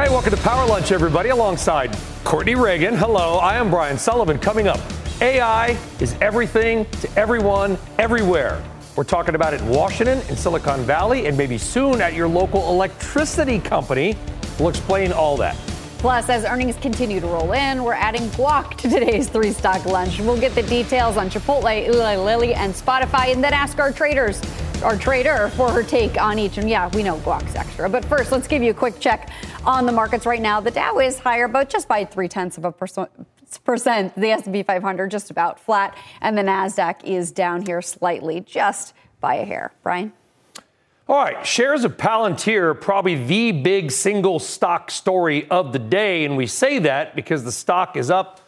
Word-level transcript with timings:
Hey, 0.00 0.08
welcome 0.08 0.30
to 0.30 0.38
Power 0.38 0.66
Lunch, 0.66 0.92
everybody, 0.92 1.28
alongside 1.28 1.94
Courtney 2.24 2.54
Reagan. 2.54 2.96
Hello, 2.96 3.36
I 3.36 3.56
am 3.56 3.68
Brian 3.68 3.98
Sullivan. 3.98 4.38
Coming 4.38 4.66
up, 4.66 4.80
AI 5.20 5.76
is 6.00 6.16
everything 6.22 6.86
to 7.02 7.18
everyone, 7.18 7.76
everywhere. 7.98 8.64
We're 8.96 9.04
talking 9.04 9.34
about 9.34 9.52
it 9.52 9.60
in 9.60 9.68
Washington, 9.68 10.20
in 10.30 10.36
Silicon 10.36 10.84
Valley, 10.84 11.26
and 11.26 11.36
maybe 11.36 11.58
soon 11.58 12.00
at 12.00 12.14
your 12.14 12.28
local 12.28 12.70
electricity 12.70 13.58
company. 13.58 14.16
We'll 14.58 14.70
explain 14.70 15.12
all 15.12 15.36
that. 15.36 15.54
Plus, 16.00 16.30
as 16.30 16.46
earnings 16.46 16.76
continue 16.76 17.20
to 17.20 17.26
roll 17.26 17.52
in, 17.52 17.84
we're 17.84 17.92
adding 17.92 18.22
guac 18.30 18.74
to 18.78 18.88
today's 18.88 19.28
three 19.28 19.52
stock 19.52 19.84
lunch. 19.84 20.18
We'll 20.18 20.40
get 20.40 20.54
the 20.54 20.62
details 20.62 21.18
on 21.18 21.28
Chipotle, 21.28 21.86
Eli 21.86 22.16
Lilly, 22.16 22.54
and 22.54 22.72
Spotify, 22.72 23.34
and 23.34 23.44
then 23.44 23.52
ask 23.52 23.78
our 23.78 23.92
traders 23.92 24.40
our 24.82 24.96
trader 24.96 25.50
for 25.56 25.70
her 25.70 25.82
take 25.82 26.18
on 26.18 26.38
each. 26.38 26.56
And 26.56 26.70
yeah, 26.70 26.88
we 26.94 27.02
know 27.02 27.18
guac's 27.18 27.54
extra. 27.54 27.86
But 27.86 28.02
first, 28.06 28.32
let's 28.32 28.48
give 28.48 28.62
you 28.62 28.70
a 28.70 28.74
quick 28.74 28.98
check 28.98 29.28
on 29.66 29.84
the 29.84 29.92
markets 29.92 30.24
right 30.24 30.40
now. 30.40 30.58
The 30.58 30.70
Dow 30.70 31.00
is 31.00 31.18
higher, 31.18 31.48
but 31.48 31.68
just 31.68 31.86
by 31.86 32.06
three 32.06 32.28
tenths 32.28 32.56
of 32.56 32.64
a 32.64 32.72
percent. 32.72 33.10
Percent, 33.64 34.14
the 34.14 34.30
S&P 34.30 34.62
500 34.62 35.10
just 35.10 35.30
about 35.30 35.60
flat, 35.60 35.98
and 36.22 36.38
the 36.38 36.42
Nasdaq 36.42 37.04
is 37.04 37.30
down 37.30 37.60
here 37.66 37.82
slightly, 37.82 38.40
just 38.40 38.94
by 39.20 39.34
a 39.34 39.44
hair. 39.44 39.72
Brian. 39.82 40.14
All 41.10 41.16
right, 41.16 41.44
shares 41.44 41.82
of 41.82 41.96
Palantir, 41.96 42.80
probably 42.80 43.16
the 43.16 43.50
big 43.50 43.90
single 43.90 44.38
stock 44.38 44.92
story 44.92 45.50
of 45.50 45.72
the 45.72 45.78
day. 45.80 46.24
And 46.24 46.36
we 46.36 46.46
say 46.46 46.78
that 46.78 47.16
because 47.16 47.42
the 47.42 47.50
stock 47.50 47.96
is 47.96 48.12
up 48.12 48.38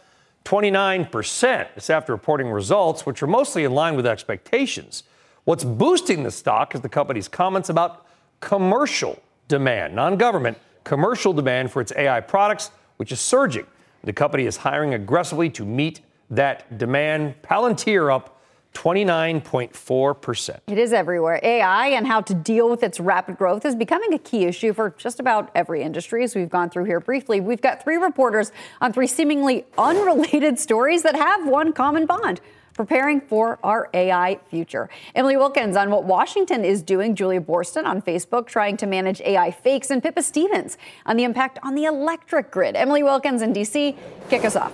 29%. 0.45 1.67
It's 1.75 1.89
after 1.89 2.13
reporting 2.13 2.49
results, 2.49 3.05
which 3.05 3.21
are 3.21 3.27
mostly 3.27 3.65
in 3.65 3.73
line 3.73 3.97
with 3.97 4.05
expectations. 4.05 5.03
What's 5.43 5.65
boosting 5.65 6.23
the 6.23 6.31
stock 6.31 6.73
is 6.73 6.79
the 6.79 6.87
company's 6.87 7.27
comments 7.27 7.67
about 7.67 8.05
commercial 8.39 9.21
demand, 9.49 9.93
non 9.93 10.15
government, 10.15 10.57
commercial 10.85 11.33
demand 11.33 11.69
for 11.69 11.81
its 11.81 11.91
AI 11.97 12.21
products, 12.21 12.71
which 12.95 13.11
is 13.11 13.19
surging. 13.19 13.67
The 14.05 14.13
company 14.13 14.45
is 14.45 14.55
hiring 14.55 14.93
aggressively 14.93 15.49
to 15.49 15.65
meet 15.65 15.99
that 16.29 16.77
demand. 16.77 17.41
Palantir 17.41 18.09
up 18.09 18.32
29.4%. 18.73 20.59
It 20.67 20.77
is 20.77 20.93
everywhere. 20.93 21.39
AI 21.43 21.87
and 21.87 22.07
how 22.07 22.21
to 22.21 22.33
deal 22.33 22.69
with 22.69 22.83
its 22.83 22.99
rapid 22.99 23.37
growth 23.37 23.65
is 23.65 23.75
becoming 23.75 24.13
a 24.13 24.19
key 24.19 24.45
issue 24.45 24.73
for 24.73 24.91
just 24.97 25.19
about 25.19 25.51
every 25.55 25.81
industry, 25.81 26.23
as 26.23 26.35
we've 26.35 26.49
gone 26.49 26.69
through 26.69 26.85
here 26.85 26.99
briefly. 26.99 27.39
We've 27.39 27.61
got 27.61 27.83
three 27.83 27.97
reporters 27.97 28.51
on 28.81 28.93
three 28.93 29.07
seemingly 29.07 29.65
unrelated 29.77 30.59
stories 30.59 31.03
that 31.03 31.15
have 31.15 31.47
one 31.47 31.73
common 31.73 32.05
bond 32.05 32.41
preparing 32.73 33.21
for 33.21 33.59
our 33.63 33.89
AI 33.93 34.39
future. 34.49 34.89
Emily 35.15 35.37
Wilkins 35.37 35.77
on 35.77 35.91
what 35.91 36.03
Washington 36.05 36.65
is 36.65 36.81
doing, 36.81 37.15
Julia 37.15 37.39
Boorstin 37.39 37.85
on 37.85 38.01
Facebook 38.01 38.47
trying 38.47 38.77
to 38.77 38.87
manage 38.87 39.21
AI 39.21 39.51
fakes, 39.51 39.91
and 39.91 40.01
Pippa 40.01 40.23
Stevens 40.23 40.77
on 41.05 41.17
the 41.17 41.23
impact 41.23 41.59
on 41.63 41.75
the 41.75 41.85
electric 41.85 42.51
grid. 42.51 42.75
Emily 42.75 43.03
Wilkins 43.03 43.41
in 43.41 43.53
DC, 43.53 43.95
kick 44.29 44.43
us 44.43 44.55
off. 44.55 44.73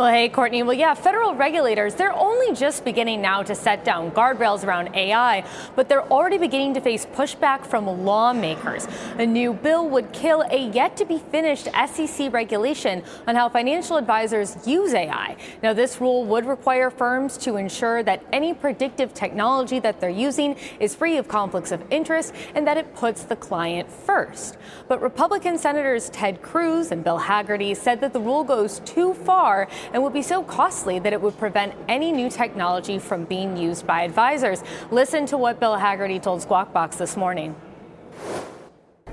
Well, 0.00 0.10
hey, 0.10 0.30
Courtney. 0.30 0.62
Well, 0.62 0.72
yeah, 0.72 0.94
federal 0.94 1.34
regulators, 1.34 1.94
they're 1.94 2.16
only 2.16 2.54
just 2.54 2.86
beginning 2.86 3.20
now 3.20 3.42
to 3.42 3.54
set 3.54 3.84
down 3.84 4.12
guardrails 4.12 4.64
around 4.66 4.96
AI, 4.96 5.44
but 5.76 5.90
they're 5.90 6.10
already 6.10 6.38
beginning 6.38 6.72
to 6.72 6.80
face 6.80 7.04
pushback 7.04 7.66
from 7.66 7.86
lawmakers. 8.02 8.88
A 9.18 9.26
new 9.26 9.52
bill 9.52 9.86
would 9.90 10.10
kill 10.14 10.40
a 10.50 10.70
yet 10.70 10.96
to 10.96 11.04
be 11.04 11.18
finished 11.18 11.68
SEC 11.86 12.32
regulation 12.32 13.02
on 13.26 13.36
how 13.36 13.50
financial 13.50 13.98
advisors 13.98 14.56
use 14.66 14.94
AI. 14.94 15.36
Now, 15.62 15.74
this 15.74 16.00
rule 16.00 16.24
would 16.24 16.46
require 16.46 16.88
firms 16.88 17.36
to 17.36 17.56
ensure 17.56 18.02
that 18.02 18.24
any 18.32 18.54
predictive 18.54 19.12
technology 19.12 19.80
that 19.80 20.00
they're 20.00 20.08
using 20.08 20.56
is 20.78 20.94
free 20.94 21.18
of 21.18 21.28
conflicts 21.28 21.72
of 21.72 21.82
interest 21.90 22.32
and 22.54 22.66
that 22.66 22.78
it 22.78 22.94
puts 22.94 23.24
the 23.24 23.36
client 23.36 23.92
first. 23.92 24.56
But 24.88 25.02
Republican 25.02 25.58
Senators 25.58 26.08
Ted 26.08 26.40
Cruz 26.40 26.90
and 26.90 27.04
Bill 27.04 27.18
Hagerty 27.18 27.76
said 27.76 28.00
that 28.00 28.14
the 28.14 28.20
rule 28.20 28.44
goes 28.44 28.80
too 28.86 29.12
far 29.12 29.68
and 29.92 30.02
would 30.02 30.12
be 30.12 30.22
so 30.22 30.42
costly 30.42 30.98
that 30.98 31.12
it 31.12 31.20
would 31.20 31.36
prevent 31.38 31.74
any 31.88 32.12
new 32.12 32.30
technology 32.30 32.98
from 32.98 33.24
being 33.24 33.56
used 33.56 33.86
by 33.86 34.02
advisors. 34.02 34.62
Listen 34.90 35.26
to 35.26 35.36
what 35.36 35.60
Bill 35.60 35.76
Hagerty 35.76 36.22
told 36.22 36.42
Squawk 36.42 36.72
Box 36.72 36.96
this 36.96 37.16
morning. 37.16 37.54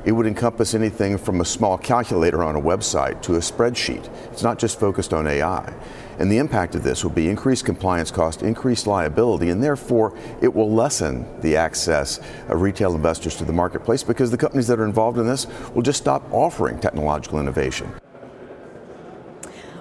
It 0.05 0.13
would 0.13 0.25
encompass 0.25 0.73
anything 0.73 1.17
from 1.17 1.41
a 1.41 1.45
small 1.45 1.77
calculator 1.77 2.41
on 2.41 2.55
a 2.55 2.61
website 2.61 3.21
to 3.23 3.35
a 3.35 3.39
spreadsheet. 3.39 4.09
It's 4.31 4.43
not 4.43 4.57
just 4.57 4.79
focused 4.79 5.13
on 5.13 5.27
AI. 5.27 5.73
And 6.19 6.31
the 6.31 6.37
impact 6.37 6.75
of 6.75 6.83
this 6.83 7.03
will 7.03 7.11
be 7.11 7.29
increased 7.29 7.65
compliance 7.65 8.09
cost, 8.09 8.41
increased 8.41 8.87
liability, 8.87 9.49
and 9.49 9.61
therefore 9.61 10.17
it 10.41 10.53
will 10.53 10.71
lessen 10.71 11.27
the 11.41 11.57
access 11.57 12.19
of 12.47 12.61
retail 12.61 12.95
investors 12.95 13.35
to 13.35 13.45
the 13.45 13.51
marketplace 13.51 14.01
because 14.01 14.31
the 14.31 14.37
companies 14.37 14.67
that 14.67 14.79
are 14.79 14.85
involved 14.85 15.17
in 15.17 15.27
this 15.27 15.45
will 15.73 15.81
just 15.81 15.99
stop 15.99 16.23
offering 16.31 16.79
technological 16.79 17.39
innovation. 17.39 17.91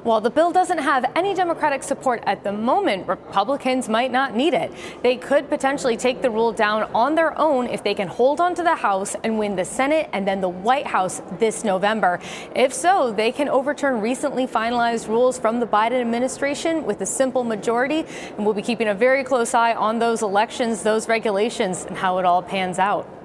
While 0.06 0.20
the 0.20 0.30
bill 0.30 0.52
doesn't 0.52 0.78
have 0.78 1.04
any 1.16 1.34
Democratic 1.34 1.82
support 1.82 2.22
at 2.28 2.44
the 2.44 2.52
moment, 2.52 3.08
Republicans 3.08 3.88
might 3.88 4.12
not 4.12 4.36
need 4.36 4.54
it. 4.54 4.70
They 5.02 5.16
could 5.16 5.48
potentially 5.48 5.96
take 5.96 6.22
the 6.22 6.30
rule 6.30 6.52
down 6.52 6.84
on 6.94 7.16
their 7.16 7.36
own 7.36 7.66
if 7.66 7.82
they 7.82 7.92
can 7.92 8.06
hold 8.06 8.40
on 8.40 8.54
to 8.54 8.62
the 8.62 8.76
House 8.76 9.16
and 9.24 9.36
win 9.36 9.56
the 9.56 9.64
Senate 9.64 10.08
and 10.12 10.24
then 10.24 10.40
the 10.40 10.48
White 10.48 10.86
House 10.86 11.22
this 11.40 11.64
November. 11.64 12.20
If 12.54 12.72
so, 12.72 13.10
they 13.10 13.32
can 13.32 13.48
overturn 13.48 14.00
recently 14.00 14.46
finalized 14.46 15.08
rules 15.08 15.40
from 15.40 15.58
the 15.58 15.66
Biden 15.66 16.00
administration 16.00 16.84
with 16.84 17.00
a 17.00 17.06
simple 17.06 17.42
majority. 17.42 18.06
And 18.36 18.44
we'll 18.44 18.54
be 18.54 18.62
keeping 18.62 18.86
a 18.86 18.94
very 18.94 19.24
close 19.24 19.54
eye 19.54 19.74
on 19.74 19.98
those 19.98 20.22
elections, 20.22 20.84
those 20.84 21.08
regulations, 21.08 21.84
and 21.84 21.96
how 21.96 22.18
it 22.18 22.24
all 22.24 22.44
pans 22.44 22.78
out. 22.78 23.15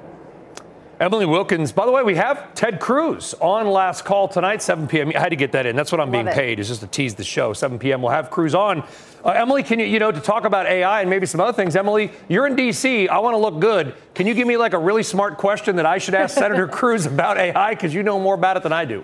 Emily 1.01 1.25
Wilkins. 1.25 1.71
By 1.71 1.87
the 1.87 1.91
way, 1.91 2.03
we 2.03 2.13
have 2.13 2.53
Ted 2.53 2.79
Cruz 2.79 3.33
on 3.41 3.65
last 3.65 4.05
call 4.05 4.27
tonight, 4.27 4.61
7 4.61 4.87
p.m. 4.87 5.11
I 5.15 5.19
had 5.19 5.29
to 5.29 5.35
get 5.35 5.51
that 5.53 5.65
in. 5.65 5.75
That's 5.75 5.91
what 5.91 5.99
I'm 5.99 6.09
Love 6.09 6.11
being 6.11 6.27
it. 6.27 6.35
paid, 6.35 6.59
is 6.59 6.67
just 6.67 6.81
to 6.81 6.87
tease 6.87 7.15
the 7.15 7.23
show. 7.23 7.53
7 7.53 7.79
p.m. 7.79 8.03
We'll 8.03 8.11
have 8.11 8.29
Cruz 8.29 8.53
on. 8.53 8.83
Uh, 9.25 9.29
Emily, 9.29 9.63
can 9.63 9.79
you, 9.79 9.87
you 9.87 9.97
know, 9.97 10.11
to 10.11 10.19
talk 10.19 10.45
about 10.45 10.67
AI 10.67 11.01
and 11.01 11.09
maybe 11.09 11.25
some 11.25 11.41
other 11.41 11.53
things. 11.53 11.75
Emily, 11.75 12.11
you're 12.29 12.45
in 12.45 12.55
D.C. 12.55 13.07
I 13.07 13.17
want 13.17 13.33
to 13.33 13.39
look 13.39 13.59
good. 13.59 13.95
Can 14.13 14.27
you 14.27 14.35
give 14.35 14.47
me 14.47 14.57
like 14.57 14.73
a 14.73 14.77
really 14.77 15.01
smart 15.01 15.39
question 15.39 15.75
that 15.77 15.87
I 15.87 15.97
should 15.97 16.13
ask 16.13 16.35
Senator 16.35 16.67
Cruz 16.71 17.07
about 17.07 17.39
AI? 17.39 17.71
Because 17.71 17.95
you 17.95 18.03
know 18.03 18.19
more 18.19 18.35
about 18.35 18.57
it 18.57 18.61
than 18.61 18.73
I 18.73 18.85
do. 18.85 19.03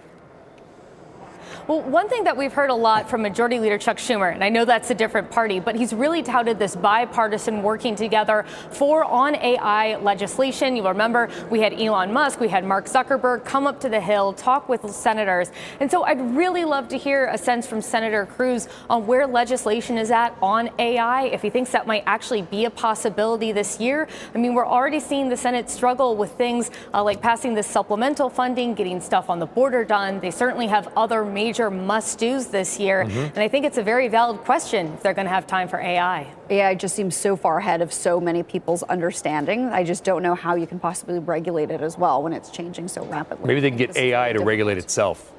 Well, 1.67 1.81
one 1.81 2.07
thing 2.07 2.23
that 2.23 2.37
we've 2.37 2.53
heard 2.53 2.69
a 2.69 2.75
lot 2.75 3.09
from 3.09 3.23
Majority 3.23 3.59
Leader 3.59 3.77
Chuck 3.77 3.97
Schumer, 3.97 4.33
and 4.33 4.41
I 4.41 4.47
know 4.47 4.63
that's 4.63 4.89
a 4.89 4.95
different 4.95 5.29
party, 5.29 5.59
but 5.59 5.75
he's 5.75 5.91
really 5.91 6.23
touted 6.23 6.57
this 6.57 6.77
bipartisan 6.77 7.61
working 7.61 7.93
together 7.93 8.45
for 8.71 9.03
on 9.03 9.35
AI 9.35 9.97
legislation. 9.97 10.77
You'll 10.77 10.87
remember 10.87 11.29
we 11.49 11.59
had 11.59 11.73
Elon 11.73 12.13
Musk, 12.13 12.39
we 12.39 12.47
had 12.47 12.63
Mark 12.63 12.85
Zuckerberg 12.85 13.43
come 13.43 13.67
up 13.67 13.81
to 13.81 13.89
the 13.89 13.99
Hill, 13.99 14.31
talk 14.31 14.69
with 14.69 14.89
senators. 14.89 15.51
And 15.81 15.91
so 15.91 16.05
I'd 16.05 16.21
really 16.37 16.63
love 16.63 16.87
to 16.87 16.97
hear 16.97 17.27
a 17.27 17.37
sense 17.37 17.67
from 17.67 17.81
Senator 17.81 18.27
Cruz 18.27 18.69
on 18.89 19.05
where 19.05 19.27
legislation 19.27 19.97
is 19.97 20.09
at 20.09 20.37
on 20.41 20.69
AI, 20.79 21.23
if 21.23 21.41
he 21.41 21.49
thinks 21.49 21.71
that 21.71 21.85
might 21.85 22.03
actually 22.05 22.43
be 22.43 22.63
a 22.63 22.69
possibility 22.69 23.51
this 23.51 23.77
year. 23.77 24.07
I 24.33 24.37
mean, 24.37 24.53
we're 24.53 24.65
already 24.65 25.01
seeing 25.01 25.27
the 25.27 25.35
Senate 25.35 25.69
struggle 25.69 26.15
with 26.15 26.31
things 26.31 26.71
uh, 26.93 27.03
like 27.03 27.21
passing 27.21 27.55
this 27.55 27.67
supplemental 27.67 28.29
funding, 28.29 28.73
getting 28.73 29.01
stuff 29.01 29.29
on 29.29 29.39
the 29.39 29.45
border 29.45 29.83
done. 29.83 30.21
They 30.21 30.31
certainly 30.31 30.67
have 30.67 30.87
other 30.95 31.25
major 31.25 31.56
major 31.57 31.71
must 31.71 32.19
dos 32.19 32.47
this 32.47 32.79
year. 32.79 33.05
Mm-hmm. 33.05 33.19
And 33.19 33.39
I 33.39 33.47
think 33.47 33.65
it's 33.65 33.77
a 33.77 33.83
very 33.83 34.07
valid 34.07 34.41
question 34.41 34.93
if 34.93 35.01
they're 35.01 35.13
going 35.13 35.25
to 35.25 35.33
have 35.33 35.47
time 35.47 35.67
for 35.67 35.79
AI. 35.79 36.27
AI 36.49 36.75
just 36.75 36.95
seems 36.95 37.15
so 37.15 37.35
far 37.35 37.57
ahead 37.57 37.81
of 37.81 37.91
so 37.91 38.19
many 38.19 38.43
people's 38.43 38.83
understanding. 38.83 39.65
I 39.69 39.83
just 39.83 40.03
don't 40.03 40.21
know 40.21 40.35
how 40.35 40.55
you 40.55 40.67
can 40.67 40.79
possibly 40.79 41.19
regulate 41.19 41.71
it 41.71 41.81
as 41.81 41.97
well 41.97 42.21
when 42.21 42.33
it's 42.33 42.49
changing 42.49 42.87
so 42.87 43.03
rapidly. 43.05 43.47
Maybe 43.47 43.59
they 43.59 43.69
can 43.69 43.77
get 43.77 43.97
AI 43.97 44.33
to 44.33 44.39
regulate 44.43 44.77
itself. 44.77 45.31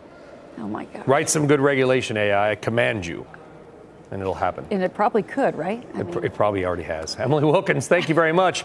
Oh 0.59 0.67
my 0.67 0.87
God. 0.87 1.07
Write 1.07 1.29
some 1.29 1.47
good 1.47 1.61
regulation 1.61 2.17
AI, 2.17 2.53
I 2.53 2.55
command 2.57 3.07
you 3.07 3.27
and 4.11 4.23
it'll 4.23 4.35
happen. 4.35 4.67
And 4.71 4.83
it 4.83 4.95
probably 4.95 5.23
could, 5.23 5.55
right? 5.55 5.87
It, 5.95 6.07
mean, 6.07 6.25
it, 6.25 6.33
probably 6.33 6.65
already 6.65 6.85
has. 6.85 7.17
Emily 7.17 7.45
Wilkins, 7.45 7.89
thank 7.89 8.09
you 8.09 8.15
very 8.15 8.33
much. 8.33 8.65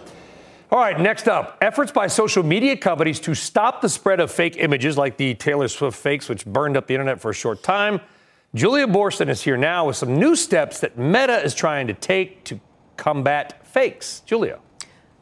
All 0.73 0.79
right, 0.79 0.99
next 0.99 1.27
up 1.27 1.59
efforts 1.61 1.91
by 1.91 2.07
social 2.07 2.41
media 2.41 2.75
companies 2.75 3.19
to 3.19 3.35
stop 3.35 3.79
the 3.79 3.87
spread 3.87 4.19
of 4.19 4.31
fake 4.31 4.55
images 4.57 4.97
like 4.97 5.17
the 5.17 5.35
Taylor 5.35 5.67
Swift 5.67 5.95
fakes, 5.95 6.27
which 6.27 6.47
burned 6.47 6.75
up 6.75 6.87
the 6.87 6.95
internet 6.95 7.21
for 7.21 7.29
a 7.29 7.33
short 7.35 7.61
time. 7.61 8.01
Julia 8.55 8.87
Boorstin 8.87 9.29
is 9.29 9.43
here 9.43 9.55
now 9.55 9.85
with 9.85 9.97
some 9.97 10.17
new 10.17 10.35
steps 10.35 10.79
that 10.79 10.97
Meta 10.97 11.43
is 11.43 11.53
trying 11.53 11.85
to 11.85 11.93
take 11.93 12.43
to 12.45 12.59
combat 12.97 13.63
fakes. 13.67 14.21
Julia. 14.21 14.57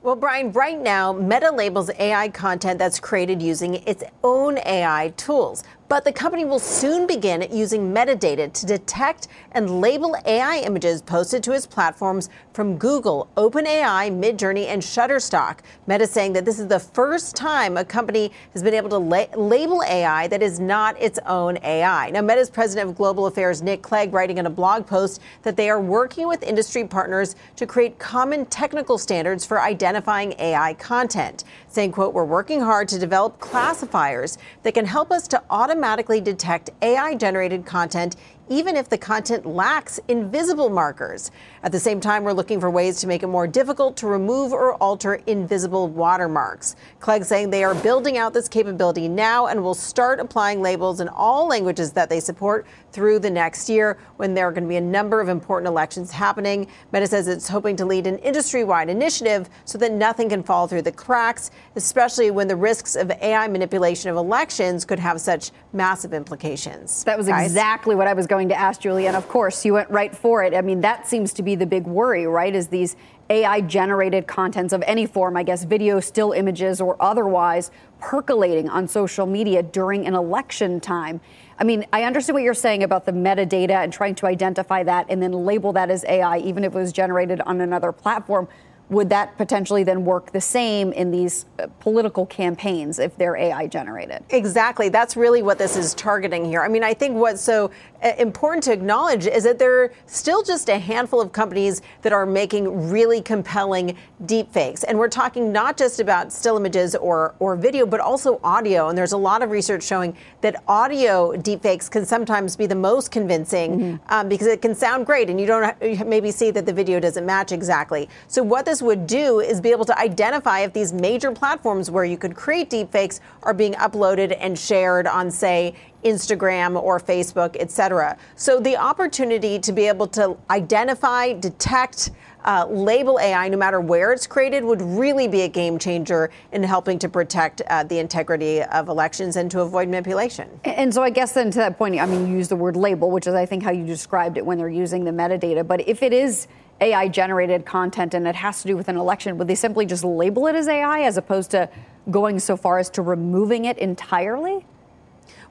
Well, 0.03 0.15
Brian, 0.15 0.53
right 0.53 0.79
now, 0.79 1.11
Meta 1.11 1.51
labels 1.51 1.91
AI 1.99 2.29
content 2.29 2.79
that's 2.79 3.01
created 3.01 3.41
using 3.41 3.75
its 3.85 4.05
own 4.23 4.57
AI 4.59 5.13
tools. 5.17 5.65
But 5.91 6.05
the 6.05 6.13
company 6.13 6.45
will 6.45 6.57
soon 6.57 7.05
begin 7.05 7.45
using 7.51 7.93
metadata 7.93 8.53
to 8.53 8.65
detect 8.65 9.27
and 9.51 9.81
label 9.81 10.15
AI 10.25 10.59
images 10.59 11.01
posted 11.01 11.43
to 11.43 11.51
its 11.51 11.65
platforms 11.65 12.29
from 12.53 12.77
Google, 12.77 13.27
OpenAI, 13.35 14.09
Midjourney, 14.09 14.67
and 14.67 14.81
Shutterstock. 14.81 15.59
Meta 15.87 16.07
saying 16.07 16.31
that 16.31 16.45
this 16.45 16.59
is 16.59 16.67
the 16.67 16.79
first 16.79 17.35
time 17.35 17.75
a 17.75 17.83
company 17.83 18.31
has 18.53 18.63
been 18.63 18.73
able 18.73 18.87
to 18.87 18.97
la- 18.97 19.25
label 19.35 19.83
AI 19.83 20.27
that 20.27 20.41
is 20.41 20.61
not 20.61 20.97
its 21.01 21.19
own 21.25 21.57
AI. 21.61 22.09
Now, 22.11 22.21
Meta's 22.21 22.49
president 22.49 22.89
of 22.89 22.95
global 22.95 23.25
affairs, 23.25 23.61
Nick 23.61 23.81
Clegg, 23.81 24.13
writing 24.13 24.37
in 24.37 24.45
a 24.45 24.49
blog 24.49 24.87
post 24.87 25.19
that 25.43 25.57
they 25.57 25.69
are 25.69 25.81
working 25.81 26.25
with 26.25 26.41
industry 26.41 26.87
partners 26.87 27.35
to 27.57 27.67
create 27.67 27.99
common 27.99 28.45
technical 28.45 28.97
standards 28.97 29.45
for 29.45 29.61
identifying 29.61 30.35
AI 30.39 30.73
content, 30.75 31.43
saying, 31.67 31.91
quote, 31.91 32.13
we're 32.13 32.23
working 32.23 32.61
hard 32.61 32.87
to 32.87 32.97
develop 32.97 33.37
classifiers 33.41 34.37
that 34.63 34.73
can 34.73 34.85
help 34.85 35.11
us 35.11 35.27
to 35.27 35.43
automatically 35.49 35.80
automatically 35.81 36.21
detect 36.21 36.69
AI 36.83 37.15
generated 37.15 37.65
content 37.65 38.15
even 38.51 38.75
if 38.75 38.89
the 38.89 38.97
content 38.97 39.45
lacks 39.45 39.97
invisible 40.09 40.69
markers. 40.69 41.31
At 41.63 41.71
the 41.71 41.79
same 41.79 42.01
time, 42.01 42.25
we're 42.25 42.33
looking 42.33 42.59
for 42.59 42.69
ways 42.69 42.99
to 42.99 43.07
make 43.07 43.23
it 43.23 43.27
more 43.27 43.47
difficult 43.47 43.95
to 43.97 44.07
remove 44.07 44.51
or 44.51 44.73
alter 44.75 45.21
invisible 45.25 45.87
watermarks. 45.87 46.75
Clegg 46.99 47.23
saying 47.23 47.49
they 47.49 47.63
are 47.63 47.73
building 47.75 48.17
out 48.17 48.33
this 48.33 48.49
capability 48.49 49.07
now 49.07 49.45
and 49.45 49.63
will 49.63 49.73
start 49.73 50.19
applying 50.19 50.61
labels 50.61 50.99
in 50.99 51.07
all 51.07 51.47
languages 51.47 51.93
that 51.93 52.09
they 52.09 52.19
support 52.19 52.67
through 52.91 53.19
the 53.19 53.29
next 53.29 53.69
year 53.69 53.97
when 54.17 54.33
there 54.33 54.49
are 54.49 54.51
going 54.51 54.65
to 54.65 54.69
be 54.69 54.75
a 54.75 54.81
number 54.81 55.21
of 55.21 55.29
important 55.29 55.69
elections 55.69 56.11
happening. 56.11 56.67
Meta 56.91 57.07
says 57.07 57.29
it's 57.29 57.47
hoping 57.47 57.77
to 57.77 57.85
lead 57.85 58.05
an 58.05 58.17
industry 58.17 58.65
wide 58.65 58.89
initiative 58.89 59.49
so 59.63 59.77
that 59.77 59.93
nothing 59.93 60.27
can 60.27 60.43
fall 60.43 60.67
through 60.67 60.81
the 60.81 60.91
cracks, 60.91 61.51
especially 61.77 62.31
when 62.31 62.49
the 62.49 62.55
risks 62.55 62.97
of 62.97 63.09
AI 63.11 63.47
manipulation 63.47 64.09
of 64.09 64.17
elections 64.17 64.83
could 64.83 64.99
have 64.99 65.21
such 65.21 65.51
massive 65.73 66.13
implications. 66.13 67.03
That 67.05 67.17
was 67.17 67.27
Guys? 67.27 67.45
exactly 67.45 67.95
what 67.95 68.07
I 68.07 68.13
was 68.13 68.27
going 68.27 68.49
to 68.49 68.59
ask, 68.59 68.81
Julia. 68.81 69.07
And 69.07 69.15
of 69.15 69.27
course, 69.27 69.63
you 69.63 69.73
went 69.73 69.89
right 69.89 70.15
for 70.15 70.43
it. 70.43 70.53
I 70.53 70.61
mean, 70.61 70.81
that 70.81 71.07
seems 71.07 71.33
to 71.33 71.43
be 71.43 71.55
the 71.55 71.65
big 71.65 71.85
worry, 71.85 72.27
right? 72.27 72.53
Is 72.53 72.67
these 72.67 72.95
AI 73.29 73.61
generated 73.61 74.27
contents 74.27 74.73
of 74.73 74.83
any 74.85 75.05
form, 75.05 75.37
I 75.37 75.43
guess 75.43 75.63
video, 75.63 76.01
still 76.01 76.33
images, 76.33 76.81
or 76.81 77.01
otherwise, 77.01 77.71
percolating 78.01 78.67
on 78.67 78.87
social 78.89 79.25
media 79.25 79.63
during 79.63 80.05
an 80.05 80.15
election 80.15 80.81
time. 80.81 81.21
I 81.57 81.63
mean, 81.63 81.85
I 81.93 82.03
understand 82.03 82.33
what 82.33 82.43
you're 82.43 82.53
saying 82.53 82.83
about 82.83 83.05
the 83.05 83.13
metadata 83.13 83.83
and 83.83 83.93
trying 83.93 84.15
to 84.15 84.25
identify 84.25 84.83
that 84.83 85.05
and 85.09 85.23
then 85.23 85.31
label 85.31 85.71
that 85.73 85.89
as 85.89 86.03
AI, 86.05 86.39
even 86.39 86.63
if 86.65 86.75
it 86.75 86.77
was 86.77 86.91
generated 86.91 87.39
on 87.41 87.61
another 87.61 87.91
platform 87.93 88.49
would 88.91 89.09
that 89.09 89.37
potentially 89.37 89.83
then 89.83 90.03
work 90.03 90.33
the 90.33 90.41
same 90.41 90.91
in 90.91 91.11
these 91.11 91.45
uh, 91.59 91.67
political 91.79 92.25
campaigns 92.25 92.99
if 92.99 93.17
they're 93.17 93.37
AI 93.37 93.65
generated? 93.65 94.21
Exactly. 94.29 94.89
That's 94.89 95.15
really 95.15 95.41
what 95.41 95.57
this 95.57 95.77
is 95.77 95.93
targeting 95.93 96.43
here. 96.43 96.61
I 96.61 96.67
mean, 96.67 96.83
I 96.83 96.93
think 96.93 97.15
what's 97.15 97.41
so 97.41 97.71
uh, 98.03 98.11
important 98.17 98.63
to 98.65 98.73
acknowledge 98.73 99.27
is 99.27 99.45
that 99.45 99.59
there 99.59 99.83
are 99.83 99.93
still 100.07 100.43
just 100.43 100.67
a 100.67 100.77
handful 100.77 101.21
of 101.21 101.31
companies 101.31 101.81
that 102.01 102.11
are 102.11 102.25
making 102.25 102.89
really 102.89 103.21
compelling 103.21 103.95
deepfakes. 104.25 104.83
And 104.85 104.99
we're 104.99 105.07
talking 105.07 105.53
not 105.53 105.77
just 105.77 106.01
about 106.01 106.33
still 106.33 106.57
images 106.57 106.93
or, 106.93 107.33
or 107.39 107.55
video, 107.55 107.85
but 107.85 108.01
also 108.01 108.41
audio. 108.43 108.89
And 108.89 108.97
there's 108.97 109.13
a 109.13 109.17
lot 109.17 109.41
of 109.41 109.51
research 109.51 109.83
showing 109.83 110.17
that 110.41 110.61
audio 110.67 111.31
deepfakes 111.37 111.89
can 111.89 112.05
sometimes 112.05 112.57
be 112.57 112.65
the 112.65 112.75
most 112.75 113.09
convincing 113.09 113.79
mm-hmm. 113.79 114.13
um, 114.13 114.27
because 114.27 114.47
it 114.47 114.61
can 114.61 114.75
sound 114.75 115.05
great 115.05 115.29
and 115.29 115.39
you 115.39 115.47
don't 115.47 115.79
maybe 116.05 116.29
see 116.29 116.51
that 116.51 116.65
the 116.65 116.73
video 116.73 116.99
doesn't 116.99 117.25
match 117.25 117.53
exactly. 117.53 118.09
So, 118.27 118.43
what 118.43 118.65
this 118.65 118.80
would 118.81 119.07
do 119.07 119.39
is 119.39 119.61
be 119.61 119.69
able 119.71 119.85
to 119.85 119.97
identify 119.99 120.59
if 120.61 120.73
these 120.73 120.93
major 120.93 121.31
platforms 121.31 121.89
where 121.91 122.05
you 122.05 122.17
could 122.17 122.35
create 122.35 122.69
deepfakes 122.69 123.19
are 123.43 123.53
being 123.53 123.73
uploaded 123.73 124.35
and 124.39 124.57
shared 124.57 125.07
on, 125.07 125.31
say, 125.31 125.75
Instagram 126.03 126.81
or 126.81 126.99
Facebook, 126.99 127.55
et 127.59 127.69
cetera. 127.69 128.17
So 128.35 128.59
the 128.59 128.75
opportunity 128.75 129.59
to 129.59 129.71
be 129.71 129.87
able 129.87 130.07
to 130.07 130.35
identify, 130.49 131.33
detect, 131.33 132.11
uh, 132.43 132.65
label 132.69 133.19
AI, 133.19 133.47
no 133.49 133.57
matter 133.57 133.79
where 133.79 134.11
it's 134.11 134.25
created, 134.25 134.63
would 134.63 134.81
really 134.81 135.27
be 135.27 135.41
a 135.41 135.47
game 135.47 135.77
changer 135.77 136.31
in 136.51 136.63
helping 136.63 136.97
to 136.99 137.07
protect 137.07 137.61
uh, 137.61 137.83
the 137.83 137.99
integrity 137.99 138.63
of 138.63 138.89
elections 138.89 139.35
and 139.35 139.51
to 139.51 139.61
avoid 139.61 139.87
manipulation. 139.87 140.49
And 140.65 140.91
so, 140.91 141.03
I 141.03 141.11
guess 141.11 141.33
then 141.33 141.51
to 141.51 141.59
that 141.59 141.77
point, 141.77 141.99
I 141.99 142.05
mean, 142.07 142.27
you 142.27 142.37
use 142.37 142.47
the 142.47 142.55
word 142.55 142.75
label, 142.75 143.11
which 143.11 143.27
is, 143.27 143.35
I 143.35 143.45
think, 143.45 143.61
how 143.61 143.71
you 143.71 143.85
described 143.85 144.37
it 144.37 144.45
when 144.45 144.57
they're 144.57 144.69
using 144.69 145.03
the 145.03 145.11
metadata. 145.11 145.65
But 145.67 145.87
if 145.87 146.01
it 146.01 146.13
is 146.13 146.47
AI 146.81 147.07
generated 147.07 147.65
content 147.65 148.13
and 148.13 148.27
it 148.27 148.35
has 148.35 148.61
to 148.61 148.67
do 148.67 148.75
with 148.75 148.89
an 148.89 148.97
election, 148.97 149.37
would 149.37 149.47
they 149.47 149.55
simply 149.55 149.85
just 149.85 150.03
label 150.03 150.47
it 150.47 150.55
as 150.55 150.67
AI 150.67 151.01
as 151.01 151.17
opposed 151.17 151.51
to 151.51 151.69
going 152.09 152.39
so 152.39 152.57
far 152.57 152.79
as 152.79 152.89
to 152.89 153.01
removing 153.01 153.65
it 153.65 153.77
entirely? 153.77 154.65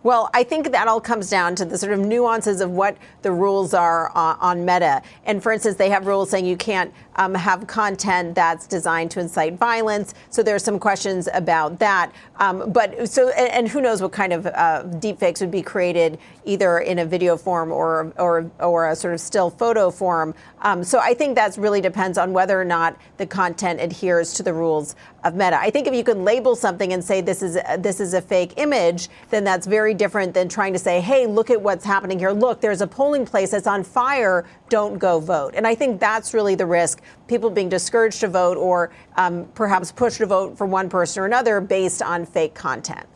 Well, 0.02 0.30
I 0.32 0.44
think 0.44 0.72
that 0.72 0.88
all 0.88 1.00
comes 1.00 1.28
down 1.28 1.54
to 1.56 1.66
the 1.66 1.76
sort 1.76 1.92
of 1.92 2.00
nuances 2.00 2.62
of 2.62 2.70
what 2.70 2.96
the 3.20 3.32
rules 3.32 3.74
are 3.74 4.10
uh, 4.14 4.36
on 4.40 4.64
Meta. 4.64 5.02
And 5.26 5.42
for 5.42 5.52
instance, 5.52 5.76
they 5.76 5.90
have 5.90 6.06
rules 6.06 6.30
saying 6.30 6.46
you 6.46 6.56
can't 6.56 6.92
um, 7.20 7.34
have 7.34 7.66
content 7.66 8.34
that's 8.34 8.66
designed 8.66 9.10
to 9.10 9.20
incite 9.20 9.58
violence. 9.58 10.14
So 10.30 10.42
there 10.42 10.54
are 10.54 10.60
some 10.70 10.78
questions 10.78 11.28
about 11.34 11.78
that. 11.78 12.12
Um, 12.36 12.72
but 12.72 13.08
so, 13.10 13.28
and, 13.28 13.52
and, 13.52 13.68
who 13.68 13.82
knows 13.82 14.00
what 14.00 14.10
kind 14.10 14.32
of 14.32 14.46
uh, 14.46 14.84
deepfakes 15.04 15.42
would 15.42 15.50
be 15.50 15.60
created 15.60 16.18
either 16.46 16.78
in 16.78 17.00
a 17.00 17.04
video 17.04 17.36
form 17.36 17.70
or 17.70 18.10
or 18.16 18.50
or 18.58 18.88
a 18.88 18.96
sort 18.96 19.12
of 19.12 19.20
still 19.20 19.50
photo 19.50 19.90
form. 19.90 20.34
Um, 20.62 20.82
so 20.82 20.98
I 20.98 21.12
think 21.12 21.34
that 21.36 21.58
really 21.58 21.82
depends 21.82 22.16
on 22.16 22.32
whether 22.32 22.58
or 22.58 22.64
not 22.64 22.96
the 23.18 23.26
content 23.26 23.80
adheres 23.80 24.32
to 24.34 24.42
the 24.42 24.54
rules 24.54 24.96
of 25.24 25.34
Meta. 25.34 25.60
I 25.60 25.70
think 25.70 25.86
if 25.86 25.94
you 25.94 26.04
can 26.04 26.24
label 26.24 26.56
something 26.56 26.92
and 26.94 27.04
say 27.04 27.20
this 27.20 27.42
is 27.42 27.56
a, 27.56 27.76
this 27.78 28.00
is 28.00 28.14
a 28.14 28.22
fake 28.22 28.54
image, 28.56 29.08
then 29.28 29.44
that's 29.44 29.66
very 29.66 29.92
different 29.92 30.32
than 30.32 30.48
trying 30.48 30.72
to 30.72 30.78
say, 30.78 31.00
hey, 31.00 31.26
look 31.26 31.50
at 31.50 31.60
what's 31.60 31.84
happening 31.84 32.18
here. 32.18 32.30
Look, 32.30 32.60
there's 32.62 32.80
a 32.80 32.86
polling 32.86 33.26
place 33.26 33.50
that's 33.50 33.66
on 33.66 33.84
fire. 33.84 34.46
Don't 34.70 34.98
go 34.98 35.20
vote. 35.20 35.54
And 35.54 35.66
I 35.66 35.74
think 35.74 36.00
that's 36.00 36.32
really 36.32 36.54
the 36.54 36.66
risk: 36.66 37.02
people 37.26 37.50
being 37.50 37.68
discouraged 37.68 38.20
to 38.20 38.28
vote 38.28 38.56
or 38.56 38.90
um, 39.16 39.46
perhaps 39.54 39.92
pushed 39.92 40.18
to 40.18 40.26
vote 40.26 40.56
for 40.56 40.66
one 40.66 40.88
person 40.88 41.22
or 41.22 41.26
another 41.26 41.60
based 41.60 42.02
on 42.02 42.26
fake 42.26 42.54
content. 42.54 43.06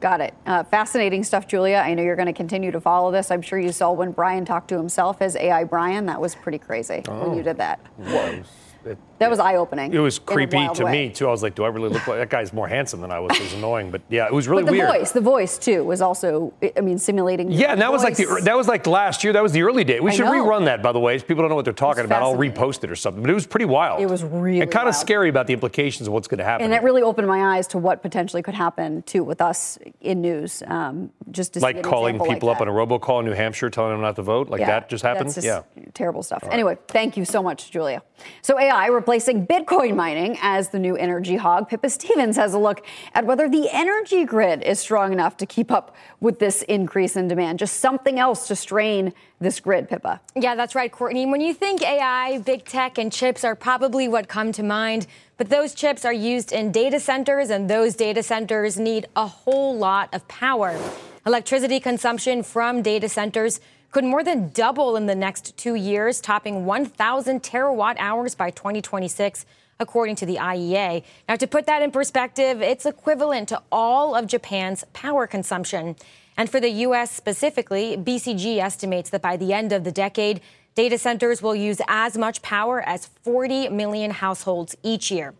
Got 0.00 0.20
it. 0.20 0.34
Uh, 0.44 0.62
fascinating 0.64 1.24
stuff, 1.24 1.48
Julia. 1.48 1.78
I 1.78 1.94
know 1.94 2.02
you're 2.02 2.16
going 2.16 2.26
to 2.26 2.34
continue 2.34 2.70
to 2.70 2.80
follow 2.80 3.10
this. 3.10 3.30
I'm 3.30 3.40
sure 3.40 3.58
you 3.58 3.72
saw 3.72 3.90
when 3.92 4.12
Brian 4.12 4.44
talked 4.44 4.68
to 4.68 4.76
himself 4.76 5.22
as 5.22 5.34
AI 5.34 5.64
Brian. 5.64 6.06
That 6.06 6.20
was 6.20 6.34
pretty 6.34 6.58
crazy 6.58 7.02
oh. 7.08 7.28
when 7.28 7.38
you 7.38 7.42
did 7.42 7.56
that. 7.56 7.80
Whoa. 7.96 8.42
It, 8.84 8.98
that 9.24 9.30
was 9.30 9.38
eye 9.38 9.56
opening. 9.56 9.92
It 9.92 9.98
was 9.98 10.18
creepy 10.18 10.68
to 10.74 10.84
way. 10.84 11.08
me 11.08 11.10
too. 11.10 11.26
I 11.26 11.30
was 11.30 11.42
like, 11.42 11.54
do 11.54 11.64
I 11.64 11.68
really 11.68 11.88
look 11.88 12.06
like 12.06 12.18
that 12.18 12.30
guy's 12.30 12.52
more 12.52 12.68
handsome 12.68 13.00
than 13.00 13.10
I 13.10 13.18
was? 13.18 13.36
It 13.36 13.42
was 13.42 13.54
annoying, 13.54 13.90
but 13.90 14.02
yeah, 14.08 14.26
it 14.26 14.32
was 14.32 14.48
really 14.48 14.62
but 14.62 14.72
the 14.72 14.78
weird. 14.78 14.88
voice, 14.88 15.12
the 15.12 15.20
voice 15.20 15.58
too, 15.58 15.84
was 15.84 16.00
also, 16.00 16.52
I 16.76 16.80
mean, 16.80 16.98
simulating. 16.98 17.50
Yeah, 17.50 17.72
and 17.72 17.80
that 17.80 17.86
voice. 17.86 17.94
was 17.94 18.04
like 18.04 18.16
the 18.16 18.40
that 18.44 18.56
was 18.56 18.68
like 18.68 18.86
last 18.86 19.24
year. 19.24 19.32
That 19.32 19.42
was 19.42 19.52
the 19.52 19.62
early 19.62 19.84
day. 19.84 20.00
We 20.00 20.10
I 20.10 20.14
should 20.14 20.26
know. 20.26 20.32
rerun 20.32 20.66
that, 20.66 20.82
by 20.82 20.92
the 20.92 21.00
way. 21.00 21.18
People 21.18 21.42
don't 21.42 21.48
know 21.48 21.56
what 21.56 21.64
they're 21.64 21.74
talking 21.74 22.04
about. 22.04 22.22
I'll 22.22 22.36
repost 22.36 22.84
it 22.84 22.90
or 22.90 22.96
something. 22.96 23.22
But 23.22 23.30
it 23.30 23.34
was 23.34 23.46
pretty 23.46 23.66
wild. 23.66 24.00
It 24.00 24.06
was 24.06 24.22
really 24.22 24.60
and 24.60 24.70
kind 24.70 24.88
of 24.88 24.94
scary 24.94 25.28
about 25.28 25.46
the 25.46 25.52
implications 25.52 26.06
of 26.06 26.12
what's 26.12 26.28
going 26.28 26.38
to 26.38 26.44
happen. 26.44 26.64
And 26.64 26.74
it 26.74 26.82
really 26.82 27.02
opened 27.02 27.26
my 27.26 27.56
eyes 27.56 27.66
to 27.68 27.78
what 27.78 28.02
potentially 28.02 28.42
could 28.42 28.54
happen 28.54 29.02
too 29.02 29.24
with 29.24 29.40
us 29.40 29.78
in 30.00 30.20
news. 30.20 30.62
Um, 30.66 31.10
just 31.30 31.56
like 31.60 31.82
calling 31.82 32.18
people 32.18 32.48
like 32.48 32.56
up 32.56 32.60
on 32.60 32.68
a 32.68 32.72
robocall 32.72 33.20
in 33.20 33.26
New 33.26 33.32
Hampshire, 33.32 33.70
telling 33.70 33.92
them 33.92 34.00
not 34.00 34.16
to 34.16 34.22
vote, 34.22 34.48
like 34.48 34.60
yeah, 34.60 34.66
that 34.66 34.88
just 34.88 35.02
happened. 35.02 35.32
Just 35.32 35.46
yeah, 35.46 35.62
terrible 35.94 36.22
stuff. 36.22 36.42
Right. 36.42 36.52
Anyway, 36.52 36.78
thank 36.88 37.16
you 37.16 37.24
so 37.24 37.42
much, 37.42 37.70
Julia. 37.70 38.02
So 38.42 38.58
AI 38.58 38.88
replacing 39.14 39.46
Bitcoin 39.46 39.94
mining 39.94 40.36
as 40.42 40.70
the 40.70 40.78
new 40.80 40.96
energy 40.96 41.36
hog. 41.36 41.68
Pippa 41.68 41.88
Stevens 41.88 42.34
has 42.34 42.52
a 42.52 42.58
look 42.58 42.84
at 43.14 43.24
whether 43.24 43.48
the 43.48 43.68
energy 43.70 44.24
grid 44.24 44.60
is 44.64 44.80
strong 44.80 45.12
enough 45.12 45.36
to 45.36 45.46
keep 45.46 45.70
up 45.70 45.94
with 46.18 46.40
this 46.40 46.62
increase 46.62 47.14
in 47.14 47.28
demand. 47.28 47.60
Just 47.60 47.76
something 47.76 48.18
else 48.18 48.48
to 48.48 48.56
strain 48.56 49.12
this 49.38 49.60
grid, 49.60 49.88
Pippa. 49.88 50.20
Yeah, 50.34 50.56
that's 50.56 50.74
right, 50.74 50.90
Courtney. 50.90 51.26
When 51.26 51.40
you 51.40 51.54
think 51.54 51.80
AI, 51.82 52.38
big 52.38 52.64
tech, 52.64 52.98
and 52.98 53.12
chips 53.12 53.44
are 53.44 53.54
probably 53.54 54.08
what 54.08 54.26
come 54.26 54.50
to 54.50 54.64
mind, 54.64 55.06
but 55.36 55.48
those 55.48 55.74
chips 55.74 56.04
are 56.04 56.12
used 56.12 56.50
in 56.50 56.72
data 56.72 56.98
centers, 56.98 57.50
and 57.50 57.70
those 57.70 57.94
data 57.94 58.20
centers 58.20 58.80
need 58.80 59.06
a 59.14 59.28
whole 59.28 59.78
lot 59.78 60.12
of 60.12 60.26
power. 60.26 60.76
Electricity 61.24 61.78
consumption 61.78 62.42
from 62.42 62.82
data 62.82 63.08
centers 63.08 63.60
could 63.94 64.04
more 64.04 64.24
than 64.24 64.48
double 64.48 64.96
in 64.96 65.06
the 65.06 65.14
next 65.14 65.56
two 65.56 65.76
years, 65.76 66.20
topping 66.20 66.66
1,000 66.66 67.44
terawatt 67.44 67.94
hours 68.00 68.34
by 68.34 68.50
2026 68.50 69.46
according 69.78 70.16
to 70.16 70.26
the 70.26 70.34
IEA. 70.34 71.04
Now, 71.28 71.36
to 71.36 71.46
put 71.46 71.66
that 71.66 71.80
in 71.80 71.92
perspective, 71.92 72.60
it's 72.60 72.86
equivalent 72.86 73.48
to 73.50 73.62
all 73.70 74.16
of 74.16 74.26
Japan's 74.26 74.82
power 74.94 75.28
consumption. 75.28 75.94
And 76.36 76.50
for 76.50 76.58
the 76.58 76.70
U.S. 76.70 77.12
specifically, 77.12 77.96
BCG 77.96 78.58
estimates 78.58 79.10
that 79.10 79.22
by 79.22 79.36
the 79.36 79.52
end 79.52 79.72
of 79.72 79.84
the 79.84 79.92
decade, 79.92 80.40
data 80.74 80.98
centers 80.98 81.40
will 81.40 81.54
use 81.54 81.80
as 81.86 82.18
much 82.18 82.42
power 82.42 82.82
as 82.82 83.06
40 83.06 83.68
million 83.68 84.10
households 84.10 84.74
each 84.82 85.12
year. 85.12 85.34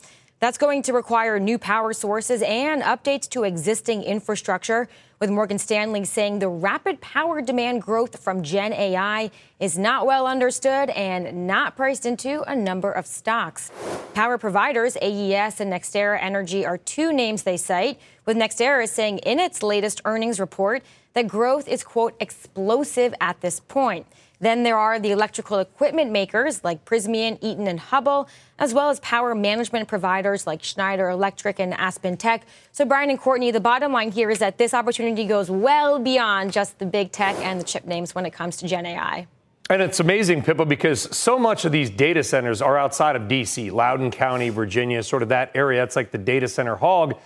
That's 0.45 0.59
going 0.59 0.83
to 0.83 0.93
require 0.93 1.41
new 1.41 1.57
power 1.57 1.95
sources 1.95 2.43
and 2.43 2.83
updates 2.83 3.31
to 3.31 3.45
existing 3.45 4.03
infrastructure 4.03 4.91
with 5.19 5.31
Morgan 5.31 5.59
Stanley 5.59 6.05
saying 6.05 6.41
the 6.41 6.51
rapid 6.51 7.01
power 7.01 7.41
demand 7.41 7.81
growth 7.81 8.23
from 8.23 8.43
Gen 8.43 8.75
AI 8.75 9.31
is 9.59 9.79
not 9.79 10.05
well 10.05 10.27
understood 10.27 10.91
and 10.91 11.47
not 11.47 11.77
priced 11.77 12.05
into 12.05 12.43
a 12.43 12.55
number 12.55 12.93
of 12.93 13.07
stocks. 13.07 13.73
Power 14.13 14.37
providers 14.37 14.99
AES 15.01 15.63
and 15.63 15.73
NextEra 15.73 16.19
Energy 16.21 16.67
are 16.67 16.77
two 16.77 17.11
names 17.11 17.45
they 17.45 17.57
cite, 17.57 17.99
with 18.27 18.37
NextEra 18.37 18.87
saying 18.87 19.21
in 19.21 19.41
its 19.41 19.63
latest 19.63 20.03
earnings 20.05 20.39
report 20.39 20.83
that 21.15 21.27
growth 21.27 21.67
is, 21.67 21.83
quote, 21.83 22.15
explosive 22.21 23.15
at 23.19 23.41
this 23.41 23.61
point. 23.61 24.07
Then 24.45 24.63
there 24.63 24.77
are 24.77 25.01
the 25.01 25.11
electrical 25.11 25.59
equipment 25.59 26.13
makers 26.13 26.63
like 26.63 26.85
Prysmian, 26.85 27.39
Eaton, 27.41 27.67
and 27.67 27.81
Hubbell, 27.81 28.29
as 28.59 28.75
well 28.75 28.91
as 28.91 29.01
power 29.01 29.35
management 29.35 29.89
providers 29.89 30.47
like 30.47 30.63
Schneider 30.63 31.09
Electric 31.09 31.59
and 31.59 31.73
Aspen 31.73 32.19
Tech. 32.19 32.45
So, 32.71 32.85
Brian 32.85 33.09
and 33.09 33.19
Courtney, 33.19 33.53
the 33.53 33.61
bottom 33.61 33.91
line 33.91 34.13
here 34.13 34.29
is 34.29 34.41
that 34.41 34.59
this 34.59 34.75
opportunity 34.75 35.25
goes 35.25 35.51
well 35.51 35.99
beyond 35.99 36.53
just 36.53 36.79
the 36.79 36.85
big 36.85 37.11
tech 37.11 37.37
and 37.37 37.59
the 37.59 37.65
chip 37.65 37.87
names 37.87 38.15
when 38.15 38.27
it 38.27 38.35
comes 38.35 38.59
to 38.59 38.69
Gen 38.69 38.85
AI. 38.85 39.27
And 39.71 39.81
it's 39.81 40.01
amazing, 40.01 40.43
Pippa, 40.43 40.67
because 40.67 41.17
so 41.17 41.39
much 41.39 41.65
of 41.65 41.73
these 41.73 41.89
data 41.89 42.23
centers 42.23 42.61
are 42.61 42.77
outside 42.77 43.17
of 43.17 43.29
D.C., 43.29 43.71
Loudoun 43.71 44.11
County, 44.11 44.51
Virginia, 44.51 45.03
sort 45.03 45.23
of 45.23 45.31
that 45.31 45.53
area. 45.55 45.83
It's 45.83 45.97
like 45.97 46.11
the 46.11 46.19
data 46.19 46.49
center 46.49 46.77
hog. 46.77 47.19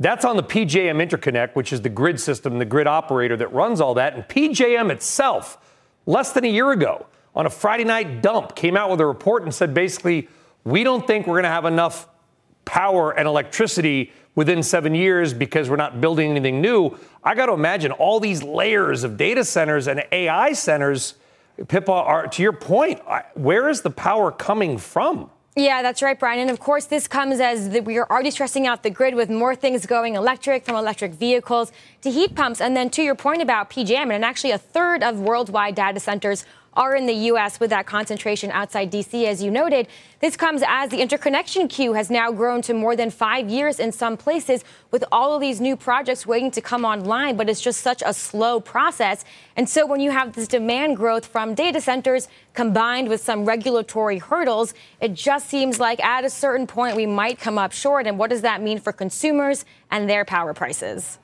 That's 0.00 0.24
on 0.24 0.36
the 0.36 0.42
PJM 0.42 1.06
interconnect, 1.06 1.56
which 1.56 1.74
is 1.74 1.82
the 1.82 1.90
grid 1.90 2.18
system, 2.18 2.58
the 2.58 2.64
grid 2.64 2.86
operator 2.86 3.36
that 3.36 3.52
runs 3.52 3.82
all 3.82 3.92
that. 3.94 4.14
And 4.14 4.24
PJM 4.24 4.90
itself 4.90 5.58
less 6.06 6.32
than 6.32 6.44
a 6.44 6.48
year 6.48 6.70
ago 6.70 7.06
on 7.34 7.46
a 7.46 7.50
Friday 7.50 7.84
night 7.84 8.22
dump 8.22 8.54
came 8.54 8.76
out 8.76 8.90
with 8.90 9.00
a 9.00 9.06
report 9.06 9.42
and 9.42 9.54
said 9.54 9.74
basically, 9.74 10.28
we 10.64 10.84
don't 10.84 11.06
think 11.06 11.26
we're 11.26 11.34
going 11.34 11.44
to 11.44 11.48
have 11.48 11.64
enough 11.64 12.08
power 12.64 13.12
and 13.12 13.28
electricity 13.28 14.12
within 14.34 14.62
seven 14.62 14.94
years 14.94 15.32
because 15.32 15.70
we're 15.70 15.76
not 15.76 16.00
building 16.00 16.30
anything 16.30 16.60
new. 16.60 16.96
I 17.22 17.34
got 17.34 17.46
to 17.46 17.52
imagine 17.52 17.92
all 17.92 18.20
these 18.20 18.42
layers 18.42 19.04
of 19.04 19.16
data 19.16 19.44
centers 19.44 19.86
and 19.86 20.04
AI 20.10 20.52
centers, 20.52 21.14
Pippa, 21.68 21.92
are 21.92 22.26
to 22.28 22.42
your 22.42 22.52
point, 22.52 23.00
where 23.34 23.68
is 23.68 23.82
the 23.82 23.90
power 23.90 24.32
coming 24.32 24.78
from? 24.78 25.30
Yeah, 25.56 25.82
that's 25.82 26.02
right, 26.02 26.18
Brian. 26.18 26.40
And 26.40 26.50
of 26.50 26.58
course, 26.58 26.86
this 26.86 27.06
comes 27.06 27.38
as 27.38 27.70
the, 27.70 27.80
we 27.80 27.96
are 27.96 28.10
already 28.10 28.32
stressing 28.32 28.66
out 28.66 28.82
the 28.82 28.90
grid 28.90 29.14
with 29.14 29.30
more 29.30 29.54
things 29.54 29.86
going 29.86 30.16
electric, 30.16 30.64
from 30.64 30.74
electric 30.74 31.12
vehicles 31.12 31.70
to 32.02 32.10
heat 32.10 32.34
pumps. 32.34 32.60
And 32.60 32.76
then 32.76 32.90
to 32.90 33.02
your 33.02 33.14
point 33.14 33.40
about 33.40 33.70
PJM, 33.70 34.12
and 34.12 34.24
actually 34.24 34.50
a 34.50 34.58
third 34.58 35.04
of 35.04 35.20
worldwide 35.20 35.76
data 35.76 36.00
centers 36.00 36.44
are 36.76 36.94
in 36.94 37.06
the 37.06 37.14
U.S. 37.30 37.60
with 37.60 37.70
that 37.70 37.86
concentration 37.86 38.50
outside 38.50 38.90
D.C., 38.90 39.26
as 39.26 39.42
you 39.42 39.50
noted. 39.50 39.88
This 40.20 40.36
comes 40.36 40.62
as 40.66 40.90
the 40.90 41.00
interconnection 41.00 41.68
queue 41.68 41.92
has 41.92 42.10
now 42.10 42.32
grown 42.32 42.62
to 42.62 42.74
more 42.74 42.96
than 42.96 43.10
five 43.10 43.48
years 43.48 43.78
in 43.78 43.92
some 43.92 44.16
places, 44.16 44.64
with 44.90 45.04
all 45.12 45.34
of 45.34 45.40
these 45.40 45.60
new 45.60 45.76
projects 45.76 46.26
waiting 46.26 46.50
to 46.52 46.60
come 46.60 46.84
online, 46.84 47.36
but 47.36 47.48
it's 47.48 47.60
just 47.60 47.80
such 47.80 48.02
a 48.04 48.14
slow 48.14 48.60
process. 48.60 49.24
And 49.56 49.68
so 49.68 49.86
when 49.86 50.00
you 50.00 50.10
have 50.10 50.32
this 50.32 50.48
demand 50.48 50.96
growth 50.96 51.26
from 51.26 51.54
data 51.54 51.80
centers 51.80 52.28
combined 52.54 53.08
with 53.08 53.20
some 53.20 53.44
regulatory 53.44 54.18
hurdles, 54.18 54.74
it 55.00 55.14
just 55.14 55.48
seems 55.48 55.78
like 55.78 56.02
at 56.02 56.24
a 56.24 56.30
certain 56.30 56.66
point 56.66 56.96
we 56.96 57.06
might 57.06 57.38
come 57.38 57.58
up 57.58 57.72
short. 57.72 58.06
And 58.06 58.18
what 58.18 58.30
does 58.30 58.42
that 58.42 58.62
mean 58.62 58.78
for 58.78 58.92
consumers 58.92 59.64
and 59.90 60.08
their 60.08 60.24
power 60.24 60.54
prices? 60.54 61.18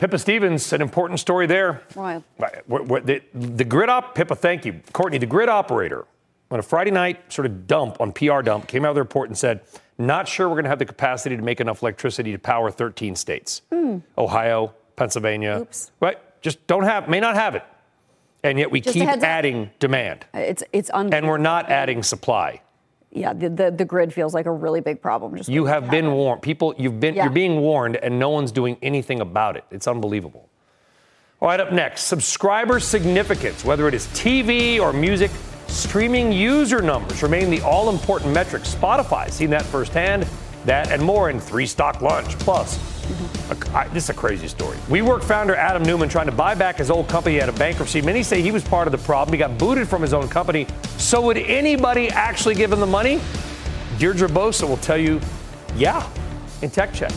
Pippa 0.00 0.18
Stevens, 0.18 0.72
an 0.72 0.80
important 0.80 1.20
story 1.20 1.46
there. 1.46 1.82
Right. 1.94 2.22
The, 2.66 3.22
the 3.34 3.64
grid 3.64 3.90
op, 3.90 4.14
Pippa, 4.14 4.34
thank 4.34 4.64
you. 4.64 4.80
Courtney, 4.94 5.18
the 5.18 5.26
grid 5.26 5.50
operator, 5.50 6.06
on 6.50 6.58
a 6.58 6.62
Friday 6.62 6.90
night 6.90 7.30
sort 7.30 7.44
of 7.44 7.66
dump 7.66 8.00
on 8.00 8.12
PR 8.12 8.40
dump, 8.40 8.66
came 8.66 8.86
out 8.86 8.92
with 8.92 8.96
a 8.96 9.02
report 9.02 9.28
and 9.28 9.36
said, 9.36 9.60
not 9.98 10.26
sure 10.26 10.48
we're 10.48 10.54
going 10.54 10.64
to 10.64 10.70
have 10.70 10.78
the 10.78 10.86
capacity 10.86 11.36
to 11.36 11.42
make 11.42 11.60
enough 11.60 11.82
electricity 11.82 12.32
to 12.32 12.38
power 12.38 12.70
13 12.70 13.14
states. 13.14 13.60
Mm. 13.70 14.02
Ohio, 14.16 14.72
Pennsylvania. 14.96 15.58
Oops. 15.60 15.90
Right? 16.00 16.16
Just 16.40 16.66
don't 16.66 16.84
have, 16.84 17.06
may 17.10 17.20
not 17.20 17.34
have 17.34 17.54
it. 17.54 17.64
And 18.42 18.58
yet 18.58 18.70
we 18.70 18.80
Just 18.80 18.94
keep 18.94 19.06
adding 19.06 19.70
demand. 19.80 20.24
It's, 20.32 20.64
it's 20.72 20.88
And 20.88 21.28
we're 21.28 21.36
not 21.36 21.70
adding 21.70 22.02
supply 22.02 22.62
yeah, 23.12 23.32
the, 23.32 23.48
the, 23.48 23.70
the, 23.72 23.84
grid 23.84 24.12
feels 24.14 24.34
like 24.34 24.46
a 24.46 24.52
really 24.52 24.80
big 24.80 25.02
problem. 25.02 25.36
Just 25.36 25.48
you 25.48 25.64
have 25.64 25.90
been 25.90 26.12
warned. 26.12 26.42
People, 26.42 26.74
you've 26.78 27.00
been, 27.00 27.14
yeah. 27.14 27.24
you're 27.24 27.32
being 27.32 27.60
warned, 27.60 27.96
and 27.96 28.18
no 28.18 28.28
one's 28.28 28.52
doing 28.52 28.76
anything 28.82 29.20
about 29.20 29.56
it. 29.56 29.64
It's 29.70 29.88
unbelievable. 29.88 30.48
All 31.40 31.48
right, 31.48 31.58
up 31.58 31.72
next, 31.72 32.02
subscriber 32.02 32.78
significance, 32.78 33.64
whether 33.64 33.88
it 33.88 33.94
is 33.94 34.06
TV 34.08 34.78
or 34.78 34.92
music, 34.92 35.30
streaming 35.66 36.30
user 36.30 36.82
numbers 36.82 37.22
remain 37.22 37.50
the 37.50 37.60
all 37.62 37.88
important 37.88 38.32
metric. 38.32 38.62
Spotify, 38.62 39.30
seen 39.30 39.50
that 39.50 39.62
firsthand. 39.62 40.26
That 40.66 40.92
and 40.92 41.02
more 41.02 41.30
in 41.30 41.40
three 41.40 41.66
stock 41.66 42.02
lunch. 42.02 42.38
Plus, 42.38 42.78
mm-hmm. 43.10 43.74
a, 43.74 43.78
I, 43.78 43.88
this 43.88 44.04
is 44.04 44.10
a 44.10 44.14
crazy 44.14 44.48
story. 44.48 44.76
WeWork 44.88 45.22
founder 45.22 45.54
Adam 45.54 45.82
Neumann 45.82 46.08
trying 46.08 46.26
to 46.26 46.32
buy 46.32 46.54
back 46.54 46.76
his 46.76 46.90
old 46.90 47.08
company 47.08 47.40
out 47.40 47.48
of 47.48 47.58
bankruptcy. 47.58 48.00
Many 48.02 48.22
say 48.22 48.40
he 48.42 48.50
was 48.50 48.64
part 48.64 48.88
of 48.88 48.92
the 48.92 48.98
problem. 48.98 49.32
He 49.32 49.38
got 49.38 49.58
booted 49.58 49.88
from 49.88 50.02
his 50.02 50.12
own 50.12 50.28
company. 50.28 50.66
So 50.96 51.20
would 51.22 51.38
anybody 51.38 52.08
actually 52.08 52.54
give 52.54 52.72
him 52.72 52.80
the 52.80 52.86
money? 52.86 53.20
Deirdre 53.98 54.28
Bosa 54.28 54.68
will 54.68 54.78
tell 54.78 54.98
you, 54.98 55.20
yeah, 55.76 56.08
in 56.62 56.70
Tech 56.70 56.92
Check. 56.92 57.12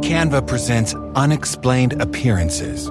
Canva 0.00 0.46
presents 0.46 0.94
unexplained 1.14 2.00
appearances. 2.02 2.90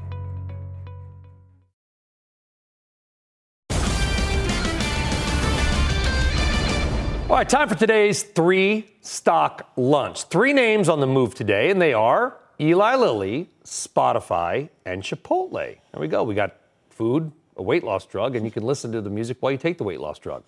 All 7.31 7.37
right, 7.37 7.47
time 7.47 7.69
for 7.69 7.75
today's 7.75 8.23
three 8.23 8.91
stock 8.99 9.71
lunch. 9.77 10.25
Three 10.25 10.51
names 10.51 10.89
on 10.89 10.99
the 10.99 11.07
move 11.07 11.33
today, 11.33 11.71
and 11.71 11.81
they 11.81 11.93
are 11.93 12.35
Eli 12.59 12.95
Lilly, 12.95 13.49
Spotify, 13.63 14.67
and 14.85 15.01
Chipotle. 15.01 15.53
There 15.53 16.01
we 16.01 16.09
go. 16.09 16.23
We 16.23 16.35
got 16.35 16.57
food, 16.89 17.31
a 17.55 17.63
weight 17.63 17.85
loss 17.85 18.05
drug, 18.05 18.35
and 18.35 18.43
you 18.43 18.51
can 18.51 18.63
listen 18.63 18.91
to 18.91 18.99
the 18.99 19.09
music 19.09 19.37
while 19.39 19.53
you 19.53 19.57
take 19.57 19.77
the 19.77 19.85
weight 19.85 20.01
loss 20.01 20.19
drug. 20.19 20.43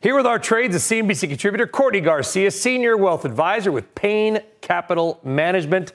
Here 0.00 0.14
with 0.14 0.24
our 0.24 0.38
trades, 0.38 0.76
a 0.76 0.78
CNBC 0.78 1.28
contributor, 1.28 1.66
Courtney 1.66 2.00
Garcia, 2.00 2.52
senior 2.52 2.96
wealth 2.96 3.24
advisor 3.24 3.72
with 3.72 3.92
Payne 3.96 4.38
Capital 4.60 5.18
Management. 5.24 5.94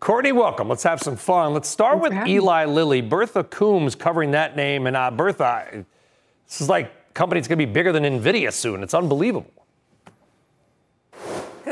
Courtney, 0.00 0.32
welcome. 0.32 0.68
Let's 0.68 0.82
have 0.82 1.00
some 1.00 1.14
fun. 1.14 1.54
Let's 1.54 1.68
start 1.68 2.02
Thanks 2.02 2.16
with 2.16 2.26
Eli 2.26 2.64
Lilly. 2.64 3.00
Bertha 3.00 3.44
Coombs 3.44 3.94
covering 3.94 4.32
that 4.32 4.56
name, 4.56 4.88
and 4.88 4.96
uh, 4.96 5.12
Bertha, 5.12 5.84
this 6.48 6.60
is 6.60 6.68
like 6.68 6.92
company's 7.14 7.48
going 7.48 7.58
to 7.58 7.66
be 7.66 7.72
bigger 7.72 7.92
than 7.92 8.04
Nvidia 8.04 8.52
soon. 8.52 8.82
It's 8.82 8.94
unbelievable. 8.94 9.62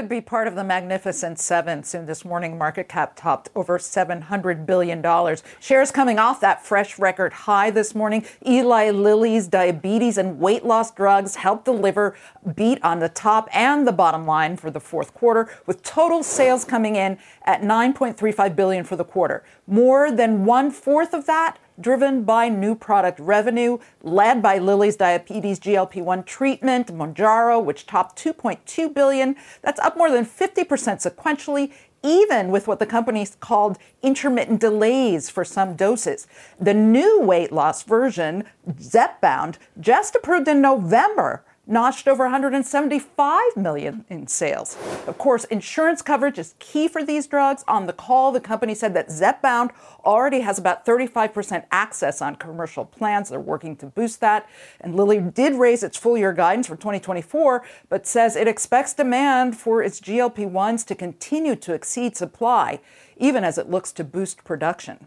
could 0.00 0.08
be 0.08 0.20
part 0.22 0.48
of 0.48 0.54
the 0.54 0.64
Magnificent 0.64 1.38
Seven. 1.38 1.84
Soon 1.84 2.06
this 2.06 2.24
morning, 2.24 2.56
market 2.56 2.88
cap 2.88 3.14
topped 3.16 3.50
over 3.54 3.76
$700 3.78 4.64
billion. 4.64 5.36
Shares 5.60 5.90
coming 5.90 6.18
off 6.18 6.40
that 6.40 6.64
fresh 6.64 6.98
record 6.98 7.34
high 7.34 7.70
this 7.70 7.94
morning. 7.94 8.24
Eli 8.46 8.90
Lilly's 8.92 9.46
diabetes 9.46 10.16
and 10.16 10.40
weight 10.40 10.64
loss 10.64 10.90
drugs 10.90 11.34
helped 11.34 11.66
deliver 11.66 12.16
beat 12.54 12.82
on 12.82 13.00
the 13.00 13.10
top 13.10 13.48
and 13.52 13.86
the 13.86 13.92
bottom 13.92 14.26
line 14.26 14.56
for 14.56 14.70
the 14.70 14.80
fourth 14.80 15.12
quarter, 15.12 15.52
with 15.66 15.82
total 15.82 16.22
sales 16.22 16.64
coming 16.64 16.96
in 16.96 17.18
at 17.44 17.60
9.35 17.60 18.56
billion 18.56 18.84
for 18.84 18.96
the 18.96 19.04
quarter. 19.04 19.44
More 19.66 20.10
than 20.10 20.46
one 20.46 20.70
fourth 20.70 21.12
of 21.12 21.26
that 21.26 21.58
driven 21.80 22.24
by 22.24 22.48
new 22.48 22.74
product 22.74 23.18
revenue, 23.20 23.78
led 24.02 24.42
by 24.42 24.58
Lilly's 24.58 24.96
diabetes 24.96 25.58
GLP-1 25.60 26.26
treatment, 26.26 26.88
Mounjaro, 26.88 27.62
which 27.62 27.86
topped 27.86 28.22
2.2 28.22 28.92
billion. 28.92 29.36
That's 29.62 29.80
up 29.80 29.96
more 29.96 30.10
than 30.10 30.24
50% 30.26 30.66
sequentially, 30.66 31.72
even 32.02 32.50
with 32.50 32.66
what 32.66 32.78
the 32.78 32.86
company's 32.86 33.36
called 33.40 33.78
intermittent 34.02 34.60
delays 34.60 35.28
for 35.28 35.44
some 35.44 35.76
doses. 35.76 36.26
The 36.58 36.74
new 36.74 37.20
weight 37.20 37.52
loss 37.52 37.82
version, 37.82 38.44
Zepbound, 38.68 39.56
just 39.78 40.14
approved 40.14 40.48
in 40.48 40.60
November 40.60 41.44
notched 41.70 42.08
over 42.08 42.24
175 42.24 43.56
million 43.56 44.04
in 44.08 44.26
sales. 44.26 44.76
Of 45.06 45.16
course, 45.16 45.44
insurance 45.44 46.02
coverage 46.02 46.38
is 46.38 46.54
key 46.58 46.88
for 46.88 47.04
these 47.04 47.26
drugs. 47.26 47.64
On 47.68 47.86
the 47.86 47.92
call, 47.92 48.32
the 48.32 48.40
company 48.40 48.74
said 48.74 48.92
that 48.94 49.08
Zepbound 49.08 49.70
already 50.04 50.40
has 50.40 50.58
about 50.58 50.84
35% 50.84 51.64
access 51.70 52.20
on 52.20 52.34
commercial 52.36 52.84
plans. 52.84 53.28
They're 53.28 53.40
working 53.40 53.76
to 53.76 53.86
boost 53.86 54.20
that. 54.20 54.48
And 54.80 54.96
Lilly 54.96 55.20
did 55.20 55.54
raise 55.54 55.82
its 55.82 55.96
full 55.96 56.18
year 56.18 56.32
guidance 56.32 56.66
for 56.66 56.76
2024, 56.76 57.64
but 57.88 58.06
says 58.06 58.34
it 58.34 58.48
expects 58.48 58.92
demand 58.92 59.56
for 59.56 59.82
its 59.82 60.00
GLP 60.00 60.50
1s 60.50 60.84
to 60.86 60.94
continue 60.94 61.54
to 61.56 61.72
exceed 61.72 62.16
supply, 62.16 62.80
even 63.16 63.44
as 63.44 63.58
it 63.58 63.70
looks 63.70 63.92
to 63.92 64.02
boost 64.02 64.42
production. 64.44 65.06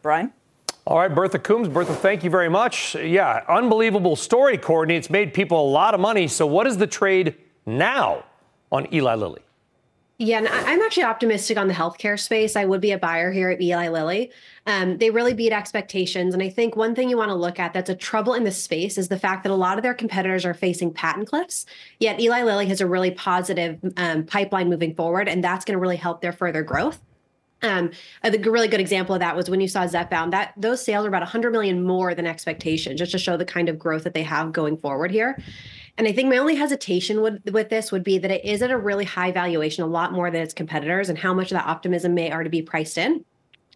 Brian? 0.00 0.32
All 0.84 0.98
right, 0.98 1.14
Bertha 1.14 1.38
Coombs. 1.38 1.68
Bertha, 1.68 1.94
thank 1.94 2.24
you 2.24 2.30
very 2.30 2.48
much. 2.48 2.96
Yeah, 2.96 3.44
unbelievable 3.48 4.16
story, 4.16 4.58
Courtney. 4.58 4.96
It's 4.96 5.10
made 5.10 5.32
people 5.32 5.60
a 5.60 5.70
lot 5.70 5.94
of 5.94 6.00
money. 6.00 6.26
So, 6.26 6.44
what 6.46 6.66
is 6.66 6.76
the 6.76 6.88
trade 6.88 7.36
now 7.66 8.24
on 8.72 8.92
Eli 8.92 9.14
Lilly? 9.14 9.42
Yeah, 10.18 10.38
and 10.38 10.48
I'm 10.48 10.80
actually 10.82 11.04
optimistic 11.04 11.56
on 11.56 11.68
the 11.68 11.74
healthcare 11.74 12.18
space. 12.18 12.54
I 12.54 12.64
would 12.64 12.80
be 12.80 12.92
a 12.92 12.98
buyer 12.98 13.32
here 13.32 13.50
at 13.50 13.60
Eli 13.60 13.88
Lilly. 13.88 14.30
Um, 14.66 14.98
they 14.98 15.10
really 15.10 15.34
beat 15.34 15.52
expectations. 15.52 16.34
And 16.34 16.42
I 16.42 16.48
think 16.48 16.76
one 16.76 16.94
thing 16.94 17.08
you 17.08 17.16
want 17.16 17.30
to 17.30 17.34
look 17.34 17.58
at 17.58 17.72
that's 17.72 17.90
a 17.90 17.96
trouble 17.96 18.34
in 18.34 18.44
this 18.44 18.62
space 18.62 18.98
is 18.98 19.08
the 19.08 19.18
fact 19.18 19.42
that 19.42 19.50
a 19.50 19.56
lot 19.56 19.78
of 19.78 19.82
their 19.82 19.94
competitors 19.94 20.44
are 20.44 20.54
facing 20.54 20.92
patent 20.92 21.28
cliffs. 21.28 21.66
Yet 21.98 22.20
Eli 22.20 22.44
Lilly 22.44 22.66
has 22.66 22.80
a 22.80 22.86
really 22.86 23.10
positive 23.10 23.80
um, 23.96 24.24
pipeline 24.24 24.68
moving 24.68 24.94
forward, 24.94 25.28
and 25.28 25.42
that's 25.42 25.64
going 25.64 25.76
to 25.76 25.80
really 25.80 25.96
help 25.96 26.20
their 26.20 26.32
further 26.32 26.62
growth. 26.62 27.00
Um, 27.62 27.90
a 28.24 28.30
really 28.38 28.68
good 28.68 28.80
example 28.80 29.14
of 29.14 29.20
that 29.20 29.36
was 29.36 29.48
when 29.48 29.60
you 29.60 29.68
saw 29.68 29.86
Zepbound. 29.86 30.32
That 30.32 30.52
those 30.56 30.84
sales 30.84 31.04
are 31.04 31.08
about 31.08 31.22
100 31.22 31.52
million 31.52 31.84
more 31.84 32.14
than 32.14 32.26
expectation, 32.26 32.96
just 32.96 33.12
to 33.12 33.18
show 33.18 33.36
the 33.36 33.44
kind 33.44 33.68
of 33.68 33.78
growth 33.78 34.04
that 34.04 34.14
they 34.14 34.24
have 34.24 34.52
going 34.52 34.76
forward 34.76 35.10
here. 35.10 35.38
And 35.98 36.08
I 36.08 36.12
think 36.12 36.28
my 36.28 36.38
only 36.38 36.56
hesitation 36.56 37.20
with, 37.20 37.50
with 37.50 37.68
this 37.68 37.92
would 37.92 38.02
be 38.02 38.18
that 38.18 38.30
it 38.30 38.44
is 38.44 38.62
at 38.62 38.70
a 38.70 38.78
really 38.78 39.04
high 39.04 39.30
valuation, 39.30 39.84
a 39.84 39.86
lot 39.86 40.12
more 40.12 40.30
than 40.30 40.42
its 40.42 40.54
competitors, 40.54 41.08
and 41.08 41.18
how 41.18 41.34
much 41.34 41.52
of 41.52 41.56
that 41.56 41.66
optimism 41.66 42.14
may 42.14 42.32
already 42.32 42.50
be 42.50 42.62
priced 42.62 42.96
in. 42.98 43.24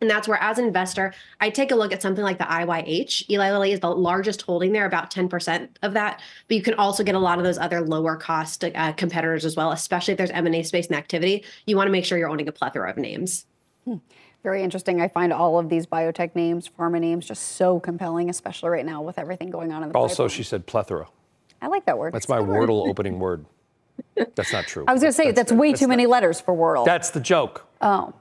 And 0.00 0.10
that's 0.10 0.28
where, 0.28 0.42
as 0.42 0.58
an 0.58 0.66
investor, 0.66 1.14
I 1.40 1.48
take 1.48 1.70
a 1.70 1.74
look 1.74 1.92
at 1.92 2.02
something 2.02 2.24
like 2.24 2.38
the 2.38 2.44
IYH. 2.44 3.30
Eli 3.30 3.50
Lilly 3.50 3.72
is 3.72 3.80
the 3.80 3.90
largest 3.90 4.42
holding 4.42 4.72
there, 4.72 4.84
about 4.84 5.10
10% 5.10 5.68
of 5.82 5.94
that. 5.94 6.20
But 6.48 6.54
you 6.54 6.62
can 6.62 6.74
also 6.74 7.02
get 7.02 7.14
a 7.14 7.18
lot 7.18 7.38
of 7.38 7.44
those 7.44 7.56
other 7.56 7.80
lower 7.80 8.16
cost 8.16 8.62
uh, 8.62 8.92
competitors 8.92 9.44
as 9.46 9.56
well, 9.56 9.72
especially 9.72 10.12
if 10.12 10.18
there's 10.18 10.30
M&A 10.30 10.62
space 10.64 10.88
and 10.88 10.96
activity. 10.96 11.44
You 11.66 11.76
want 11.76 11.86
to 11.86 11.92
make 11.92 12.04
sure 12.04 12.18
you're 12.18 12.28
owning 12.28 12.48
a 12.48 12.52
plethora 12.52 12.90
of 12.90 12.98
names. 12.98 13.46
Hmm. 13.86 13.96
Very 14.42 14.62
interesting. 14.62 15.00
I 15.00 15.08
find 15.08 15.32
all 15.32 15.58
of 15.58 15.68
these 15.68 15.86
biotech 15.86 16.34
names, 16.36 16.68
pharma 16.68 17.00
names, 17.00 17.26
just 17.26 17.42
so 17.56 17.80
compelling, 17.80 18.28
especially 18.28 18.68
right 18.70 18.84
now 18.84 19.00
with 19.00 19.18
everything 19.18 19.50
going 19.50 19.72
on 19.72 19.82
in 19.82 19.88
the 19.90 19.94
Also, 19.96 20.24
pipeline. 20.24 20.28
she 20.36 20.42
said 20.42 20.66
plethora. 20.66 21.06
I 21.62 21.68
like 21.68 21.86
that 21.86 21.96
word. 21.98 22.12
That's 22.12 22.28
my 22.28 22.38
Wordle 22.38 22.86
opening 22.88 23.18
word. 23.18 23.46
That's 24.34 24.52
not 24.52 24.66
true. 24.66 24.84
I 24.86 24.92
was 24.92 25.00
going 25.02 25.10
to 25.12 25.16
say 25.16 25.26
that's, 25.32 25.50
that's 25.50 25.52
way 25.52 25.70
that's 25.70 25.80
too 25.80 25.88
many 25.88 26.06
letters 26.06 26.40
for 26.40 26.54
Wordle. 26.54 26.84
That's 26.84 27.10
the 27.10 27.20
joke. 27.20 27.66
Oh, 27.80 28.12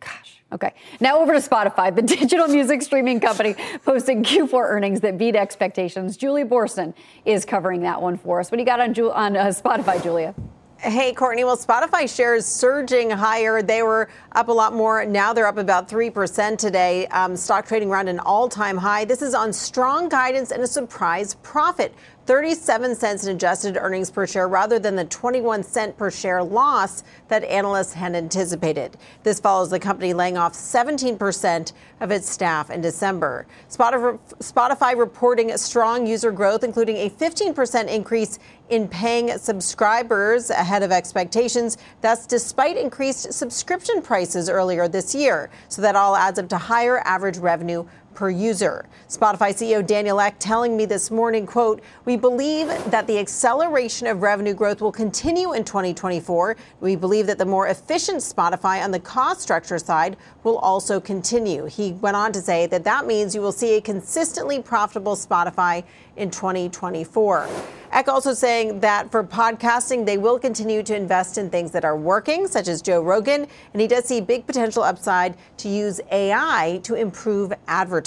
gosh. 0.00 0.40
Okay. 0.52 0.74
Now 1.00 1.18
over 1.20 1.32
to 1.32 1.38
Spotify, 1.40 1.94
the 1.94 2.02
digital 2.18 2.48
music 2.48 2.82
streaming 2.82 3.18
company 3.20 3.54
posting 3.84 4.22
Q4 4.22 4.52
earnings 4.68 5.00
that 5.00 5.16
beat 5.16 5.34
expectations. 5.34 6.16
Julie 6.16 6.44
Boorstin 6.44 6.94
is 7.24 7.44
covering 7.44 7.80
that 7.82 8.02
one 8.02 8.18
for 8.18 8.40
us. 8.40 8.50
What 8.50 8.56
do 8.58 8.62
you 8.62 8.66
got 8.66 8.80
on, 8.80 8.90
on 9.10 9.36
uh, 9.36 9.46
Spotify, 9.46 10.02
Julia? 10.02 10.34
Hey, 10.84 11.12
Courtney. 11.12 11.44
Well, 11.44 11.56
Spotify 11.56 12.12
shares 12.12 12.44
surging 12.44 13.08
higher. 13.08 13.62
They 13.62 13.84
were 13.84 14.08
up 14.32 14.48
a 14.48 14.52
lot 14.52 14.74
more. 14.74 15.04
Now 15.04 15.32
they're 15.32 15.46
up 15.46 15.56
about 15.56 15.88
3% 15.88 16.58
today. 16.58 17.06
Um, 17.06 17.36
stock 17.36 17.68
trading 17.68 17.88
around 17.88 18.08
an 18.08 18.18
all 18.18 18.48
time 18.48 18.76
high. 18.76 19.04
This 19.04 19.22
is 19.22 19.32
on 19.32 19.52
strong 19.52 20.08
guidance 20.08 20.50
and 20.50 20.60
a 20.60 20.66
surprise 20.66 21.34
profit. 21.34 21.94
37 22.26 22.94
cents 22.94 23.24
in 23.24 23.34
adjusted 23.34 23.76
earnings 23.76 24.10
per 24.10 24.26
share 24.26 24.46
rather 24.46 24.78
than 24.78 24.94
the 24.94 25.04
21 25.06 25.62
cent 25.62 25.96
per 25.96 26.08
share 26.10 26.42
loss 26.42 27.02
that 27.26 27.42
analysts 27.44 27.92
had 27.92 28.14
anticipated. 28.14 28.96
This 29.24 29.40
follows 29.40 29.70
the 29.70 29.80
company 29.80 30.14
laying 30.14 30.36
off 30.36 30.52
17% 30.52 31.72
of 32.00 32.10
its 32.12 32.28
staff 32.28 32.70
in 32.70 32.80
December. 32.80 33.46
Spotify 33.68 34.96
reporting 34.96 35.56
strong 35.56 36.06
user 36.06 36.30
growth, 36.30 36.62
including 36.62 36.96
a 36.96 37.10
15% 37.10 37.88
increase 37.88 38.38
in 38.72 38.88
paying 38.88 39.36
subscribers 39.36 40.48
ahead 40.48 40.82
of 40.82 40.90
expectations. 40.90 41.76
That's 42.00 42.26
despite 42.26 42.78
increased 42.78 43.30
subscription 43.30 44.00
prices 44.00 44.48
earlier 44.48 44.88
this 44.88 45.14
year. 45.14 45.50
So 45.68 45.82
that 45.82 45.94
all 45.94 46.16
adds 46.16 46.38
up 46.38 46.48
to 46.48 46.56
higher 46.56 47.00
average 47.00 47.36
revenue 47.36 47.84
per 48.14 48.30
user. 48.30 48.86
Spotify 49.08 49.54
CEO 49.54 49.86
Daniel 49.86 50.20
Ek 50.20 50.34
telling 50.38 50.76
me 50.76 50.84
this 50.86 51.10
morning, 51.10 51.46
quote, 51.46 51.80
"We 52.04 52.16
believe 52.16 52.68
that 52.90 53.06
the 53.06 53.18
acceleration 53.18 54.06
of 54.06 54.22
revenue 54.22 54.54
growth 54.54 54.80
will 54.80 54.92
continue 54.92 55.52
in 55.52 55.64
2024. 55.64 56.56
We 56.80 56.96
believe 56.96 57.26
that 57.26 57.38
the 57.38 57.44
more 57.44 57.66
efficient 57.66 58.18
Spotify 58.18 58.82
on 58.82 58.90
the 58.90 59.00
cost 59.00 59.40
structure 59.40 59.78
side 59.78 60.16
will 60.44 60.58
also 60.58 61.00
continue." 61.00 61.66
He 61.66 61.92
went 62.00 62.16
on 62.16 62.32
to 62.32 62.40
say 62.40 62.66
that 62.66 62.84
that 62.84 63.06
means 63.06 63.34
you 63.34 63.40
will 63.40 63.52
see 63.52 63.76
a 63.76 63.80
consistently 63.80 64.60
profitable 64.60 65.16
Spotify 65.16 65.84
in 66.16 66.30
2024. 66.30 67.48
Ek 67.94 68.08
also 68.08 68.32
saying 68.32 68.80
that 68.80 69.10
for 69.10 69.22
podcasting, 69.22 70.06
they 70.06 70.16
will 70.16 70.38
continue 70.38 70.82
to 70.82 70.96
invest 70.96 71.36
in 71.36 71.50
things 71.50 71.72
that 71.72 71.84
are 71.84 71.96
working, 71.96 72.48
such 72.48 72.66
as 72.66 72.80
Joe 72.80 73.02
Rogan, 73.02 73.46
and 73.72 73.80
he 73.82 73.86
does 73.86 74.06
see 74.06 74.20
big 74.20 74.46
potential 74.46 74.82
upside 74.82 75.36
to 75.58 75.68
use 75.68 76.00
AI 76.10 76.80
to 76.84 76.94
improve 76.94 77.52
advertising. 77.68 78.01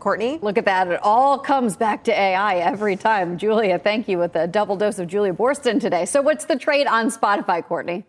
Courtney? 0.00 0.38
Look 0.40 0.58
at 0.58 0.64
that. 0.64 0.88
It 0.88 1.00
all 1.02 1.38
comes 1.38 1.76
back 1.76 2.04
to 2.04 2.12
AI 2.12 2.56
every 2.56 2.96
time. 2.96 3.38
Julia, 3.38 3.78
thank 3.78 4.08
you 4.08 4.18
with 4.18 4.34
a 4.36 4.46
double 4.46 4.76
dose 4.76 4.98
of 4.98 5.08
Julia 5.08 5.32
Boorstin 5.32 5.80
today. 5.80 6.04
So, 6.04 6.22
what's 6.22 6.44
the 6.44 6.56
trade 6.56 6.86
on 6.86 7.10
Spotify, 7.10 7.64
Courtney? 7.64 8.04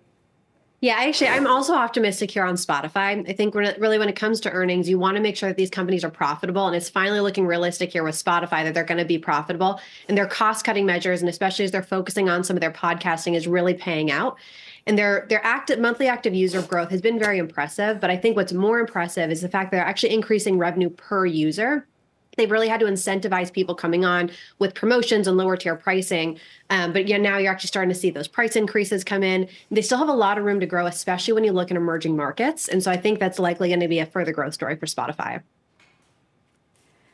Yeah, 0.86 0.98
actually, 1.00 1.30
I'm 1.30 1.48
also 1.48 1.74
optimistic 1.74 2.30
here 2.30 2.44
on 2.44 2.54
Spotify. 2.54 3.28
I 3.28 3.34
think 3.34 3.56
really 3.56 3.98
when 3.98 4.08
it 4.08 4.16
comes 4.16 4.40
to 4.42 4.52
earnings, 4.52 4.88
you 4.88 5.00
want 5.00 5.18
to 5.18 5.24
make 5.24 5.36
sure 5.36 5.50
that 5.50 5.58
these 5.58 5.72
companies 5.72 6.04
are 6.04 6.12
profitable. 6.12 6.68
And 6.68 6.76
it's 6.76 6.90
finally 6.90 7.22
looking 7.22 7.48
realistic 7.48 7.92
here 7.92 8.04
with 8.04 8.14
Spotify 8.14 8.64
that 8.64 8.76
they're 8.76 8.84
going 8.84 9.00
to 9.00 9.06
be 9.06 9.18
profitable. 9.18 9.82
And 10.08 10.16
their 10.16 10.28
cost 10.28 10.64
cutting 10.64 10.86
measures, 10.86 11.22
and 11.22 11.28
especially 11.28 11.66
as 11.66 11.72
they're 11.72 11.82
focusing 11.82 12.30
on 12.30 12.44
some 12.44 12.56
of 12.56 12.62
their 12.62 12.70
podcasting, 12.70 13.34
is 13.34 13.48
really 13.48 13.74
paying 13.74 14.12
out. 14.12 14.38
And 14.86 14.96
their 14.96 15.26
their 15.28 15.44
active 15.44 15.80
monthly 15.80 16.08
active 16.08 16.36
user 16.36 16.62
growth 16.62 16.92
has 16.92 17.02
been 17.02 17.18
very 17.18 17.40
impressive. 17.40 18.00
But 18.00 18.12
I 18.12 18.18
think 18.18 18.36
what's 18.36 18.54
more 18.54 18.78
impressive 18.78 19.32
is 19.32 19.42
the 19.42 19.50
fact 19.50 19.72
that 19.72 19.78
they're 19.78 19.88
actually 19.88 20.14
increasing 20.14 20.60
revenue 20.60 20.92
per 20.92 21.26
user 21.26 21.88
they've 22.36 22.52
really 22.52 22.68
had 22.68 22.80
to 22.80 22.86
incentivize 22.86 23.52
people 23.52 23.76
coming 23.76 24.06
on 24.06 24.32
with 24.60 24.74
promotions 24.74 25.28
and 25.28 25.38
lower 25.38 25.58
tier 25.58 25.76
pricing. 25.76 26.40
Um, 26.70 26.94
but 26.94 27.08
yeah, 27.08 27.18
now 27.18 27.38
you're 27.38 27.52
actually 27.52 27.68
starting 27.68 27.94
to 27.94 28.00
see 28.00 28.10
those 28.10 28.28
price 28.28 28.56
increases 28.56 29.04
come 29.04 29.24
in. 29.24 29.48
They 29.72 29.82
still 29.82 29.98
have 29.98 30.10
a 30.10 30.14
lot 30.14 30.38
of 30.38 30.44
room 30.44 30.60
to 30.60 30.66
grow, 30.66 30.86
especially 30.86 31.34
when 31.34 31.44
you 31.44 31.52
look 31.52 31.72
at 31.72 31.78
emerging 31.78 32.16
markets. 32.16 32.68
And 32.68 32.84
so 32.84 32.92
I 32.92 32.98
think 32.98 33.20
that's 33.20 33.40
likely 33.40 33.70
going 33.70 33.80
to 33.80 33.88
be 33.88 34.00
a 34.00 34.06
further 34.06 34.32
growth 34.32 34.54
story 34.54 34.76
for 34.76 34.86
Spotify. 34.86 35.42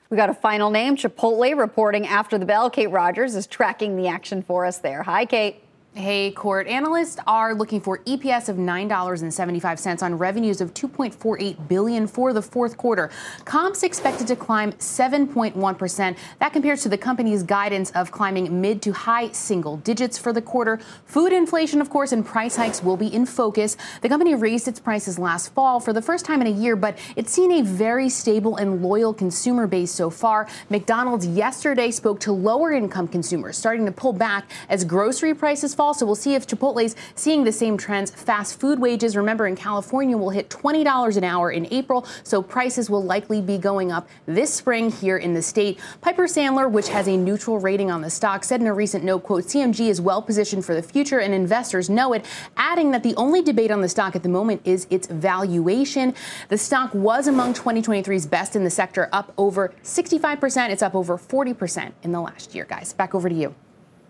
We 0.09 0.17
got 0.17 0.29
a 0.29 0.33
final 0.33 0.69
name, 0.69 0.97
Chipotle, 0.97 1.57
reporting 1.57 2.05
after 2.05 2.37
the 2.37 2.45
bell. 2.45 2.69
Kate 2.69 2.87
Rogers 2.87 3.33
is 3.33 3.47
tracking 3.47 3.95
the 3.95 4.09
action 4.09 4.41
for 4.41 4.65
us 4.65 4.79
there. 4.79 5.03
Hi, 5.03 5.25
Kate. 5.25 5.63
Hey, 5.93 6.31
court. 6.31 6.67
Analysts 6.67 7.17
are 7.27 7.53
looking 7.53 7.81
for 7.81 7.97
EPS 8.05 8.47
of 8.47 8.55
$9.75 8.55 10.01
on 10.01 10.17
revenues 10.17 10.61
of 10.61 10.73
2.48 10.73 11.67
billion 11.67 12.07
for 12.07 12.31
the 12.31 12.41
fourth 12.41 12.77
quarter. 12.77 13.11
Comps 13.43 13.83
expected 13.83 14.25
to 14.27 14.37
climb 14.37 14.71
7.1%. 14.71 16.17
That 16.39 16.53
compares 16.53 16.81
to 16.83 16.89
the 16.89 16.97
company's 16.97 17.43
guidance 17.43 17.91
of 17.91 18.09
climbing 18.09 18.61
mid 18.61 18.81
to 18.83 18.93
high 18.93 19.31
single 19.33 19.77
digits 19.77 20.17
for 20.17 20.31
the 20.31 20.41
quarter. 20.41 20.79
Food 21.07 21.33
inflation, 21.33 21.81
of 21.81 21.89
course, 21.89 22.13
and 22.13 22.25
price 22.25 22.55
hikes 22.55 22.81
will 22.81 22.95
be 22.95 23.13
in 23.13 23.25
focus. 23.25 23.75
The 23.99 24.07
company 24.07 24.33
raised 24.33 24.69
its 24.69 24.79
prices 24.79 25.19
last 25.19 25.53
fall 25.53 25.81
for 25.81 25.91
the 25.91 26.01
first 26.01 26.23
time 26.23 26.39
in 26.39 26.47
a 26.47 26.51
year, 26.51 26.77
but 26.77 26.97
it's 27.17 27.33
seen 27.33 27.51
a 27.51 27.63
very 27.63 28.07
stable 28.07 28.55
and 28.55 28.81
loyal 28.81 29.13
consumer 29.13 29.67
base 29.67 29.91
so 29.91 30.09
far. 30.09 30.47
McDonald's 30.69 31.27
yesterday 31.27 31.91
spoke 31.91 32.21
to 32.21 32.31
lower 32.31 32.71
income 32.71 33.09
consumers 33.09 33.57
starting 33.57 33.85
to 33.85 33.91
pull 33.91 34.13
back 34.13 34.49
as 34.69 34.85
grocery 34.85 35.35
prices 35.35 35.75
fall. 35.81 35.95
So 35.95 36.05
we'll 36.05 36.13
see 36.13 36.35
if 36.35 36.45
Chipotle's 36.45 36.95
seeing 37.15 37.43
the 37.43 37.51
same 37.51 37.75
trends. 37.75 38.11
Fast 38.11 38.59
food 38.59 38.77
wages, 38.77 39.17
remember 39.17 39.47
in 39.47 39.55
California, 39.55 40.15
will 40.15 40.29
hit 40.29 40.47
$20 40.47 41.17
an 41.17 41.23
hour 41.23 41.51
in 41.51 41.67
April. 41.71 42.05
So 42.23 42.43
prices 42.43 42.87
will 42.87 43.01
likely 43.01 43.41
be 43.41 43.57
going 43.57 43.91
up 43.91 44.07
this 44.27 44.53
spring 44.53 44.91
here 44.91 45.17
in 45.17 45.33
the 45.33 45.41
state. 45.41 45.79
Piper 46.01 46.27
Sandler, 46.27 46.69
which 46.69 46.89
has 46.89 47.07
a 47.07 47.17
neutral 47.17 47.57
rating 47.57 47.89
on 47.89 48.01
the 48.01 48.11
stock, 48.11 48.43
said 48.43 48.61
in 48.61 48.67
a 48.67 48.73
recent 48.75 49.03
note, 49.03 49.23
quote, 49.23 49.45
CMG 49.45 49.87
is 49.87 49.99
well 49.99 50.21
positioned 50.21 50.63
for 50.63 50.75
the 50.75 50.83
future 50.83 51.19
and 51.19 51.33
investors 51.33 51.89
know 51.89 52.13
it, 52.13 52.25
adding 52.57 52.91
that 52.91 53.01
the 53.01 53.15
only 53.15 53.41
debate 53.41 53.71
on 53.71 53.81
the 53.81 53.89
stock 53.89 54.15
at 54.15 54.21
the 54.21 54.29
moment 54.29 54.61
is 54.63 54.85
its 54.91 55.07
valuation. 55.07 56.13
The 56.49 56.59
stock 56.59 56.93
was 56.93 57.25
among 57.25 57.55
2023's 57.55 58.27
best 58.27 58.55
in 58.55 58.63
the 58.63 58.69
sector, 58.69 59.09
up 59.11 59.33
over 59.35 59.73
65%. 59.81 60.69
It's 60.69 60.83
up 60.83 60.93
over 60.93 61.17
40% 61.17 61.93
in 62.03 62.11
the 62.11 62.21
last 62.21 62.53
year, 62.53 62.65
guys. 62.65 62.93
Back 62.93 63.15
over 63.15 63.27
to 63.27 63.35
you. 63.35 63.55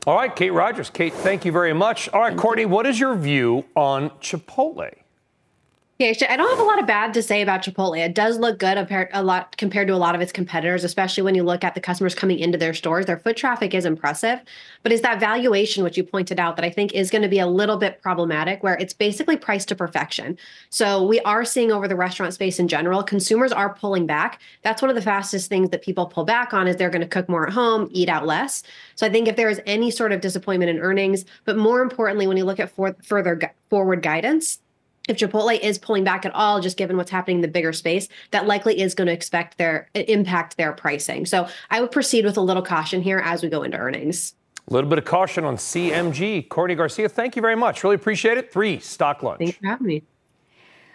All 0.08 0.16
right, 0.16 0.36
Kate 0.36 0.50
Rogers. 0.50 0.90
Kate, 0.90 1.14
thank 1.14 1.46
you 1.46 1.52
very 1.52 1.74
much. 1.74 2.10
All 2.10 2.22
right, 2.22 2.36
Courtney, 2.36 2.66
what 2.66 2.88
is 2.88 3.00
your 3.00 3.16
view 3.16 3.66
on 3.76 4.10
Chipotle? 4.20 4.92
Yeah, 6.02 6.14
I 6.32 6.36
don't 6.36 6.50
have 6.50 6.58
a 6.58 6.64
lot 6.64 6.80
of 6.80 6.88
bad 6.88 7.14
to 7.14 7.22
say 7.22 7.44
about 7.44 7.62
Chipotle. 7.62 8.04
It 8.04 8.16
does 8.16 8.40
look 8.40 8.58
good 8.58 8.76
a 9.14 9.22
lot 9.22 9.56
compared 9.58 9.88
to 9.88 9.94
a 9.94 9.98
lot 9.98 10.16
of 10.16 10.22
its 10.22 10.32
competitors, 10.32 10.84
especially 10.84 11.22
when 11.22 11.36
you 11.36 11.44
look 11.44 11.64
at 11.64 11.76
the 11.76 11.80
customers 11.80 12.16
coming 12.16 12.40
into 12.40 12.58
their 12.58 12.74
stores. 12.74 13.06
Their 13.06 13.20
foot 13.20 13.38
traffic 13.38 13.76
is 13.76 13.86
impressive, 13.86 14.40
but 14.82 14.92
is 14.92 15.02
that 15.02 15.20
valuation, 15.20 15.84
which 15.84 15.98
you 15.98 16.04
pointed 16.04 16.40
out, 16.40 16.56
that 16.56 16.66
I 16.66 16.72
think 16.72 16.94
is 16.94 17.12
going 17.12 17.22
to 17.22 17.28
be 17.28 17.38
a 17.38 17.46
little 17.46 17.78
bit 17.78 18.02
problematic, 18.02 18.64
where 18.64 18.74
it's 18.80 18.96
basically 18.96 19.38
priced 19.38 19.68
to 19.68 19.76
perfection. 19.76 20.40
So 20.72 21.06
we 21.06 21.20
are 21.20 21.46
seeing 21.46 21.72
over 21.72 21.88
the 21.88 21.96
restaurant 21.96 22.34
space 22.34 22.58
in 22.58 22.68
general, 22.68 23.04
consumers 23.04 23.52
are 23.52 23.76
pulling 23.76 24.08
back. 24.08 24.42
That's 24.64 24.82
one 24.82 24.90
of 24.90 24.96
the 24.96 25.04
fastest 25.04 25.50
things 25.50 25.70
that 25.70 25.84
people 25.84 26.08
pull 26.08 26.26
back 26.26 26.52
on 26.52 26.68
is 26.68 26.78
they're 26.78 26.90
going 26.90 27.04
to 27.04 27.08
cook 27.08 27.30
more 27.30 27.46
at 27.46 27.54
home, 27.54 27.90
eat 27.92 28.10
out 28.10 28.26
less. 28.26 28.64
So 28.96 29.06
I 29.06 29.12
think 29.12 29.28
if 29.28 29.36
there 29.36 29.52
is 29.52 29.62
any 29.68 29.92
sort 29.92 30.14
of 30.14 30.22
disappointment 30.22 30.72
in 30.72 30.80
earnings, 30.80 31.26
but 31.46 31.58
more 31.58 31.84
importantly, 31.84 32.26
when 32.26 32.38
you 32.38 32.44
look 32.44 32.60
at 32.60 32.72
for, 32.72 32.96
further 33.04 33.40
forward 33.70 34.02
guidance, 34.02 34.58
if 35.12 35.18
Chipotle 35.18 35.60
is 35.60 35.78
pulling 35.78 36.04
back 36.04 36.26
at 36.26 36.34
all, 36.34 36.62
just 36.62 36.78
given 36.78 36.98
what's 36.98 37.12
happening 37.12 37.38
in 37.38 37.42
the 37.42 37.48
bigger 37.48 37.74
space, 37.74 38.08
that 38.32 38.48
likely 38.48 38.80
is 38.80 38.96
going 38.96 39.08
to 39.08 39.14
expect 39.14 39.58
their 39.58 39.90
impact 39.94 40.58
their 40.58 40.72
pricing. 40.72 41.26
So 41.26 41.48
I 41.70 41.82
would 41.82 41.92
proceed 41.92 42.26
with 42.26 42.38
a 42.38 42.42
little 42.42 42.64
caution 42.64 43.02
here 43.02 43.20
as 43.20 43.44
we 43.44 43.50
go 43.50 43.64
into 43.64 43.78
earnings. 43.78 44.34
A 44.70 44.74
little 44.74 44.90
bit 44.90 45.00
of 45.00 45.06
caution 45.06 45.44
on 45.44 45.58
CMG. 45.58 46.48
Courtney 46.48 46.76
Garcia, 46.76 47.10
thank 47.10 47.36
you 47.36 47.42
very 47.42 47.56
much. 47.56 47.84
Really 47.84 47.96
appreciate 47.96 48.38
it. 48.38 48.54
Three 48.54 48.80
stock 48.80 49.22
lunch. 49.22 49.40
Thanks 49.40 49.58
for 49.58 49.68
having 49.68 49.88
me. 49.88 50.04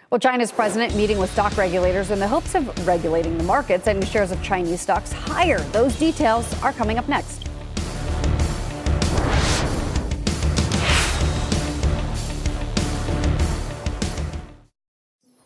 Well, 0.09 0.19
China's 0.19 0.53
president 0.53 0.95
meeting 0.95 1.19
with 1.19 1.29
stock 1.31 1.57
regulators 1.57 2.11
in 2.11 2.19
the 2.19 2.27
hopes 2.27 2.55
of 2.55 2.87
regulating 2.87 3.37
the 3.37 3.43
markets 3.43 3.83
sending 3.83 4.09
shares 4.09 4.31
of 4.31 4.41
Chinese 4.41 4.81
stocks 4.81 5.11
higher. 5.11 5.59
Those 5.71 5.95
details 5.97 6.51
are 6.63 6.71
coming 6.73 6.97
up 6.97 7.07
next. 7.09 7.46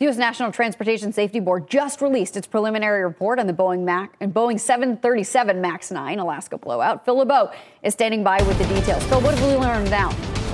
The 0.00 0.06
U.S. 0.06 0.16
National 0.16 0.50
Transportation 0.50 1.12
Safety 1.12 1.40
Board 1.40 1.68
just 1.68 2.00
released 2.00 2.34
its 2.34 2.46
preliminary 2.46 3.04
report 3.04 3.38
on 3.38 3.46
the 3.46 3.52
Boeing 3.52 3.84
Mac 3.84 4.16
and 4.18 4.32
Boeing 4.32 4.58
737 4.58 5.60
MAX 5.60 5.90
9 5.90 6.18
Alaska 6.18 6.56
blowout. 6.56 7.04
Phil 7.04 7.18
LeBeau 7.18 7.52
is 7.82 7.92
standing 7.92 8.24
by 8.24 8.40
with 8.44 8.56
the 8.56 8.64
details. 8.74 9.04
Phil, 9.08 9.20
what 9.20 9.36
have 9.36 9.46
we 9.46 9.54
learned 9.56 9.90
now? 9.90 10.10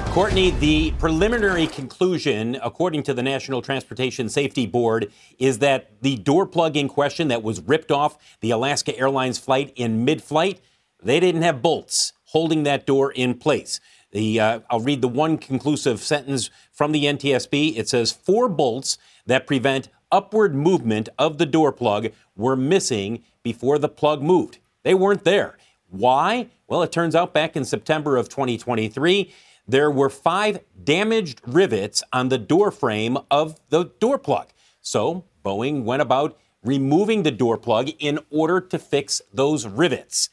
Courtney, 0.07 0.51
the 0.51 0.91
preliminary 0.99 1.69
conclusion, 1.69 2.59
according 2.61 3.05
to 3.05 3.15
the 3.15 3.23
National 3.23 3.63
Transportation 3.63 4.29
Safety 4.29 4.67
Board, 4.67 5.13
is 5.39 5.61
that 5.61 5.93
the 6.03 6.17
door 6.17 6.45
plug 6.45 6.77
in 6.77 6.89
question 6.89 7.29
that 7.29 7.45
was 7.45 7.61
ripped 7.61 7.93
off 7.93 8.19
the 8.41 8.51
Alaska 8.51 8.99
Airlines 8.99 9.39
flight 9.39 9.73
in 9.77 10.05
mid 10.05 10.25
flight, 10.25 10.61
they 11.01 11.21
didn't 11.21 11.43
have 11.43 11.63
bolts 11.63 12.15
holding 12.31 12.65
that 12.65 12.85
door 12.85 13.13
in 13.13 13.35
place. 13.35 13.79
The, 14.13 14.41
uh, 14.41 14.61
I'll 14.71 14.81
read 14.81 15.03
the 15.03 15.09
one 15.09 15.37
conclusive 15.39 16.01
sentence 16.01 16.51
from 16.73 16.93
the 16.93 17.05
NTSB. 17.05 17.77
It 17.77 17.89
says 17.89 18.13
four 18.13 18.49
bolts 18.49 18.99
that 19.27 19.47
prevent 19.47 19.89
upward 20.11 20.55
movement 20.55 21.09
of 21.19 21.39
the 21.39 21.47
door 21.47 21.73
plug 21.73 22.09
were 22.37 22.57
missing 22.57 23.25
before 23.43 23.79
the 23.79 23.89
plug 23.89 24.23
moved. 24.23 24.59
They 24.83 24.95
weren't 24.95 25.25
there. 25.25 25.59
Why? 25.89 26.49
Well, 26.69 26.83
it 26.83 26.93
turns 26.93 27.15
out 27.15 27.35
back 27.35 27.57
in 27.57 27.65
September 27.65 28.17
of 28.17 28.29
2023, 28.29 29.33
there 29.69 29.91
were 29.91 30.11
five 30.11 30.61
damaged 30.83 31.41
rivets 31.47 32.03
on 32.13 32.29
the 32.29 32.39
door 32.39 32.71
frame 32.71 33.19
of 33.31 33.59
the 33.69 33.85
door 33.99 34.19
plug. 34.19 34.49
So 34.81 35.25
Boeing 35.45 35.83
went 35.85 36.03
about 36.03 36.39
removing 36.63 37.23
the 37.23 37.31
door 37.31 37.57
plug 37.57 37.91
in 37.99 38.19
order 38.31 38.61
to 38.61 38.79
fix 38.79 39.23
those 39.33 39.67
rivets. 39.67 40.29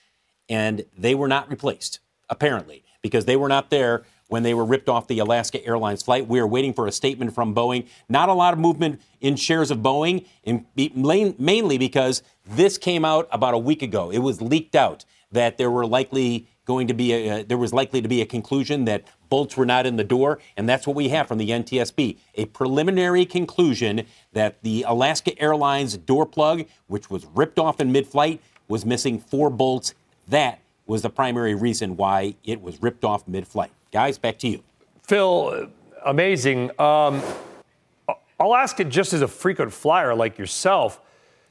And 0.49 0.85
they 0.97 1.15
were 1.15 1.27
not 1.27 1.49
replaced, 1.49 1.99
apparently, 2.29 2.83
because 3.03 3.25
they 3.25 3.35
were 3.35 3.49
not 3.49 3.69
there 3.69 4.03
when 4.29 4.41
they 4.41 4.55
were 4.55 4.65
ripped 4.65 4.89
off 4.89 5.07
the 5.07 5.19
Alaska 5.19 5.63
Airlines 5.63 6.01
flight. 6.01 6.27
We 6.27 6.39
are 6.39 6.47
waiting 6.47 6.73
for 6.73 6.87
a 6.87 6.91
statement 6.91 7.35
from 7.35 7.53
Boeing. 7.53 7.87
Not 8.09 8.29
a 8.29 8.33
lot 8.33 8.53
of 8.53 8.59
movement 8.59 8.99
in 9.21 9.35
shares 9.35 9.69
of 9.69 9.79
Boeing, 9.79 10.25
in, 10.43 10.65
mainly 11.37 11.77
because 11.77 12.23
this 12.43 12.79
came 12.79 13.05
out 13.05 13.27
about 13.31 13.53
a 13.53 13.59
week 13.59 13.83
ago. 13.83 14.09
It 14.09 14.19
was 14.19 14.41
leaked 14.41 14.75
out 14.75 15.05
that 15.31 15.59
there 15.59 15.69
were 15.69 15.85
likely 15.85 16.47
going 16.65 16.87
to 16.87 16.93
be 16.93 17.13
a, 17.13 17.29
uh, 17.29 17.43
there 17.47 17.57
was 17.57 17.73
likely 17.73 18.01
to 18.01 18.07
be 18.07 18.21
a 18.21 18.25
conclusion 18.25 18.85
that 18.85 19.03
bolts 19.29 19.57
were 19.57 19.65
not 19.65 19.85
in 19.85 19.97
the 19.97 20.03
door, 20.03 20.39
and 20.55 20.69
that's 20.69 20.87
what 20.87 20.95
we 20.95 21.09
have 21.09 21.27
from 21.27 21.37
the 21.37 21.49
NTSB. 21.49 22.17
A 22.35 22.45
preliminary 22.45 23.25
conclusion 23.25 24.05
that 24.31 24.61
the 24.63 24.83
Alaska 24.87 25.37
Airlines 25.39 25.97
door 25.97 26.25
plug, 26.25 26.63
which 26.87 27.09
was 27.09 27.25
ripped 27.35 27.59
off 27.59 27.81
in 27.81 27.91
mid-flight, 27.91 28.41
was 28.67 28.85
missing 28.85 29.19
four 29.19 29.49
bolts. 29.49 29.93
That 30.27 30.59
was 30.85 31.01
the 31.01 31.09
primary 31.09 31.55
reason 31.55 31.95
why 31.95 32.35
it 32.43 32.61
was 32.61 32.81
ripped 32.81 33.03
off 33.03 33.27
mid-flight. 33.27 33.71
Guys, 33.91 34.17
back 34.17 34.37
to 34.39 34.47
you. 34.47 34.63
Phil, 35.03 35.69
amazing. 36.05 36.69
Um, 36.79 37.21
I'll 38.39 38.55
ask 38.55 38.79
it 38.79 38.89
just 38.89 39.13
as 39.13 39.21
a 39.21 39.27
frequent 39.27 39.71
flyer 39.71 40.13
like 40.13 40.37
yourself. 40.37 40.99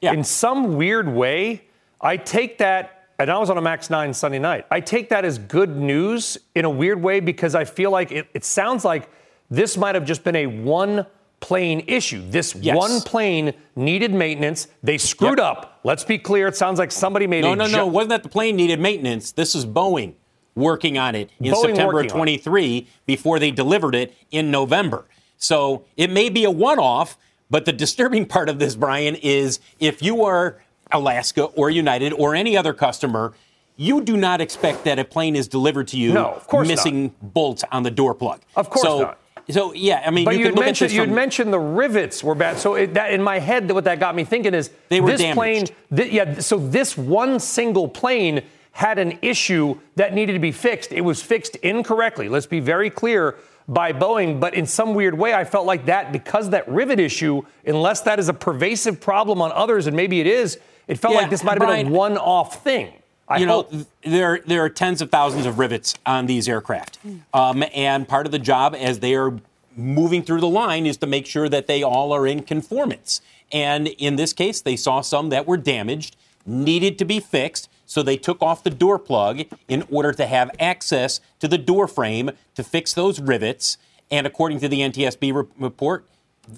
Yeah. 0.01 0.13
In 0.13 0.23
some 0.23 0.75
weird 0.75 1.07
way, 1.07 1.63
I 2.01 2.17
take 2.17 2.57
that, 2.57 3.07
and 3.17 3.31
I 3.31 3.37
was 3.37 3.49
on 3.49 3.57
a 3.57 3.61
Max 3.61 3.89
9 3.89 4.13
Sunday 4.13 4.39
night. 4.39 4.65
I 4.69 4.81
take 4.81 5.09
that 5.09 5.23
as 5.23 5.37
good 5.39 5.75
news 5.75 6.37
in 6.53 6.65
a 6.65 6.69
weird 6.69 7.01
way 7.01 7.19
because 7.19 7.55
I 7.55 7.65
feel 7.65 7.89
like 7.89 8.11
it, 8.11 8.27
it 8.33 8.43
sounds 8.43 8.83
like 8.83 9.09
this 9.49 9.77
might 9.77 9.95
have 9.95 10.05
just 10.05 10.23
been 10.23 10.35
a 10.35 10.47
one 10.47 11.05
plane 11.43 11.83
issue. 11.87 12.23
This 12.29 12.55
yes. 12.55 12.75
one 12.75 13.01
plane 13.01 13.53
needed 13.75 14.13
maintenance. 14.13 14.69
They 14.81 14.97
screwed 14.97 15.39
yep. 15.39 15.45
up. 15.45 15.79
Let's 15.83 16.05
be 16.05 16.17
clear. 16.17 16.47
It 16.47 16.55
sounds 16.55 16.79
like 16.79 16.91
somebody 16.91 17.27
made 17.27 17.41
no, 17.41 17.51
a 17.51 17.55
no, 17.57 17.65
no, 17.65 17.77
no. 17.77 17.87
Wasn't 17.87 18.09
that 18.09 18.23
the 18.23 18.29
plane 18.29 18.55
needed 18.55 18.79
maintenance? 18.79 19.33
This 19.33 19.53
is 19.53 19.65
Boeing 19.65 20.13
working 20.55 20.97
on 20.97 21.15
it 21.15 21.29
in 21.39 21.53
Boeing 21.53 21.61
September 21.61 21.99
of 21.99 22.07
23 22.07 22.87
before 23.05 23.39
they 23.39 23.51
delivered 23.51 23.93
it 23.93 24.15
in 24.31 24.51
November. 24.51 25.05
So 25.37 25.83
it 25.97 26.09
may 26.09 26.29
be 26.29 26.45
a 26.45 26.51
one 26.51 26.79
off, 26.79 27.17
but 27.49 27.65
the 27.65 27.73
disturbing 27.73 28.25
part 28.25 28.47
of 28.47 28.59
this, 28.59 28.75
Brian, 28.75 29.15
is 29.15 29.59
if 29.79 30.01
you 30.01 30.23
are 30.23 30.63
Alaska 30.93 31.43
or 31.43 31.69
United 31.69 32.13
or 32.13 32.35
any 32.35 32.55
other 32.55 32.73
customer, 32.73 33.33
you 33.75 34.01
do 34.01 34.15
not 34.15 34.39
expect 34.39 34.85
that 34.85 34.97
a 34.97 35.03
plane 35.03 35.35
is 35.35 35.47
delivered 35.49 35.89
to 35.89 35.97
you 35.97 36.13
no, 36.13 36.31
of 36.31 36.47
course 36.47 36.67
missing 36.67 37.03
not. 37.03 37.33
bolts 37.33 37.63
on 37.71 37.83
the 37.83 37.91
door 37.91 38.13
plug. 38.13 38.39
Of 38.55 38.69
course 38.69 38.83
so, 38.83 38.99
not. 38.99 39.19
So 39.49 39.73
yeah, 39.73 40.03
I 40.05 40.09
mean, 40.09 40.25
but 40.25 40.37
you, 40.37 40.45
had 40.45 40.55
mentioned 40.55 40.91
you 40.91 41.01
had 41.01 41.11
mentioned 41.11 41.51
the 41.51 41.59
rivets 41.59 42.23
were 42.23 42.35
bad. 42.35 42.59
So 42.59 42.75
it, 42.75 42.93
that, 42.93 43.13
in 43.13 43.21
my 43.21 43.39
head, 43.39 43.69
what 43.71 43.83
that 43.83 43.99
got 43.99 44.15
me 44.15 44.23
thinking 44.23 44.53
is 44.53 44.69
they 44.89 45.01
were 45.01 45.11
this 45.11 45.21
damaged. 45.21 45.35
plane. 45.35 45.67
Th- 45.95 46.11
yeah, 46.11 46.39
so 46.39 46.57
this 46.57 46.97
one 46.97 47.39
single 47.39 47.87
plane 47.87 48.43
had 48.71 48.99
an 48.99 49.19
issue 49.21 49.79
that 49.95 50.13
needed 50.13 50.33
to 50.33 50.39
be 50.39 50.51
fixed. 50.51 50.91
It 50.91 51.01
was 51.01 51.21
fixed 51.21 51.57
incorrectly. 51.57 52.29
Let's 52.29 52.45
be 52.45 52.59
very 52.59 52.89
clear 52.89 53.35
by 53.67 53.93
Boeing, 53.93 54.39
but 54.39 54.53
in 54.55 54.65
some 54.65 54.93
weird 54.93 55.17
way, 55.17 55.33
I 55.33 55.45
felt 55.45 55.65
like 55.65 55.85
that 55.85 56.11
because 56.11 56.49
that 56.49 56.67
rivet 56.67 56.99
issue, 56.99 57.43
unless 57.65 58.01
that 58.01 58.19
is 58.19 58.29
a 58.29 58.33
pervasive 58.33 58.99
problem 58.99 59.41
on 59.41 59.51
others, 59.51 59.87
and 59.87 59.95
maybe 59.95 60.19
it 60.19 60.27
is, 60.27 60.59
it 60.87 60.99
felt 60.99 61.13
yeah, 61.13 61.21
like 61.21 61.29
this 61.29 61.43
might 61.43 61.53
have 61.53 61.59
Brian, 61.59 61.85
been 61.85 61.93
a 61.93 61.97
one-off 61.97 62.63
thing. 62.63 62.93
I 63.27 63.37
you 63.37 63.47
hope. 63.47 63.71
know, 63.71 63.85
there 64.03 64.41
there 64.45 64.63
are 64.63 64.69
tens 64.69 65.01
of 65.01 65.09
thousands 65.09 65.45
of 65.45 65.59
rivets 65.59 65.95
on 66.05 66.25
these 66.25 66.47
aircraft, 66.49 66.99
um, 67.33 67.63
and 67.73 68.07
part 68.07 68.25
of 68.25 68.31
the 68.31 68.39
job 68.39 68.75
as 68.77 68.99
they 68.99 69.15
are 69.15 69.39
moving 69.75 70.23
through 70.23 70.41
the 70.41 70.47
line 70.47 70.85
is 70.85 70.97
to 70.97 71.07
make 71.07 71.25
sure 71.25 71.49
that 71.49 71.67
they 71.67 71.81
all 71.83 72.11
are 72.11 72.27
in 72.27 72.43
conformance. 72.43 73.21
And 73.51 73.87
in 73.87 74.15
this 74.15 74.33
case, 74.33 74.61
they 74.61 74.75
saw 74.75 75.01
some 75.01 75.29
that 75.29 75.47
were 75.47 75.57
damaged 75.57 76.15
needed 76.45 76.97
to 76.99 77.05
be 77.05 77.19
fixed. 77.19 77.69
So 77.85 78.01
they 78.01 78.17
took 78.17 78.41
off 78.41 78.63
the 78.63 78.69
door 78.69 78.97
plug 78.97 79.43
in 79.67 79.83
order 79.91 80.11
to 80.13 80.25
have 80.25 80.49
access 80.59 81.19
to 81.39 81.47
the 81.47 81.57
door 81.57 81.87
frame 81.87 82.31
to 82.55 82.63
fix 82.63 82.93
those 82.93 83.19
rivets. 83.19 83.77
And 84.09 84.25
according 84.25 84.59
to 84.61 84.67
the 84.67 84.79
NTSB 84.79 85.33
re- 85.33 85.43
report, 85.59 86.05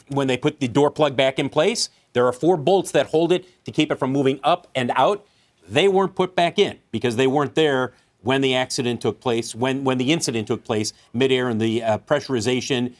when 0.07 0.27
they 0.27 0.37
put 0.37 0.59
the 0.59 0.67
door 0.67 0.89
plug 0.89 1.15
back 1.15 1.37
in 1.37 1.49
place, 1.49 1.89
there 2.13 2.25
are 2.25 2.33
four 2.33 2.57
bolts 2.57 2.91
that 2.91 3.07
hold 3.07 3.31
it 3.31 3.65
to 3.65 3.71
keep 3.71 3.91
it 3.91 3.95
from 3.95 4.11
moving 4.11 4.39
up 4.43 4.67
and 4.73 4.91
out. 4.95 5.25
They 5.67 5.87
weren't 5.87 6.15
put 6.15 6.35
back 6.35 6.59
in 6.59 6.79
because 6.91 7.15
they 7.15 7.27
weren't 7.27 7.55
there 7.55 7.93
when 8.21 8.41
the 8.41 8.55
accident 8.55 9.01
took 9.01 9.19
place, 9.19 9.53
when, 9.53 9.83
when 9.83 9.97
the 9.97 10.11
incident 10.11 10.47
took 10.47 10.63
place 10.63 10.93
midair, 11.13 11.47
and 11.47 11.61
the 11.61 11.83
uh, 11.83 11.97
pressurization 11.99 12.93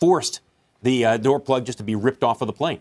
forced 0.00 0.40
the 0.82 1.04
uh, 1.04 1.16
door 1.16 1.38
plug 1.38 1.64
just 1.66 1.78
to 1.78 1.84
be 1.84 1.94
ripped 1.94 2.24
off 2.24 2.40
of 2.40 2.46
the 2.46 2.52
plane. 2.52 2.80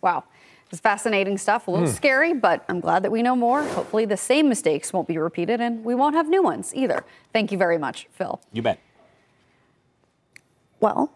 Wow. 0.00 0.24
It's 0.70 0.80
fascinating 0.80 1.38
stuff, 1.38 1.66
a 1.66 1.70
little 1.70 1.86
Hmm. 1.86 1.92
scary, 1.94 2.32
but 2.34 2.62
I'm 2.68 2.78
glad 2.80 3.02
that 3.02 3.10
we 3.10 3.22
know 3.22 3.34
more. 3.34 3.62
Hopefully, 3.62 4.04
the 4.04 4.16
same 4.18 4.48
mistakes 4.50 4.92
won't 4.92 5.08
be 5.08 5.16
repeated 5.16 5.60
and 5.62 5.82
we 5.84 5.94
won't 5.94 6.14
have 6.14 6.28
new 6.28 6.42
ones 6.42 6.74
either. 6.74 7.04
Thank 7.32 7.50
you 7.52 7.58
very 7.58 7.78
much, 7.78 8.06
Phil. 8.12 8.38
You 8.52 8.60
bet. 8.62 8.78
Well, 10.80 11.10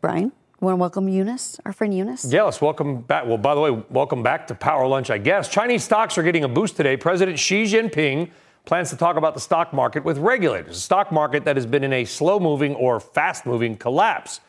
Brian, 0.00 0.32
you 0.62 0.66
want 0.66 0.76
to 0.76 0.80
welcome 0.80 1.08
Eunice, 1.08 1.58
our 1.64 1.72
friend 1.72 1.92
Eunice? 1.92 2.24
Yeah, 2.32 2.48
welcome 2.60 3.00
back. 3.00 3.26
Well, 3.26 3.36
by 3.36 3.56
the 3.56 3.60
way, 3.60 3.82
welcome 3.90 4.22
back 4.22 4.46
to 4.46 4.54
Power 4.54 4.86
Lunch, 4.86 5.10
I 5.10 5.18
guess. 5.18 5.48
Chinese 5.48 5.82
stocks 5.82 6.16
are 6.16 6.22
getting 6.22 6.44
a 6.44 6.48
boost 6.48 6.76
today. 6.76 6.96
President 6.96 7.36
Xi 7.36 7.64
Jinping 7.64 8.30
plans 8.64 8.90
to 8.90 8.96
talk 8.96 9.16
about 9.16 9.34
the 9.34 9.40
stock 9.40 9.72
market 9.72 10.04
with 10.04 10.18
regulators, 10.18 10.76
a 10.76 10.80
stock 10.80 11.10
market 11.10 11.44
that 11.46 11.56
has 11.56 11.66
been 11.66 11.82
in 11.82 11.92
a 11.92 12.04
slow 12.04 12.38
moving 12.38 12.76
or 12.76 13.00
fast 13.00 13.44
moving 13.44 13.76
collapse. 13.76 14.40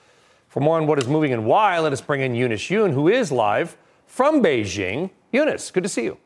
For 0.50 0.60
more 0.60 0.78
on 0.78 0.86
what 0.86 1.00
is 1.00 1.08
moving 1.08 1.34
and 1.34 1.48
why, 1.48 1.80
let 1.80 1.92
us 1.92 2.02
bring 2.02 2.22
in 2.22 2.36
Eunice 2.36 2.70
Yoon, 2.70 2.94
who 2.94 3.08
is 3.08 3.32
live 3.32 3.76
from 4.06 4.44
Beijing. 4.44 5.10
Eunice, 5.32 5.72
good 5.72 5.82
to 5.82 5.90
see 5.90 6.04
you. 6.04 6.20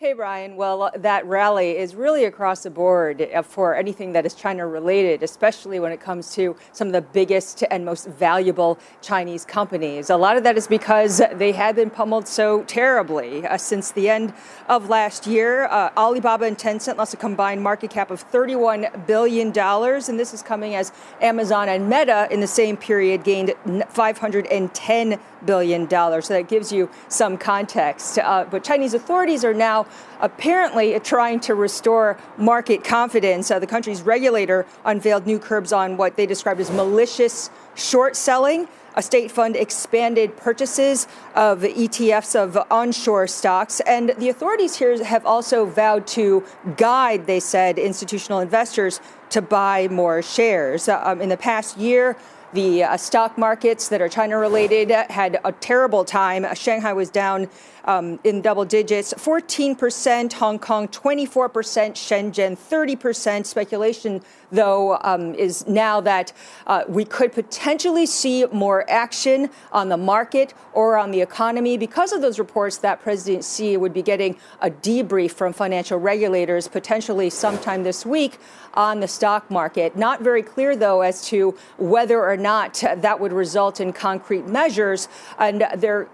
Hey, 0.00 0.14
Brian. 0.14 0.56
Well, 0.56 0.84
uh, 0.84 0.90
that 0.94 1.26
rally 1.26 1.76
is 1.76 1.94
really 1.94 2.24
across 2.24 2.62
the 2.62 2.70
board 2.70 3.20
uh, 3.20 3.42
for 3.42 3.74
anything 3.74 4.12
that 4.12 4.24
is 4.24 4.32
China 4.32 4.66
related, 4.66 5.22
especially 5.22 5.78
when 5.78 5.92
it 5.92 6.00
comes 6.00 6.34
to 6.36 6.56
some 6.72 6.86
of 6.86 6.94
the 6.94 7.02
biggest 7.02 7.64
and 7.70 7.84
most 7.84 8.06
valuable 8.06 8.78
Chinese 9.02 9.44
companies. 9.44 10.08
A 10.08 10.16
lot 10.16 10.38
of 10.38 10.44
that 10.44 10.56
is 10.56 10.66
because 10.66 11.20
they 11.34 11.52
had 11.52 11.76
been 11.76 11.90
pummeled 11.90 12.26
so 12.26 12.62
terribly 12.64 13.46
uh, 13.46 13.58
since 13.58 13.90
the 13.90 14.08
end 14.08 14.32
of 14.70 14.88
last 14.88 15.26
year. 15.26 15.66
Uh, 15.66 15.90
Alibaba 15.98 16.46
and 16.46 16.56
Tencent 16.56 16.96
lost 16.96 17.12
a 17.12 17.18
combined 17.18 17.62
market 17.62 17.90
cap 17.90 18.10
of 18.10 18.26
$31 18.32 19.06
billion, 19.06 19.48
and 19.54 20.18
this 20.18 20.32
is 20.32 20.42
coming 20.42 20.76
as 20.76 20.92
Amazon 21.20 21.68
and 21.68 21.90
Meta 21.90 22.26
in 22.30 22.40
the 22.40 22.46
same 22.46 22.78
period 22.78 23.22
gained 23.22 23.52
$510 23.66 25.20
billion. 25.44 25.90
So 25.90 26.34
that 26.34 26.48
gives 26.48 26.72
you 26.72 26.88
some 27.08 27.36
context. 27.36 28.18
Uh, 28.18 28.46
but 28.50 28.64
Chinese 28.64 28.94
authorities 28.94 29.44
are 29.44 29.52
now 29.52 29.86
apparently 30.20 30.98
trying 31.00 31.40
to 31.40 31.54
restore 31.54 32.18
market 32.36 32.84
confidence. 32.84 33.50
Uh, 33.50 33.58
the 33.58 33.66
country's 33.66 34.02
regulator 34.02 34.66
unveiled 34.84 35.26
new 35.26 35.38
curbs 35.38 35.72
on 35.72 35.96
what 35.96 36.16
they 36.16 36.26
described 36.26 36.60
as 36.60 36.70
malicious 36.70 37.50
short 37.74 38.16
selling. 38.16 38.68
A 38.96 39.02
state 39.02 39.30
fund 39.30 39.54
expanded 39.54 40.36
purchases 40.36 41.06
of 41.36 41.60
ETFs 41.60 42.34
of 42.34 42.58
onshore 42.72 43.28
stocks. 43.28 43.78
And 43.80 44.10
the 44.18 44.28
authorities 44.28 44.76
here 44.76 45.02
have 45.04 45.24
also 45.24 45.64
vowed 45.64 46.08
to 46.08 46.44
guide, 46.76 47.26
they 47.26 47.38
said, 47.38 47.78
institutional 47.78 48.40
investors 48.40 49.00
to 49.30 49.40
buy 49.40 49.86
more 49.88 50.22
shares. 50.22 50.88
Uh, 50.88 51.00
um, 51.04 51.20
in 51.20 51.28
the 51.28 51.36
past 51.36 51.78
year, 51.78 52.16
the 52.52 52.82
uh, 52.82 52.96
stock 52.96 53.38
markets 53.38 53.88
that 53.88 54.00
are 54.00 54.08
China 54.08 54.36
related 54.38 54.90
had 54.90 55.38
a 55.44 55.52
terrible 55.52 56.04
time. 56.04 56.44
Uh, 56.44 56.54
Shanghai 56.54 56.92
was 56.92 57.10
down 57.10 57.48
um, 57.90 58.20
in 58.22 58.40
double 58.40 58.64
digits 58.64 59.12
14%, 59.14 60.32
Hong 60.34 60.60
Kong 60.60 60.86
24%, 60.86 61.50
Shenzhen 61.94 62.56
30%. 62.56 63.44
Speculation, 63.44 64.22
though, 64.52 64.96
um, 65.02 65.34
is 65.34 65.66
now 65.66 66.00
that 66.00 66.32
uh, 66.68 66.84
we 66.86 67.04
could 67.04 67.32
potentially 67.32 68.06
see 68.06 68.46
more 68.52 68.88
action 68.88 69.50
on 69.72 69.88
the 69.88 69.96
market 69.96 70.54
or 70.72 70.96
on 70.96 71.10
the 71.10 71.20
economy 71.20 71.76
because 71.76 72.12
of 72.12 72.22
those 72.22 72.38
reports 72.38 72.78
that 72.78 73.02
President 73.02 73.44
Xi 73.44 73.76
would 73.76 73.92
be 73.92 74.02
getting 74.02 74.36
a 74.60 74.70
debrief 74.70 75.32
from 75.32 75.52
financial 75.52 75.98
regulators 75.98 76.68
potentially 76.68 77.28
sometime 77.28 77.82
this 77.82 78.06
week 78.06 78.38
on 78.74 79.00
the 79.00 79.08
stock 79.08 79.50
market. 79.50 79.96
Not 79.96 80.22
very 80.22 80.44
clear, 80.44 80.76
though, 80.76 81.00
as 81.00 81.26
to 81.26 81.56
whether 81.76 82.24
or 82.24 82.36
not 82.36 82.84
that 82.98 83.18
would 83.18 83.32
result 83.32 83.80
in 83.80 83.92
concrete 83.92 84.46
measures. 84.46 85.08
And 85.40 85.66
there 85.76 86.08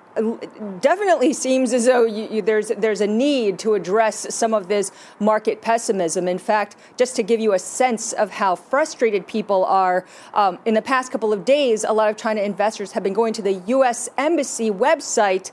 definitely 0.80 1.32
seems 1.32 1.72
as 1.72 1.86
though 1.86 2.04
you, 2.04 2.28
you, 2.30 2.42
there's 2.42 2.68
there's 2.68 3.00
a 3.00 3.06
need 3.06 3.58
to 3.60 3.74
address 3.74 4.34
some 4.34 4.54
of 4.54 4.68
this 4.68 4.90
market 5.20 5.60
pessimism. 5.60 6.28
In 6.28 6.38
fact, 6.38 6.76
just 6.96 7.16
to 7.16 7.22
give 7.22 7.40
you 7.40 7.52
a 7.52 7.58
sense 7.58 8.12
of 8.12 8.30
how 8.30 8.54
frustrated 8.54 9.26
people 9.26 9.64
are, 9.64 10.04
um, 10.34 10.58
in 10.64 10.74
the 10.74 10.82
past 10.82 11.12
couple 11.12 11.32
of 11.32 11.44
days, 11.44 11.84
a 11.84 11.92
lot 11.92 12.10
of 12.10 12.16
China 12.16 12.40
investors 12.40 12.92
have 12.92 13.02
been 13.02 13.12
going 13.12 13.32
to 13.34 13.42
the 13.42 13.54
U.S. 13.66 14.08
Embassy 14.16 14.70
website 14.70 15.52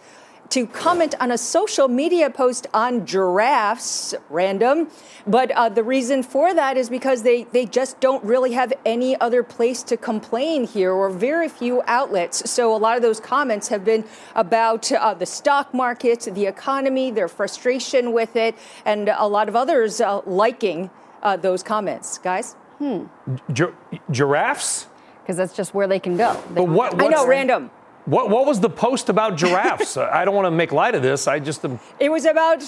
to 0.49 0.67
comment 0.67 1.15
on 1.19 1.31
a 1.31 1.37
social 1.37 1.87
media 1.87 2.29
post 2.29 2.67
on 2.73 3.05
giraffes, 3.05 4.13
random. 4.29 4.87
But 5.25 5.51
uh, 5.51 5.69
the 5.69 5.83
reason 5.83 6.21
for 6.21 6.53
that 6.53 6.77
is 6.77 6.89
because 6.89 7.23
they, 7.23 7.43
they 7.45 7.65
just 7.65 7.99
don't 7.99 8.23
really 8.23 8.51
have 8.53 8.71
any 8.85 9.19
other 9.19 9.41
place 9.41 9.81
to 9.83 9.97
complain 9.97 10.65
here 10.67 10.91
or 10.91 11.09
very 11.09 11.49
few 11.49 11.81
outlets. 11.87 12.49
So 12.49 12.75
a 12.75 12.77
lot 12.77 12.95
of 12.97 13.01
those 13.01 13.19
comments 13.19 13.69
have 13.69 13.83
been 13.83 14.05
about 14.35 14.91
uh, 14.91 15.13
the 15.13 15.25
stock 15.25 15.73
market, 15.73 16.21
the 16.31 16.45
economy, 16.45 17.09
their 17.09 17.27
frustration 17.27 18.11
with 18.11 18.35
it, 18.35 18.55
and 18.85 19.09
a 19.09 19.27
lot 19.27 19.49
of 19.49 19.55
others 19.55 20.01
uh, 20.01 20.21
liking 20.25 20.89
uh, 21.23 21.37
those 21.37 21.63
comments. 21.63 22.17
Guys? 22.19 22.53
Hmm. 22.79 23.05
Gi- 23.51 23.65
giraffes? 24.11 24.87
Because 25.21 25.37
that's 25.37 25.53
just 25.55 25.73
where 25.73 25.87
they 25.87 25.99
can 25.99 26.17
go. 26.17 26.33
They 26.49 26.55
But 26.55 26.65
what? 26.69 26.93
I 27.01 27.07
know, 27.07 27.17
what's- 27.19 27.27
random. 27.27 27.71
What, 28.05 28.29
what 28.29 28.45
was 28.45 28.59
the 28.59 28.69
post 28.69 29.07
about 29.09 29.37
giraffes? 29.37 29.95
I 30.19 30.25
don't 30.25 30.35
want 30.35 30.45
to 30.47 30.51
make 30.51 30.71
light 30.71 30.93
of 30.95 31.01
this. 31.01 31.27
I 31.27 31.39
just 31.39 31.63
am. 31.63 31.79
It 31.99 32.09
was 32.11 32.25
about, 32.25 32.63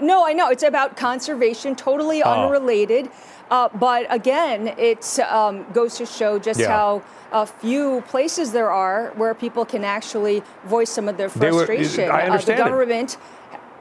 no, 0.00 0.24
I 0.26 0.32
know, 0.32 0.48
it's 0.50 0.62
about 0.62 0.96
conservation, 0.96 1.74
totally 1.74 2.22
Oh. 2.22 2.44
unrelated. 2.44 3.10
Uh, 3.50 3.68
but 3.74 4.06
again, 4.10 4.68
it 4.78 5.18
um, 5.20 5.66
goes 5.72 5.96
to 5.96 6.06
show 6.06 6.38
just 6.38 6.60
Yeah. 6.60 6.68
how 6.68 7.02
uh, 7.32 7.44
few 7.46 8.00
places 8.08 8.52
there 8.52 8.70
are 8.70 9.12
where 9.16 9.34
people 9.34 9.64
can 9.64 9.82
actually 9.84 10.42
voice 10.66 10.90
some 10.90 11.08
of 11.08 11.16
their 11.16 11.28
They 11.28 11.50
were- 11.50 11.66
frustration. 11.66 12.10
I 12.10 12.22
understand 12.22 12.60
Uh, 12.60 12.62
it. 12.62 12.66
the 12.66 12.70
government, 12.70 13.16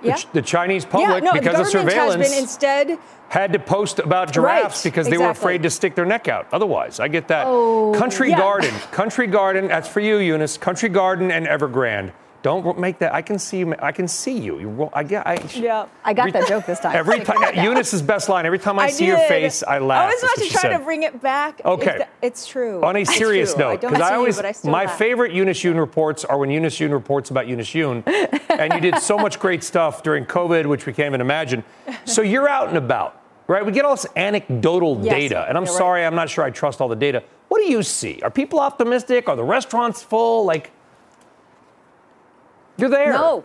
yeah. 0.02 0.18
The, 0.18 0.26
the 0.34 0.42
Chinese 0.42 0.86
public, 0.86 1.24
yeah, 1.24 1.32
no, 1.32 1.34
because 1.34 1.56
the 1.56 1.80
of 1.80 1.90
surveillance, 1.90 2.38
instead 2.38 2.98
had 3.30 3.54
to 3.54 3.60
post 3.60 4.00
about 4.00 4.32
giraffes 4.32 4.78
Right, 4.78 4.92
because 4.92 5.08
they 5.08 5.18
were 5.18 5.30
afraid 5.30 5.64
to 5.64 5.70
stick 5.70 5.96
their 5.96 6.06
neck 6.06 6.28
out. 6.28 6.48
Otherwise, 6.52 7.00
I 7.00 7.08
get 7.08 7.28
that. 7.28 7.46
Oh, 7.48 7.94
Country 7.96 8.30
yeah. 8.30 8.38
Garden, 8.38 8.74
Country 8.92 9.28
Garden. 9.28 9.68
That's 9.68 9.88
for 9.88 10.00
you, 10.00 10.18
Eunice. 10.18 10.58
Country 10.58 10.90
Garden 10.90 11.32
and 11.32 11.46
Evergrande. 11.46 12.12
Don't 12.42 12.80
make 12.80 13.00
that. 13.00 13.14
I 13.14 13.22
can 13.22 13.38
see. 13.38 13.60
You. 13.60 13.76
I 13.80 13.92
can 13.92 14.08
see 14.08 14.38
you. 14.38 14.60
you 14.60 14.90
I 14.94 15.04
get. 15.04 15.28
I, 15.28 15.44
Yeah. 15.56 15.88
I 16.06 16.14
got 16.14 16.32
that 16.32 16.48
joke 16.48 16.66
this 16.66 16.80
time. 16.80 16.96
Every 16.96 17.20
time. 17.20 17.38
Eunice's 17.56 18.02
best 18.02 18.30
line. 18.30 18.46
Every 18.46 18.60
time 18.60 18.80
I, 18.80 18.84
I 18.84 18.90
see 18.90 19.08
your 19.08 19.18
face, 19.18 19.62
I 19.64 19.80
laugh. 19.80 20.10
I 20.10 20.14
was 20.14 20.24
about 20.24 20.36
to 20.46 20.50
try 20.50 20.62
said. 20.62 20.78
to 20.78 20.84
bring 20.84 21.04
it 21.04 21.22
back. 21.22 21.62
Okay. 21.66 21.98
It's, 22.22 22.44
it's 22.44 22.48
true. 22.48 22.82
On 22.84 22.96
a 22.96 23.04
serious 23.06 23.58
note, 23.58 23.82
because 23.82 24.00
I 24.00 24.12
you, 24.12 24.16
always 24.16 24.38
but 24.38 24.46
I 24.46 24.54
my 24.70 24.86
laugh. 24.86 24.98
favorite 24.98 25.34
Eunice 25.34 25.60
Yoon 25.62 25.78
reports 25.78 26.24
are 26.24 26.38
when 26.38 26.50
Eunice 26.50 26.78
Yoon 26.80 26.92
reports 26.92 27.30
about 27.30 27.48
Eunice 27.48 27.70
Yoon, 27.72 28.04
and 28.50 28.74
you 28.74 28.80
did 28.80 29.00
so 29.02 29.18
much 29.18 29.40
great 29.40 29.64
stuff 29.64 30.02
during 30.04 30.26
COVID, 30.26 30.66
which 30.66 30.86
we 30.86 30.94
can't 30.94 31.08
even 31.08 31.22
imagine. 31.22 31.64
So 32.06 32.22
you're 32.22 32.48
out 32.48 32.70
and 32.70 32.78
about, 32.78 33.22
right? 33.48 33.66
We 33.66 33.72
get 33.74 33.84
all 33.84 33.96
this 33.96 34.06
anecdotal 34.16 35.00
Yes, 35.04 35.14
data, 35.14 35.46
and 35.50 35.58
I'm 35.58 35.66
you're 35.66 35.74
right. 35.74 35.78
sorry, 35.78 36.06
I'm 36.06 36.16
not 36.16 36.30
sure 36.30 36.44
I 36.46 36.52
trust 36.52 36.80
all 36.80 36.88
the 36.88 36.96
data. 36.96 37.24
What 37.50 37.60
do 37.60 37.70
you 37.70 37.84
see? 37.84 38.20
Are 38.24 38.30
people 38.32 38.60
optimistic? 38.60 39.28
Are 39.28 39.36
the 39.36 39.44
restaurants 39.44 40.02
full? 40.04 40.46
Like 40.46 40.72
you're 42.80 42.90
there. 42.90 43.14
No. 43.14 43.44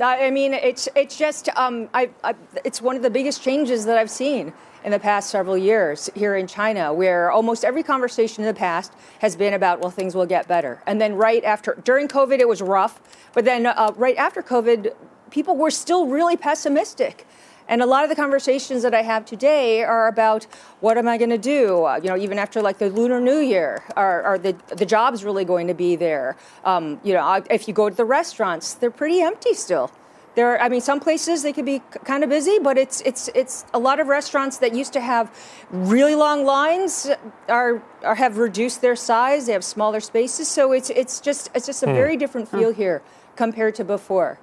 I 0.00 0.30
mean, 0.30 0.54
it's 0.54 0.88
it's 0.96 1.16
just 1.16 1.48
um, 1.56 1.88
I, 1.94 2.10
I, 2.24 2.34
it's 2.64 2.82
one 2.82 2.96
of 2.96 3.02
the 3.02 3.10
biggest 3.10 3.42
changes 3.42 3.84
that 3.84 3.98
I've 3.98 4.10
seen 4.10 4.52
in 4.84 4.90
the 4.90 4.98
past 4.98 5.30
several 5.30 5.56
years 5.56 6.10
here 6.14 6.34
in 6.34 6.46
China, 6.48 6.92
where 6.92 7.30
almost 7.30 7.64
every 7.64 7.84
conversation 7.84 8.42
in 8.42 8.48
the 8.48 8.58
past 8.58 8.92
has 9.20 9.36
been 9.36 9.54
about, 9.54 9.80
well, 9.80 9.90
things 9.90 10.14
will 10.14 10.26
get 10.26 10.48
better, 10.48 10.82
and 10.86 11.00
then 11.00 11.14
right 11.14 11.44
after 11.44 11.78
during 11.84 12.08
COVID, 12.08 12.40
it 12.40 12.48
was 12.48 12.60
rough, 12.60 13.00
but 13.32 13.44
then 13.44 13.66
uh, 13.66 13.92
right 13.96 14.16
after 14.16 14.42
COVID, 14.42 14.92
people 15.30 15.56
were 15.56 15.70
still 15.70 16.06
really 16.06 16.36
pessimistic. 16.36 17.26
And 17.72 17.80
a 17.80 17.86
lot 17.86 18.04
of 18.04 18.10
the 18.10 18.16
conversations 18.16 18.82
that 18.82 18.92
I 18.92 19.00
have 19.00 19.24
today 19.24 19.82
are 19.82 20.06
about 20.06 20.44
what 20.80 20.98
am 20.98 21.08
I 21.08 21.16
going 21.16 21.30
to 21.30 21.38
do? 21.38 21.86
Uh, 21.86 21.98
you 22.02 22.10
know, 22.10 22.18
even 22.18 22.38
after 22.38 22.60
like 22.60 22.76
the 22.76 22.90
Lunar 22.90 23.18
New 23.18 23.38
Year, 23.38 23.82
are, 23.96 24.22
are 24.24 24.38
the 24.38 24.54
the 24.76 24.84
jobs 24.84 25.24
really 25.24 25.46
going 25.46 25.68
to 25.68 25.74
be 25.74 25.96
there? 25.96 26.36
Um, 26.66 27.00
you 27.02 27.14
know, 27.14 27.42
if 27.48 27.66
you 27.66 27.72
go 27.72 27.88
to 27.88 27.96
the 27.96 28.04
restaurants, 28.04 28.74
they're 28.74 28.90
pretty 28.90 29.22
empty 29.22 29.54
still. 29.54 29.90
There, 30.34 30.60
I 30.60 30.68
mean, 30.68 30.82
some 30.82 31.00
places 31.00 31.42
they 31.42 31.52
could 31.54 31.64
be 31.64 31.80
kind 32.04 32.22
of 32.22 32.28
busy, 32.28 32.58
but 32.58 32.76
it's 32.76 33.00
it's 33.10 33.30
it's 33.34 33.64
a 33.72 33.78
lot 33.78 34.00
of 34.00 34.06
restaurants 34.06 34.58
that 34.58 34.74
used 34.74 34.92
to 34.92 35.00
have 35.00 35.30
really 35.70 36.14
long 36.14 36.44
lines 36.44 37.08
are, 37.48 37.82
are 38.02 38.14
have 38.16 38.36
reduced 38.36 38.82
their 38.82 38.96
size. 38.96 39.46
They 39.46 39.54
have 39.54 39.64
smaller 39.64 40.00
spaces, 40.00 40.46
so 40.46 40.72
it's 40.72 40.90
it's 40.90 41.20
just 41.20 41.48
it's 41.54 41.64
just 41.64 41.82
a 41.82 41.86
Hmm. 41.86 41.94
very 41.94 42.18
different 42.18 42.48
feel 42.50 42.72
here 42.74 43.00
compared 43.34 43.74
to 43.76 43.84
before. 43.84 44.38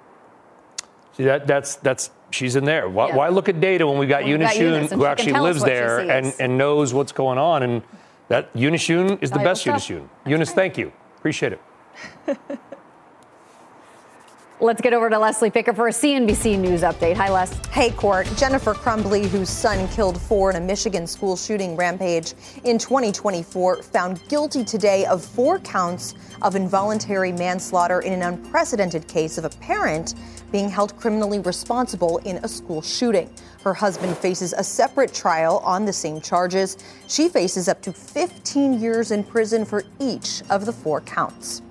See, 1.14 1.26
that, 1.26 1.46
that's 1.46 1.76
that's 1.76 2.10
she's 2.32 2.56
in 2.56 2.66
there. 2.66 2.88
Why, 2.90 3.08
Yeah. 3.10 3.16
why 3.16 3.28
look 3.30 3.50
at 3.50 3.60
data 3.60 3.86
when 3.88 3.98
we 3.98 4.08
got 4.08 4.22
When 4.22 4.26
we 4.26 4.32
Eunice 4.32 4.54
got 4.54 4.58
Eunice, 4.62 4.92
Yoon, 4.92 4.96
who 4.96 5.06
actually 5.06 5.34
lives 5.34 5.64
there 5.64 6.00
and, 6.00 6.34
and 6.40 6.58
knows 6.58 6.94
what's 6.94 7.12
going 7.12 7.38
on? 7.38 7.64
And 7.64 7.82
that 8.28 8.54
Yoon 8.54 9.22
is 9.22 9.32
the 9.32 9.40
best 9.40 9.66
Eunice 9.66 9.84
stuff. 9.86 9.98
Yoon. 9.98 10.08
Eunice, 10.30 10.52
thank 10.52 10.78
you. 10.78 10.92
Appreciate 11.18 11.54
it. 11.54 12.38
Let's 14.62 14.82
get 14.82 14.92
over 14.94 15.10
to 15.10 15.18
Leslie 15.18 15.52
Picker 15.52 15.74
for 15.74 15.88
a 15.88 15.92
CNBC 15.92 16.60
News 16.60 16.82
update. 16.82 17.16
Hi, 17.16 17.30
Les. 17.30 17.66
Hey, 17.68 17.92
court. 17.92 18.30
Jennifer 18.36 18.74
Crumbley, 18.74 19.26
whose 19.26 19.48
son 19.50 19.88
killed 19.88 20.20
four 20.20 20.50
in 20.50 20.58
a 20.58 20.60
Michigan 20.60 21.08
school 21.08 21.38
shooting 21.38 21.78
rampage 21.78 22.34
in 22.66 22.78
2024, 22.78 23.84
found 23.84 24.20
guilty 24.28 24.66
today 24.66 25.06
of 25.06 25.24
four 25.24 25.60
counts 25.60 26.14
of 26.42 26.58
involuntary 26.58 27.32
manslaughter 27.32 28.02
in 28.02 28.12
an 28.12 28.22
unprecedented 28.22 29.08
case 29.08 29.38
of 29.38 29.46
a 29.46 29.50
parent 29.50 30.16
being 30.52 30.68
held 30.68 30.94
criminally 30.98 31.40
responsible 31.40 32.18
in 32.26 32.36
a 32.44 32.48
school 32.50 32.82
shooting. 32.82 33.34
Her 33.64 33.74
husband 33.74 34.18
faces 34.18 34.52
a 34.52 34.64
separate 34.66 35.14
trial 35.14 35.60
on 35.60 35.86
the 35.86 35.94
same 35.94 36.20
charges. 36.20 36.78
She 37.08 37.30
faces 37.30 37.70
up 37.70 37.82
to 37.84 37.94
15 37.94 38.82
years 38.82 39.12
in 39.12 39.24
prison 39.24 39.64
for 39.64 39.86
each 40.02 40.42
of 40.50 40.66
the 40.66 40.74
four 40.74 41.00
counts. 41.00 41.62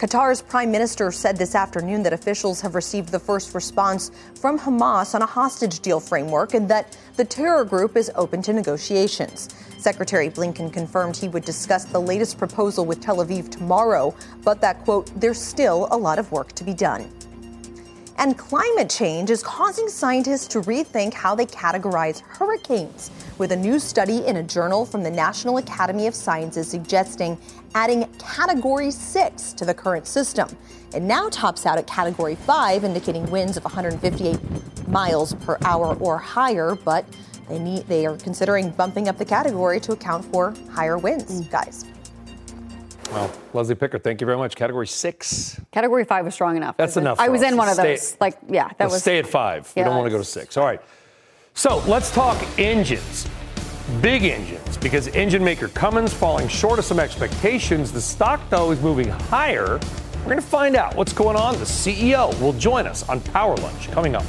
Qatar's 0.00 0.40
prime 0.40 0.70
minister 0.70 1.12
said 1.12 1.36
this 1.36 1.54
afternoon 1.54 2.02
that 2.04 2.14
officials 2.14 2.62
have 2.62 2.74
received 2.74 3.10
the 3.10 3.18
first 3.18 3.54
response 3.54 4.10
from 4.34 4.58
Hamas 4.58 5.14
on 5.14 5.20
a 5.20 5.26
hostage 5.26 5.80
deal 5.80 6.00
framework 6.00 6.54
and 6.54 6.66
that 6.70 6.96
the 7.16 7.24
terror 7.26 7.66
group 7.66 7.98
is 7.98 8.10
open 8.14 8.40
to 8.40 8.54
negotiations. 8.54 9.50
Secretary 9.76 10.30
Blinken 10.30 10.72
confirmed 10.72 11.18
he 11.18 11.28
would 11.28 11.44
discuss 11.44 11.84
the 11.84 12.00
latest 12.00 12.38
proposal 12.38 12.86
with 12.86 13.02
Tel 13.02 13.18
Aviv 13.18 13.50
tomorrow, 13.50 14.14
but 14.42 14.58
that, 14.62 14.82
quote, 14.84 15.10
there's 15.20 15.38
still 15.38 15.86
a 15.90 15.98
lot 15.98 16.18
of 16.18 16.32
work 16.32 16.52
to 16.52 16.64
be 16.64 16.72
done. 16.72 17.06
And 18.16 18.38
climate 18.38 18.88
change 18.88 19.28
is 19.28 19.42
causing 19.42 19.90
scientists 19.90 20.46
to 20.48 20.62
rethink 20.62 21.12
how 21.12 21.34
they 21.34 21.44
categorize 21.44 22.20
hurricanes, 22.20 23.10
with 23.40 23.52
a 23.52 23.56
new 23.56 23.78
study 23.78 24.26
in 24.26 24.36
a 24.36 24.42
journal 24.42 24.84
from 24.84 25.02
the 25.02 25.10
National 25.10 25.56
Academy 25.56 26.06
of 26.06 26.14
Sciences 26.14 26.68
suggesting 26.68 27.38
adding 27.74 28.06
Category 28.18 28.90
6 28.90 29.54
to 29.54 29.64
the 29.64 29.72
current 29.72 30.06
system. 30.06 30.46
It 30.94 31.00
now 31.00 31.30
tops 31.30 31.64
out 31.64 31.78
at 31.78 31.86
Category 31.86 32.34
5, 32.34 32.84
indicating 32.84 33.24
winds 33.30 33.56
of 33.56 33.64
158 33.64 34.38
miles 34.88 35.32
per 35.36 35.56
hour 35.64 35.96
or 36.00 36.18
higher, 36.18 36.74
but 36.74 37.06
they, 37.48 37.58
need, 37.58 37.86
they 37.86 38.04
are 38.04 38.18
considering 38.18 38.72
bumping 38.72 39.08
up 39.08 39.16
the 39.16 39.24
category 39.24 39.80
to 39.80 39.92
account 39.92 40.22
for 40.26 40.52
higher 40.70 40.98
winds, 40.98 41.40
mm. 41.40 41.50
guys. 41.50 41.86
Well, 43.10 43.32
Leslie 43.54 43.74
Picker, 43.74 43.98
thank 43.98 44.20
you 44.20 44.26
very 44.26 44.36
much. 44.36 44.54
Category 44.54 44.86
six. 44.86 45.58
Category 45.72 46.04
five 46.04 46.26
was 46.26 46.34
strong 46.34 46.58
enough. 46.58 46.76
That's 46.76 46.98
enough. 46.98 47.18
I 47.18 47.30
was 47.30 47.42
us. 47.42 47.50
in 47.50 47.56
one 47.56 47.68
of 47.68 47.74
Stay- 47.74 47.96
those. 47.96 48.16
Like, 48.20 48.36
yeah, 48.50 48.70
that 48.76 48.90
was. 48.90 49.00
stay 49.00 49.18
at 49.18 49.26
five. 49.26 49.72
We 49.74 49.82
don't 49.82 49.96
want 49.96 50.06
to 50.06 50.10
go 50.10 50.18
to 50.18 50.24
six. 50.24 50.58
All 50.58 50.66
right. 50.66 50.80
So 51.54 51.78
let's 51.86 52.10
talk 52.10 52.42
engines. 52.58 53.28
Big 54.00 54.24
engines, 54.24 54.76
because 54.78 55.08
engine 55.08 55.42
maker 55.42 55.68
Cummins 55.68 56.14
falling 56.14 56.48
short 56.48 56.78
of 56.78 56.84
some 56.84 57.00
expectations. 57.00 57.92
The 57.92 58.00
stock, 58.00 58.40
though, 58.48 58.70
is 58.70 58.80
moving 58.80 59.08
higher. 59.08 59.80
We're 60.18 60.24
going 60.24 60.36
to 60.36 60.42
find 60.42 60.76
out 60.76 60.94
what's 60.94 61.12
going 61.12 61.36
on. 61.36 61.54
The 61.58 61.64
CEO 61.64 62.38
will 62.40 62.52
join 62.52 62.86
us 62.86 63.08
on 63.08 63.20
Power 63.20 63.56
Lunch 63.56 63.90
coming 63.90 64.14
up. 64.14 64.24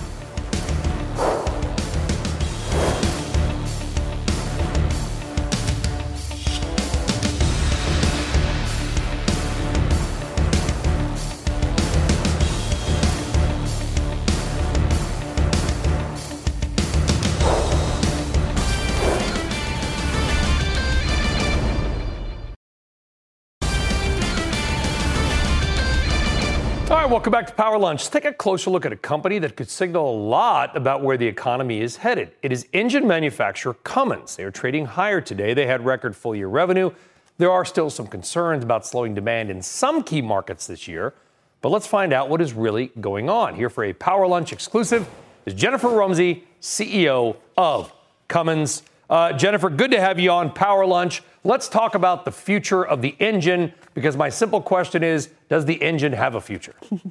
Welcome 27.11 27.31
back 27.31 27.45
to 27.45 27.53
Power 27.53 27.77
Lunch. 27.77 28.03
Let's 28.03 28.09
take 28.09 28.23
a 28.23 28.31
closer 28.31 28.69
look 28.69 28.85
at 28.85 28.93
a 28.93 28.95
company 28.95 29.37
that 29.39 29.57
could 29.57 29.69
signal 29.69 30.09
a 30.09 30.17
lot 30.17 30.77
about 30.77 31.03
where 31.03 31.17
the 31.17 31.27
economy 31.27 31.81
is 31.81 31.97
headed. 31.97 32.31
It 32.41 32.53
is 32.53 32.67
engine 32.71 33.05
manufacturer 33.05 33.73
Cummins. 33.83 34.37
They 34.37 34.45
are 34.45 34.51
trading 34.51 34.85
higher 34.85 35.19
today. 35.19 35.53
They 35.53 35.65
had 35.65 35.83
record 35.83 36.15
full 36.15 36.37
year 36.37 36.47
revenue. 36.47 36.89
There 37.37 37.51
are 37.51 37.65
still 37.65 37.89
some 37.89 38.07
concerns 38.07 38.63
about 38.63 38.85
slowing 38.85 39.13
demand 39.13 39.49
in 39.49 39.61
some 39.61 40.03
key 40.03 40.21
markets 40.21 40.67
this 40.67 40.87
year. 40.87 41.13
But 41.61 41.73
let's 41.73 41.85
find 41.85 42.13
out 42.13 42.29
what 42.29 42.39
is 42.39 42.53
really 42.53 42.93
going 43.01 43.29
on. 43.29 43.55
Here 43.55 43.69
for 43.69 43.83
a 43.83 43.91
Power 43.91 44.25
Lunch 44.25 44.53
exclusive 44.53 45.05
is 45.45 45.53
Jennifer 45.53 45.89
Rumsey, 45.89 46.45
CEO 46.61 47.35
of 47.57 47.91
Cummins. 48.29 48.83
Uh, 49.11 49.33
Jennifer, 49.33 49.69
good 49.69 49.91
to 49.91 49.99
have 49.99 50.21
you 50.21 50.31
on 50.31 50.49
Power 50.53 50.85
Lunch. 50.85 51.21
Let's 51.43 51.67
talk 51.67 51.95
about 51.95 52.23
the 52.23 52.31
future 52.31 52.85
of 52.85 53.01
the 53.01 53.13
engine 53.19 53.73
because 53.93 54.15
my 54.15 54.29
simple 54.29 54.61
question 54.61 55.03
is 55.03 55.29
Does 55.49 55.65
the 55.65 55.81
engine 55.81 56.13
have 56.13 56.33
a 56.33 56.41
future? 56.41 56.75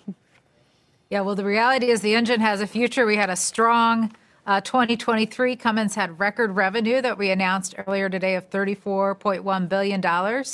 Yeah, 1.12 1.22
well, 1.22 1.34
the 1.34 1.44
reality 1.44 1.90
is 1.90 2.02
the 2.02 2.14
engine 2.14 2.38
has 2.38 2.60
a 2.60 2.68
future. 2.68 3.04
We 3.04 3.16
had 3.16 3.30
a 3.30 3.34
strong 3.34 4.12
uh, 4.46 4.60
2023. 4.60 5.56
Cummins 5.56 5.96
had 5.96 6.20
record 6.20 6.52
revenue 6.52 7.02
that 7.02 7.18
we 7.18 7.32
announced 7.32 7.74
earlier 7.84 8.08
today 8.08 8.36
of 8.36 8.48
$34.1 8.48 9.68
billion 9.68 10.44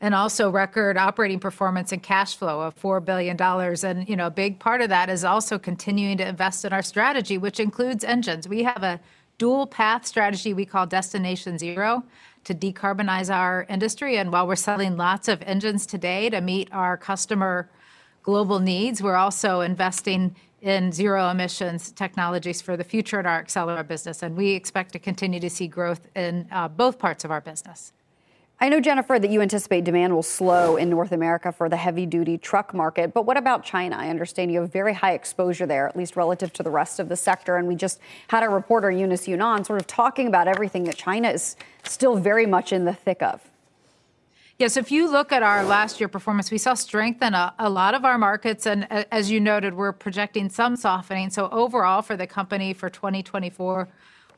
and 0.00 0.14
also 0.14 0.50
record 0.50 0.96
operating 0.96 1.40
performance 1.40 1.90
and 1.90 2.00
cash 2.00 2.36
flow 2.36 2.60
of 2.60 2.80
$4 2.80 3.04
billion. 3.04 3.36
And, 3.84 4.08
you 4.08 4.14
know, 4.14 4.28
a 4.28 4.30
big 4.30 4.60
part 4.60 4.82
of 4.82 4.88
that 4.90 5.10
is 5.10 5.24
also 5.24 5.58
continuing 5.58 6.16
to 6.18 6.28
invest 6.28 6.64
in 6.64 6.72
our 6.72 6.82
strategy, 6.82 7.36
which 7.36 7.58
includes 7.58 8.04
engines. 8.04 8.46
We 8.46 8.62
have 8.62 8.84
a 8.84 9.00
dual 9.38 9.66
path 9.66 10.04
strategy 10.04 10.52
we 10.52 10.66
call 10.66 10.86
Destination 10.86 11.58
Zero 11.58 12.04
to 12.44 12.54
decarbonize 12.54 13.34
our 13.34 13.66
industry. 13.68 14.18
And 14.18 14.32
while 14.32 14.46
we're 14.46 14.56
selling 14.56 14.96
lots 14.96 15.28
of 15.28 15.40
engines 15.42 15.86
today 15.86 16.28
to 16.30 16.40
meet 16.40 16.68
our 16.72 16.96
customer 16.96 17.70
global 18.22 18.58
needs, 18.58 19.02
we're 19.02 19.16
also 19.16 19.60
investing 19.60 20.34
in 20.60 20.90
zero 20.90 21.28
emissions 21.30 21.92
technologies 21.92 22.60
for 22.60 22.76
the 22.76 22.82
future 22.82 23.20
in 23.20 23.26
our 23.26 23.44
Accelera 23.44 23.86
business. 23.86 24.22
And 24.22 24.36
we 24.36 24.50
expect 24.50 24.92
to 24.92 24.98
continue 24.98 25.38
to 25.40 25.48
see 25.48 25.68
growth 25.68 26.08
in 26.16 26.48
uh, 26.50 26.66
both 26.66 26.98
parts 26.98 27.24
of 27.24 27.30
our 27.30 27.40
business. 27.40 27.92
I 28.60 28.68
know, 28.68 28.80
Jennifer, 28.80 29.20
that 29.20 29.30
you 29.30 29.40
anticipate 29.40 29.84
demand 29.84 30.12
will 30.12 30.22
slow 30.24 30.76
in 30.76 30.90
North 30.90 31.12
America 31.12 31.52
for 31.52 31.68
the 31.68 31.76
heavy 31.76 32.06
duty 32.06 32.36
truck 32.36 32.74
market. 32.74 33.14
But 33.14 33.24
what 33.24 33.36
about 33.36 33.62
China? 33.62 33.96
I 33.96 34.08
understand 34.08 34.50
you 34.50 34.60
have 34.62 34.72
very 34.72 34.94
high 34.94 35.12
exposure 35.12 35.64
there, 35.64 35.88
at 35.88 35.96
least 35.96 36.16
relative 36.16 36.52
to 36.54 36.64
the 36.64 36.70
rest 36.70 36.98
of 36.98 37.08
the 37.08 37.14
sector. 37.14 37.56
And 37.56 37.68
we 37.68 37.76
just 37.76 38.00
had 38.26 38.42
a 38.42 38.48
reporter, 38.48 38.90
Eunice 38.90 39.28
Yunan, 39.28 39.64
sort 39.64 39.80
of 39.80 39.86
talking 39.86 40.26
about 40.26 40.48
everything 40.48 40.82
that 40.84 40.96
China 40.96 41.30
is 41.30 41.54
still 41.84 42.16
very 42.16 42.46
much 42.46 42.72
in 42.72 42.84
the 42.84 42.92
thick 42.92 43.22
of. 43.22 43.48
Yes, 44.58 44.76
if 44.76 44.90
you 44.90 45.08
look 45.08 45.30
at 45.30 45.44
our 45.44 45.62
last 45.62 46.00
year 46.00 46.08
performance, 46.08 46.50
we 46.50 46.58
saw 46.58 46.74
strength 46.74 47.22
in 47.22 47.34
a, 47.34 47.54
a 47.60 47.70
lot 47.70 47.94
of 47.94 48.04
our 48.04 48.18
markets. 48.18 48.66
And 48.66 48.90
as 48.90 49.30
you 49.30 49.38
noted, 49.38 49.74
we're 49.74 49.92
projecting 49.92 50.48
some 50.48 50.74
softening. 50.74 51.30
So 51.30 51.48
overall 51.50 52.02
for 52.02 52.16
the 52.16 52.26
company 52.26 52.72
for 52.72 52.90
2024, 52.90 53.88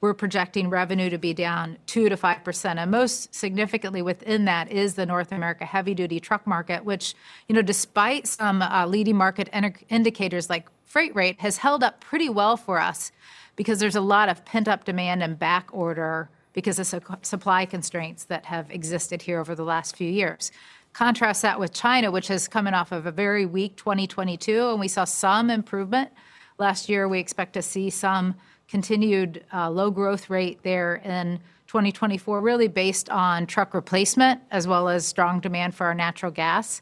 we're 0.00 0.14
projecting 0.14 0.70
revenue 0.70 1.10
to 1.10 1.18
be 1.18 1.34
down 1.34 1.76
2 1.86 2.08
to 2.08 2.16
5%. 2.16 2.76
And 2.76 2.90
most 2.90 3.34
significantly 3.34 4.00
within 4.00 4.46
that 4.46 4.70
is 4.72 4.94
the 4.94 5.04
North 5.04 5.30
America 5.30 5.64
heavy 5.64 5.94
duty 5.94 6.20
truck 6.20 6.46
market, 6.46 6.84
which, 6.84 7.14
you 7.48 7.54
know, 7.54 7.62
despite 7.62 8.26
some 8.26 8.62
uh, 8.62 8.86
leading 8.86 9.16
market 9.16 9.48
in- 9.52 9.74
indicators 9.90 10.48
like 10.48 10.68
freight 10.86 11.14
rate, 11.14 11.40
has 11.40 11.58
held 11.58 11.84
up 11.84 12.00
pretty 12.00 12.28
well 12.28 12.56
for 12.56 12.80
us 12.80 13.12
because 13.56 13.78
there's 13.78 13.96
a 13.96 14.00
lot 14.00 14.28
of 14.30 14.44
pent 14.44 14.68
up 14.68 14.84
demand 14.84 15.22
and 15.22 15.38
back 15.38 15.68
order 15.70 16.30
because 16.54 16.78
of 16.78 16.86
su- 16.86 17.00
supply 17.22 17.66
constraints 17.66 18.24
that 18.24 18.46
have 18.46 18.70
existed 18.70 19.22
here 19.22 19.38
over 19.38 19.54
the 19.54 19.64
last 19.64 19.96
few 19.96 20.10
years. 20.10 20.50
Contrast 20.94 21.42
that 21.42 21.60
with 21.60 21.72
China, 21.72 22.10
which 22.10 22.30
is 22.30 22.48
coming 22.48 22.74
off 22.74 22.90
of 22.90 23.06
a 23.06 23.12
very 23.12 23.46
weak 23.46 23.76
2022, 23.76 24.70
and 24.70 24.80
we 24.80 24.88
saw 24.88 25.04
some 25.04 25.50
improvement. 25.50 26.10
Last 26.58 26.88
year, 26.88 27.06
we 27.06 27.20
expect 27.20 27.52
to 27.52 27.62
see 27.62 27.90
some 27.90 28.34
continued 28.70 29.44
uh, 29.52 29.68
low 29.68 29.90
growth 29.90 30.30
rate 30.30 30.62
there 30.62 30.96
in 30.96 31.40
2024, 31.66 32.40
really 32.40 32.68
based 32.68 33.10
on 33.10 33.46
truck 33.46 33.74
replacement 33.74 34.40
as 34.50 34.66
well 34.66 34.88
as 34.88 35.04
strong 35.04 35.40
demand 35.40 35.74
for 35.74 35.86
our 35.86 35.94
natural 35.94 36.30
gas 36.30 36.80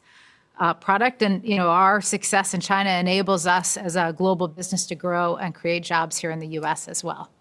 uh, 0.59 0.73
product. 0.73 1.21
And 1.21 1.43
you 1.43 1.57
know, 1.57 1.69
our 1.69 1.99
success 1.99 2.53
in 2.53 2.61
China 2.61 2.91
enables 2.91 3.47
us 3.47 3.75
as 3.75 3.95
a 3.95 4.13
global 4.15 4.47
business 4.47 4.85
to 4.87 4.95
grow 4.95 5.37
and 5.37 5.53
create 5.53 5.83
jobs 5.83 6.17
here 6.17 6.31
in 6.31 6.39
the 6.39 6.47
U.S. 6.47 6.87
as 6.87 7.03
well. 7.03 7.31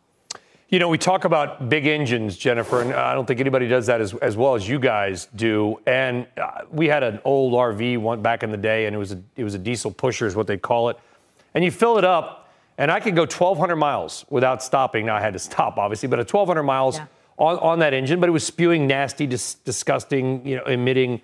You 0.71 0.79
know, 0.79 0.89
we 0.89 0.99
talk 0.99 1.25
about 1.25 1.71
big 1.71 1.87
engines, 1.87 2.37
Jennifer, 2.37 2.83
and 2.83 2.93
I 2.93 3.15
don't 3.15 3.25
think 3.25 3.41
anybody 3.41 3.67
does 3.69 3.87
that 3.87 4.03
as, 4.03 4.13
as 4.15 4.37
well 4.37 4.55
as 4.55 4.69
you 4.69 4.79
guys 4.79 5.29
do. 5.35 5.81
And 5.87 6.27
uh, 6.37 6.63
we 6.71 6.87
had 6.89 7.03
an 7.03 7.21
old 7.25 7.55
RV 7.55 7.99
one 7.99 8.21
back 8.21 8.43
in 8.43 8.51
the 8.51 8.59
day, 8.59 8.85
and 8.85 8.95
it 8.95 8.99
was 8.99 9.13
a, 9.13 9.23
it 9.37 9.45
was 9.45 9.55
a 9.55 9.59
diesel 9.59 9.91
pusher, 9.91 10.27
is 10.27 10.37
what 10.37 10.47
they 10.47 10.59
call 10.59 10.91
it. 10.91 10.99
And 11.55 11.65
you 11.65 11.71
fill 11.71 11.97
it 11.97 12.05
up, 12.05 12.48
and 12.79 12.93
I 12.93 13.01
could 13.01 13.17
go 13.17 13.23
1,200 13.23 13.77
miles 13.77 14.25
without 14.31 14.63
stopping. 14.63 15.07
Now 15.07 15.17
I 15.17 15.21
had 15.21 15.33
to 15.33 15.39
stop, 15.41 15.77
obviously, 15.79 16.09
but 16.09 16.21
at 16.21 16.33
1,200 16.33 16.63
miles 16.63 17.01
on, 17.37 17.59
on 17.59 17.81
that 17.81 17.93
engine, 17.93 18.21
but 18.21 18.29
it 18.29 18.33
was 18.33 18.45
spewing 18.45 18.87
nasty, 18.87 19.27
dis- 19.27 19.55
disgusting, 19.55 20.47
you 20.47 20.57
know, 20.57 20.65
emitting 20.65 21.21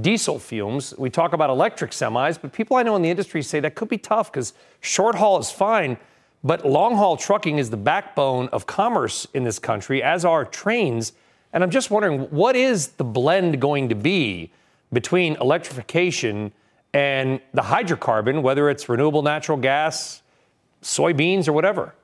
diesel 0.00 0.38
fumes. 0.38 0.94
We 0.98 1.10
talk 1.10 1.34
about 1.34 1.50
electric 1.50 1.92
semis, 1.92 2.38
but 2.40 2.52
people 2.52 2.76
I 2.76 2.82
know 2.82 2.96
in 2.96 3.02
the 3.02 3.10
industry 3.10 3.42
say 3.42 3.60
that 3.60 3.74
could 3.74 3.88
be 3.88 3.98
tough 3.98 4.32
because 4.32 4.54
short 4.80 5.14
haul 5.14 5.38
is 5.38 5.50
fine, 5.50 5.98
but 6.42 6.66
long 6.66 6.96
haul 6.96 7.16
trucking 7.16 7.58
is 7.58 7.70
the 7.70 7.76
backbone 7.76 8.48
of 8.48 8.66
commerce 8.66 9.26
in 9.34 9.44
this 9.44 9.58
country, 9.58 10.02
as 10.02 10.24
are 10.24 10.44
trains. 10.44 11.12
And 11.52 11.62
I'm 11.62 11.70
just 11.70 11.90
wondering, 11.90 12.22
what 12.30 12.56
is 12.56 12.88
the 12.88 13.04
blend 13.04 13.60
going 13.60 13.90
to 13.90 13.94
be 13.94 14.50
between 14.92 15.36
electrification 15.36 16.52
and 16.92 17.40
the 17.52 17.62
hydrocarbon, 17.62 18.42
whether 18.42 18.70
it's 18.70 18.88
renewable 18.88 19.22
natural 19.22 19.58
gas, 19.58 20.22
soybeans, 20.84 21.48
or 21.48 21.52
whatever? 21.52 21.94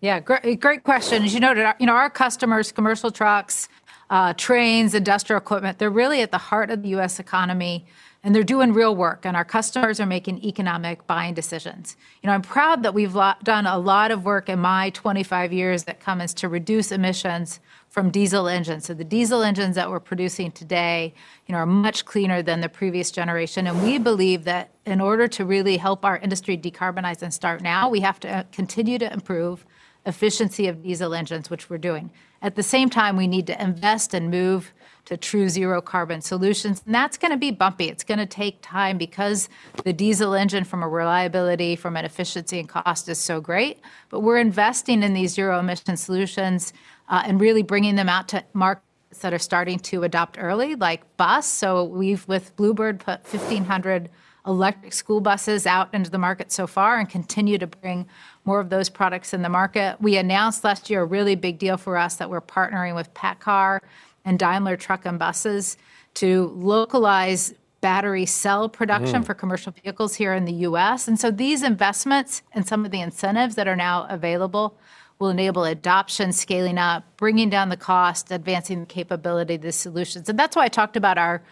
Yeah, 0.00 0.20
great, 0.20 0.60
great 0.60 0.84
question. 0.84 1.24
As 1.24 1.34
you 1.34 1.40
noted, 1.40 1.66
you 1.78 1.86
know, 1.86 1.94
our 1.94 2.10
customers, 2.10 2.72
commercial 2.72 3.10
trucks, 3.10 3.68
uh, 4.10 4.32
trains, 4.34 4.94
industrial 4.94 5.38
equipment, 5.38 5.78
they're 5.78 5.90
really 5.90 6.20
at 6.22 6.30
the 6.30 6.38
heart 6.38 6.70
of 6.70 6.82
the 6.82 6.90
U.S. 6.90 7.18
economy 7.18 7.84
and 8.24 8.34
they're 8.34 8.42
doing 8.42 8.72
real 8.72 8.96
work 8.96 9.26
and 9.26 9.36
our 9.36 9.44
customers 9.44 10.00
are 10.00 10.06
making 10.06 10.42
economic 10.42 11.06
buying 11.06 11.34
decisions. 11.34 11.94
You 12.22 12.26
know, 12.26 12.32
I'm 12.32 12.42
proud 12.42 12.82
that 12.82 12.94
we've 12.94 13.12
done 13.12 13.66
a 13.66 13.78
lot 13.78 14.10
of 14.10 14.24
work 14.24 14.48
in 14.48 14.58
my 14.58 14.90
25 14.90 15.52
years 15.52 15.84
at 15.86 16.00
Cummins 16.00 16.32
to 16.34 16.48
reduce 16.48 16.90
emissions 16.90 17.60
from 17.90 18.10
diesel 18.10 18.48
engines. 18.48 18.86
So 18.86 18.94
the 18.94 19.04
diesel 19.04 19.42
engines 19.42 19.76
that 19.76 19.90
we're 19.90 20.00
producing 20.00 20.50
today, 20.52 21.12
you 21.46 21.52
know, 21.52 21.58
are 21.58 21.66
much 21.66 22.06
cleaner 22.06 22.42
than 22.42 22.62
the 22.62 22.68
previous 22.70 23.10
generation 23.10 23.66
and 23.66 23.82
we 23.82 23.98
believe 23.98 24.44
that 24.44 24.70
in 24.86 25.02
order 25.02 25.28
to 25.28 25.44
really 25.44 25.76
help 25.76 26.02
our 26.04 26.16
industry 26.16 26.56
decarbonize 26.56 27.20
and 27.20 27.32
start 27.32 27.60
now, 27.60 27.90
we 27.90 28.00
have 28.00 28.18
to 28.20 28.28
uh, 28.28 28.42
continue 28.50 28.98
to 28.98 29.12
improve 29.12 29.66
efficiency 30.06 30.66
of 30.66 30.82
diesel 30.82 31.14
engines, 31.14 31.50
which 31.50 31.70
we're 31.70 31.78
doing. 31.78 32.10
At 32.42 32.56
the 32.56 32.62
same 32.62 32.90
time, 32.90 33.16
we 33.16 33.26
need 33.26 33.46
to 33.46 33.62
invest 33.62 34.12
and 34.12 34.30
move 34.30 34.73
to 35.06 35.16
true 35.16 35.48
zero 35.48 35.80
carbon 35.80 36.20
solutions. 36.20 36.82
And 36.86 36.94
that's 36.94 37.18
going 37.18 37.30
to 37.30 37.36
be 37.36 37.50
bumpy. 37.50 37.88
It's 37.88 38.04
going 38.04 38.18
to 38.18 38.26
take 38.26 38.58
time 38.62 38.98
because 38.98 39.48
the 39.84 39.92
diesel 39.92 40.34
engine, 40.34 40.64
from 40.64 40.82
a 40.82 40.88
reliability, 40.88 41.76
from 41.76 41.96
an 41.96 42.04
efficiency 42.04 42.58
and 42.58 42.68
cost, 42.68 43.08
is 43.08 43.18
so 43.18 43.40
great. 43.40 43.80
But 44.08 44.20
we're 44.20 44.38
investing 44.38 45.02
in 45.02 45.14
these 45.14 45.34
zero 45.34 45.58
emission 45.58 45.96
solutions 45.96 46.72
uh, 47.08 47.22
and 47.26 47.40
really 47.40 47.62
bringing 47.62 47.96
them 47.96 48.08
out 48.08 48.28
to 48.28 48.44
markets 48.54 48.84
that 49.20 49.32
are 49.32 49.38
starting 49.38 49.78
to 49.78 50.02
adopt 50.02 50.38
early, 50.40 50.74
like 50.74 51.16
bus. 51.16 51.46
So 51.46 51.84
we've, 51.84 52.26
with 52.26 52.56
Bluebird, 52.56 53.00
put 53.00 53.22
1,500 53.32 54.08
electric 54.46 54.92
school 54.92 55.20
buses 55.20 55.66
out 55.66 55.92
into 55.94 56.10
the 56.10 56.18
market 56.18 56.52
so 56.52 56.66
far 56.66 56.98
and 56.98 57.08
continue 57.08 57.56
to 57.56 57.66
bring 57.66 58.06
more 58.44 58.60
of 58.60 58.68
those 58.68 58.90
products 58.90 59.32
in 59.32 59.40
the 59.42 59.48
market. 59.48 59.96
We 60.00 60.16
announced 60.16 60.64
last 60.64 60.90
year 60.90 61.02
a 61.02 61.06
really 61.06 61.34
big 61.34 61.58
deal 61.58 61.78
for 61.78 61.96
us 61.96 62.16
that 62.16 62.28
we're 62.28 62.42
partnering 62.42 62.94
with 62.94 63.12
PACCAR 63.14 63.80
and 64.24 64.38
Daimler 64.38 64.76
Truck 64.76 65.04
and 65.04 65.18
Buses 65.18 65.76
to 66.14 66.52
localize 66.54 67.54
battery 67.80 68.24
cell 68.24 68.68
production 68.68 69.22
mm. 69.22 69.26
for 69.26 69.34
commercial 69.34 69.72
vehicles 69.72 70.14
here 70.14 70.32
in 70.32 70.46
the 70.46 70.52
US. 70.52 71.06
And 71.06 71.20
so 71.20 71.30
these 71.30 71.62
investments 71.62 72.42
and 72.52 72.66
some 72.66 72.84
of 72.84 72.90
the 72.90 73.00
incentives 73.00 73.56
that 73.56 73.68
are 73.68 73.76
now 73.76 74.06
available 74.08 74.78
will 75.18 75.28
enable 75.28 75.64
adoption, 75.64 76.32
scaling 76.32 76.78
up, 76.78 77.04
bringing 77.16 77.50
down 77.50 77.68
the 77.68 77.76
cost, 77.76 78.30
advancing 78.30 78.80
the 78.80 78.86
capability 78.86 79.56
of 79.56 79.62
the 79.62 79.72
solutions. 79.72 80.28
And 80.28 80.38
that's 80.38 80.56
why 80.56 80.64
I 80.64 80.68
talked 80.68 80.96
about 80.96 81.18
our 81.18 81.42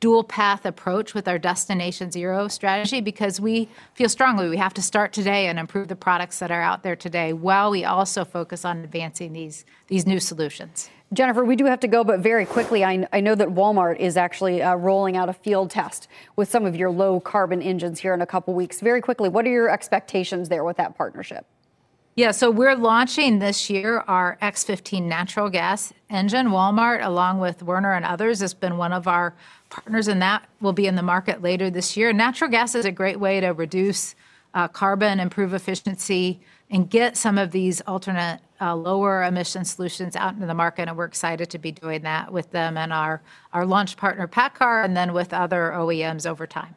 dual 0.00 0.24
path 0.24 0.66
approach 0.66 1.14
with 1.14 1.28
our 1.28 1.38
destination 1.38 2.10
zero 2.10 2.48
strategy 2.48 3.00
because 3.00 3.40
we 3.40 3.68
feel 3.94 4.08
strongly 4.08 4.48
we 4.48 4.56
have 4.56 4.74
to 4.74 4.82
start 4.82 5.12
today 5.12 5.46
and 5.46 5.58
improve 5.58 5.88
the 5.88 5.96
products 5.96 6.40
that 6.40 6.50
are 6.50 6.60
out 6.60 6.82
there 6.82 6.96
today 6.96 7.32
while 7.32 7.70
we 7.70 7.84
also 7.84 8.24
focus 8.24 8.64
on 8.64 8.78
advancing 8.80 9.32
these 9.32 9.64
these 9.86 10.06
new 10.06 10.20
solutions. 10.20 10.90
Jennifer, 11.14 11.44
we 11.44 11.56
do 11.56 11.64
have 11.66 11.80
to 11.80 11.88
go, 11.88 12.04
but 12.04 12.20
very 12.20 12.44
quickly, 12.44 12.84
I, 12.84 13.06
I 13.12 13.20
know 13.20 13.34
that 13.34 13.48
Walmart 13.48 13.98
is 13.98 14.16
actually 14.16 14.62
uh, 14.62 14.74
rolling 14.74 15.16
out 15.16 15.28
a 15.28 15.32
field 15.32 15.70
test 15.70 16.08
with 16.36 16.50
some 16.50 16.66
of 16.66 16.74
your 16.74 16.90
low 16.90 17.20
carbon 17.20 17.62
engines 17.62 18.00
here 18.00 18.14
in 18.14 18.20
a 18.20 18.26
couple 18.26 18.52
weeks. 18.54 18.80
Very 18.80 19.00
quickly, 19.00 19.28
what 19.28 19.46
are 19.46 19.50
your 19.50 19.70
expectations 19.70 20.48
there 20.48 20.64
with 20.64 20.76
that 20.76 20.96
partnership? 20.96 21.46
Yeah, 22.16 22.30
so 22.30 22.50
we're 22.50 22.76
launching 22.76 23.40
this 23.40 23.68
year 23.68 24.04
our 24.06 24.38
X15 24.40 25.02
natural 25.02 25.50
gas 25.50 25.92
engine. 26.08 26.48
Walmart, 26.48 27.04
along 27.04 27.40
with 27.40 27.62
Werner 27.62 27.92
and 27.92 28.04
others, 28.04 28.40
has 28.40 28.54
been 28.54 28.76
one 28.76 28.92
of 28.92 29.08
our 29.08 29.34
partners, 29.68 30.06
and 30.06 30.22
that 30.22 30.48
will 30.60 30.72
be 30.72 30.86
in 30.86 30.94
the 30.94 31.02
market 31.02 31.42
later 31.42 31.70
this 31.70 31.96
year. 31.96 32.12
Natural 32.12 32.48
gas 32.48 32.76
is 32.76 32.84
a 32.84 32.92
great 32.92 33.18
way 33.18 33.40
to 33.40 33.48
reduce 33.48 34.14
uh, 34.54 34.68
carbon, 34.68 35.18
improve 35.18 35.54
efficiency, 35.54 36.40
and 36.70 36.88
get 36.88 37.16
some 37.16 37.36
of 37.36 37.50
these 37.50 37.80
alternate 37.80 38.40
uh, 38.60 38.74
lower 38.74 39.24
emission 39.24 39.64
solutions 39.64 40.16
out 40.16 40.34
into 40.34 40.46
the 40.46 40.54
market. 40.54 40.88
And 40.88 40.96
we're 40.96 41.04
excited 41.04 41.50
to 41.50 41.58
be 41.58 41.72
doing 41.72 42.02
that 42.02 42.32
with 42.32 42.50
them 42.50 42.76
and 42.76 42.92
our, 42.92 43.22
our 43.52 43.66
launch 43.66 43.96
partner, 43.96 44.26
PACCAR, 44.28 44.84
and 44.84 44.96
then 44.96 45.12
with 45.12 45.32
other 45.32 45.72
OEMs 45.74 46.26
over 46.26 46.46
time. 46.46 46.74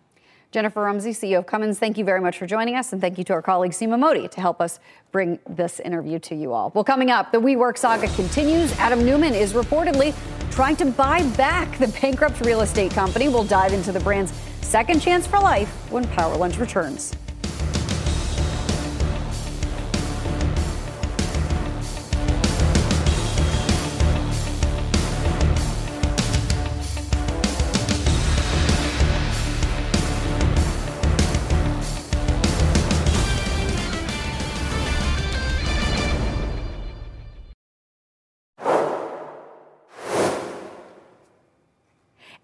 Jennifer 0.51 0.82
Rumsey, 0.82 1.11
CEO 1.11 1.39
of 1.39 1.45
Cummins, 1.45 1.78
thank 1.78 1.97
you 1.97 2.05
very 2.05 2.21
much 2.21 2.38
for 2.38 2.47
joining 2.47 2.75
us, 2.75 2.93
and 2.93 3.01
thank 3.01 3.17
you 3.17 3.23
to 3.25 3.34
our 3.34 3.41
colleague 3.41 3.73
Seema 3.73 3.99
Modi 3.99 4.30
to 4.30 4.39
help 4.39 4.61
us 4.61 4.80
bring 5.11 5.39
this 5.47 5.82
interview 5.82 6.19
to 6.19 6.36
you 6.36 6.53
all. 6.53 6.71
Well, 6.73 6.86
coming 6.86 7.11
up, 7.11 7.34
the 7.34 7.38
WeWork 7.38 7.78
saga 7.78 8.07
continues. 8.15 8.71
Adam 8.80 9.05
Neumann 9.05 9.34
is 9.36 9.51
reportedly 9.51 10.15
trying 10.49 10.78
to 10.78 10.86
buy 10.86 11.21
back 11.32 11.78
the 11.78 11.89
bankrupt 12.01 12.45
real 12.45 12.61
estate 12.61 12.91
company. 12.91 13.28
We'll 13.28 13.43
dive 13.43 13.73
into 13.73 13.91
the 13.91 13.99
brand's 13.99 14.32
second 14.61 15.01
chance 15.01 15.28
for 15.28 15.39
life 15.39 15.69
when 15.91 16.07
Power 16.07 16.36
Lunch 16.38 16.57
returns. 16.57 17.13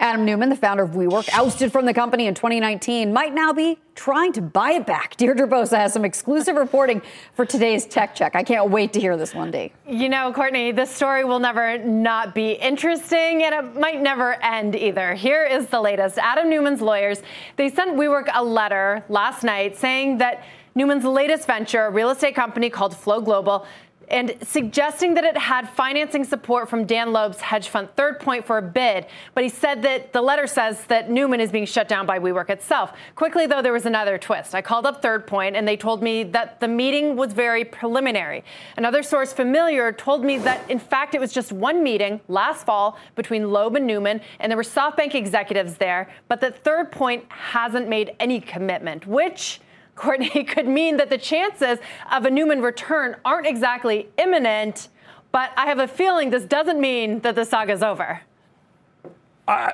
Adam 0.04 0.26
Neumann, 0.26 0.49
the 0.49 0.58
founder 0.58 0.84
of 0.84 0.91
WeWork, 0.91 1.30
ousted 1.32 1.72
from 1.72 1.86
the 1.86 1.93
company 1.93 2.28
in 2.28 2.34
2019, 2.34 3.14
might 3.14 3.34
now 3.34 3.54
be 3.54 3.80
trying 3.95 4.34
to 4.34 4.41
buy 4.41 4.72
it 4.72 4.86
back. 4.86 5.16
Deirdre 5.18 5.47
Bosa 5.47 5.78
has 5.78 5.93
some 5.93 6.04
exclusive 6.04 6.58
reporting 6.58 7.01
for 7.36 7.45
today's 7.45 7.86
Tech 7.86 8.14
Check. 8.14 8.36
I 8.36 8.43
can't 8.43 8.70
wait 8.70 8.91
to 8.93 8.99
hear 8.99 9.16
this 9.16 9.34
one 9.34 9.49
day. 9.49 9.72
You 9.88 10.10
know, 10.10 10.34
Courtney, 10.34 10.74
this 10.74 10.89
story 10.89 11.24
will 11.24 11.39
never 11.39 11.78
not 11.78 12.36
be 12.36 12.51
interesting, 12.51 13.43
and 13.43 13.56
it 13.56 13.80
might 13.80 14.01
never 14.01 14.34
end 14.43 14.76
either. 14.76 15.14
Here 15.14 15.45
is 15.45 15.68
the 15.68 15.80
latest. 15.80 16.18
Adam 16.18 16.49
Neumann's 16.49 16.82
lawyers, 16.82 17.22
they 17.56 17.70
sent 17.70 17.95
WeWork 17.95 18.30
a 18.34 18.43
letter 18.43 19.06
last 19.08 19.41
night 19.41 19.78
saying 19.78 20.18
that 20.18 20.43
Neumann's 20.76 21.06
latest 21.06 21.47
venture, 21.47 21.86
a 21.86 21.89
real 21.89 22.10
estate 22.10 22.36
company 22.36 22.70
called 22.70 22.93
Flow 22.93 23.22
Global, 23.22 23.66
and 24.10 24.36
suggesting 24.41 25.14
that 25.16 25.24
it 25.24 25.38
had 25.38 25.70
financing 25.70 26.24
support 26.24 26.70
from 26.70 26.86
Dan 26.86 27.12
Loeb's 27.12 27.41
hedge 27.41 27.70
fund 27.70 27.89
Third 27.95 28.20
Point 28.20 28.45
for 28.45 28.58
a 28.58 28.62
bid. 28.62 29.06
But 29.34 29.43
he 29.43 29.49
said 29.49 29.82
that 29.84 30.14
the 30.14 30.22
letter 30.22 30.47
says 30.47 30.86
that 30.86 31.10
Neumann 31.10 31.39
is 31.39 31.51
being 31.51 31.66
shut 31.66 31.88
down 31.88 32.06
by 32.06 32.20
WeWork 32.20 32.49
itself. 32.49 32.93
Quickly, 33.16 33.47
though, 33.47 33.62
there 33.62 33.74
was 33.74 33.86
another 33.86 34.18
twist. 34.18 34.56
I 34.56 34.62
called 34.62 34.86
up 34.86 35.01
Third 35.01 35.28
Point, 35.28 35.56
and 35.56 35.68
they 35.68 35.78
told 35.78 36.04
me 36.04 36.24
that 36.24 36.60
the 36.60 36.68
meeting 36.68 37.16
was 37.16 37.34
very 37.34 37.66
preliminary. 37.66 38.43
Another 38.78 39.04
source 39.04 39.34
familiar 39.34 39.91
told 39.91 40.24
me 40.24 40.38
that, 40.39 40.70
in 40.70 40.80
fact, 40.80 41.16
it 41.16 41.22
was 41.22 41.34
just 41.34 41.51
one 41.51 41.84
meeting 41.84 42.20
last 42.28 42.66
fall 42.66 42.97
between 43.16 43.51
Loeb 43.51 43.76
and 43.76 43.88
Neumann, 43.88 44.22
and 44.39 44.51
there 44.51 44.58
were 44.58 44.64
SoftBank 44.64 45.16
executives 45.16 45.76
there, 45.76 46.10
but 46.28 46.41
that 46.41 46.64
Third 46.64 46.91
Point 46.91 47.26
hasn't 47.30 47.88
made 47.88 48.16
any 48.20 48.39
commitment, 48.39 49.08
which 49.08 49.60
Courtney, 49.96 50.44
could 50.48 50.68
mean 50.68 50.98
that 50.98 51.10
the 51.10 51.18
chances 51.18 51.80
of 52.12 52.26
a 52.26 52.32
Neumann 52.32 52.62
return 52.62 53.16
aren't 53.24 53.48
exactly 53.48 54.10
imminent, 54.18 54.89
but 55.32 55.52
I 55.58 55.66
have 55.68 55.80
a 55.80 55.88
feeling 55.88 56.30
this 56.30 56.44
doesn't 56.44 56.80
mean 56.80 57.20
that 57.22 57.36
the 57.36 57.46
saga's 57.46 57.84
over. 57.84 58.22
Uh, 59.48 59.72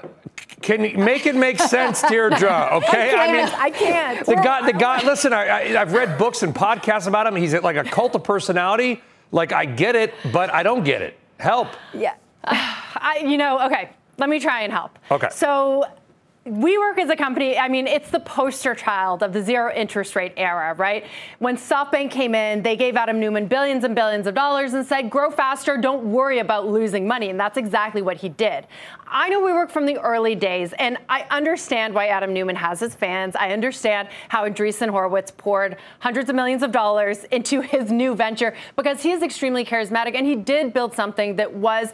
can 0.61 0.83
you 0.83 0.97
make 0.97 1.25
it 1.25 1.35
make 1.35 1.59
sense, 1.59 2.01
Deirdre? 2.01 2.69
Okay, 2.79 3.15
I, 3.15 3.27
I 3.27 3.31
mean, 3.31 3.53
I 3.55 3.69
can't. 3.69 4.25
The 4.25 4.35
guy, 4.35 4.65
the 4.65 4.73
guy. 4.73 5.03
Listen, 5.05 5.31
I, 5.33 5.67
have 5.69 5.93
read 5.93 6.17
books 6.17 6.43
and 6.43 6.53
podcasts 6.53 7.07
about 7.07 7.27
him. 7.27 7.35
He's 7.35 7.53
like 7.53 7.75
a 7.75 7.83
cult 7.83 8.15
of 8.15 8.23
personality. 8.23 9.01
Like 9.31 9.51
I 9.51 9.65
get 9.65 9.95
it, 9.95 10.13
but 10.31 10.51
I 10.51 10.63
don't 10.63 10.83
get 10.83 11.01
it. 11.01 11.17
Help. 11.39 11.69
Yeah. 11.93 12.15
I, 12.43 13.23
you 13.25 13.37
know, 13.37 13.65
okay. 13.67 13.91
Let 14.17 14.29
me 14.29 14.39
try 14.39 14.61
and 14.61 14.71
help. 14.71 14.99
Okay. 15.09 15.29
So 15.31 15.85
WeWork 16.49 16.97
is 16.97 17.11
a 17.11 17.15
company, 17.15 17.59
I 17.59 17.67
mean, 17.67 17.85
it's 17.85 18.09
the 18.09 18.19
poster 18.19 18.73
child 18.73 19.21
of 19.21 19.33
the 19.33 19.43
zero 19.43 19.71
interest 19.71 20.15
rate 20.15 20.33
era, 20.35 20.73
right? 20.73 21.05
When 21.37 21.57
SoftBank 21.57 22.09
came 22.09 22.33
in, 22.33 22.63
they 22.63 22.75
gave 22.75 22.95
Adam 22.95 23.19
Neumann 23.19 23.45
billions 23.45 23.83
and 23.83 23.93
billions 23.93 24.25
of 24.25 24.33
dollars 24.33 24.73
and 24.73 24.83
said, 24.83 25.11
grow 25.11 25.29
faster, 25.29 25.77
don't 25.77 26.11
worry 26.11 26.39
about 26.39 26.67
losing 26.67 27.07
money. 27.07 27.29
And 27.29 27.39
that's 27.39 27.57
exactly 27.57 28.01
what 28.01 28.17
he 28.17 28.29
did. 28.29 28.65
I 29.07 29.29
know 29.29 29.41
WeWork 29.41 29.69
from 29.69 29.85
the 29.85 29.99
early 29.99 30.33
days, 30.33 30.73
and 30.79 30.97
I 31.07 31.27
understand 31.29 31.93
why 31.93 32.07
Adam 32.07 32.33
Neumann 32.33 32.55
has 32.55 32.79
his 32.79 32.95
fans. 32.95 33.35
I 33.35 33.51
understand 33.51 34.07
how 34.29 34.49
Andreessen 34.49 34.89
Horowitz 34.89 35.29
poured 35.29 35.77
hundreds 35.99 36.31
of 36.31 36.35
millions 36.35 36.63
of 36.63 36.71
dollars 36.71 37.25
into 37.25 37.61
his 37.61 37.91
new 37.91 38.15
venture 38.15 38.55
because 38.75 39.03
he 39.03 39.11
is 39.11 39.21
extremely 39.21 39.63
charismatic 39.63 40.15
and 40.15 40.25
he 40.25 40.35
did 40.35 40.73
build 40.73 40.95
something 40.95 41.35
that 41.35 41.53
was 41.53 41.93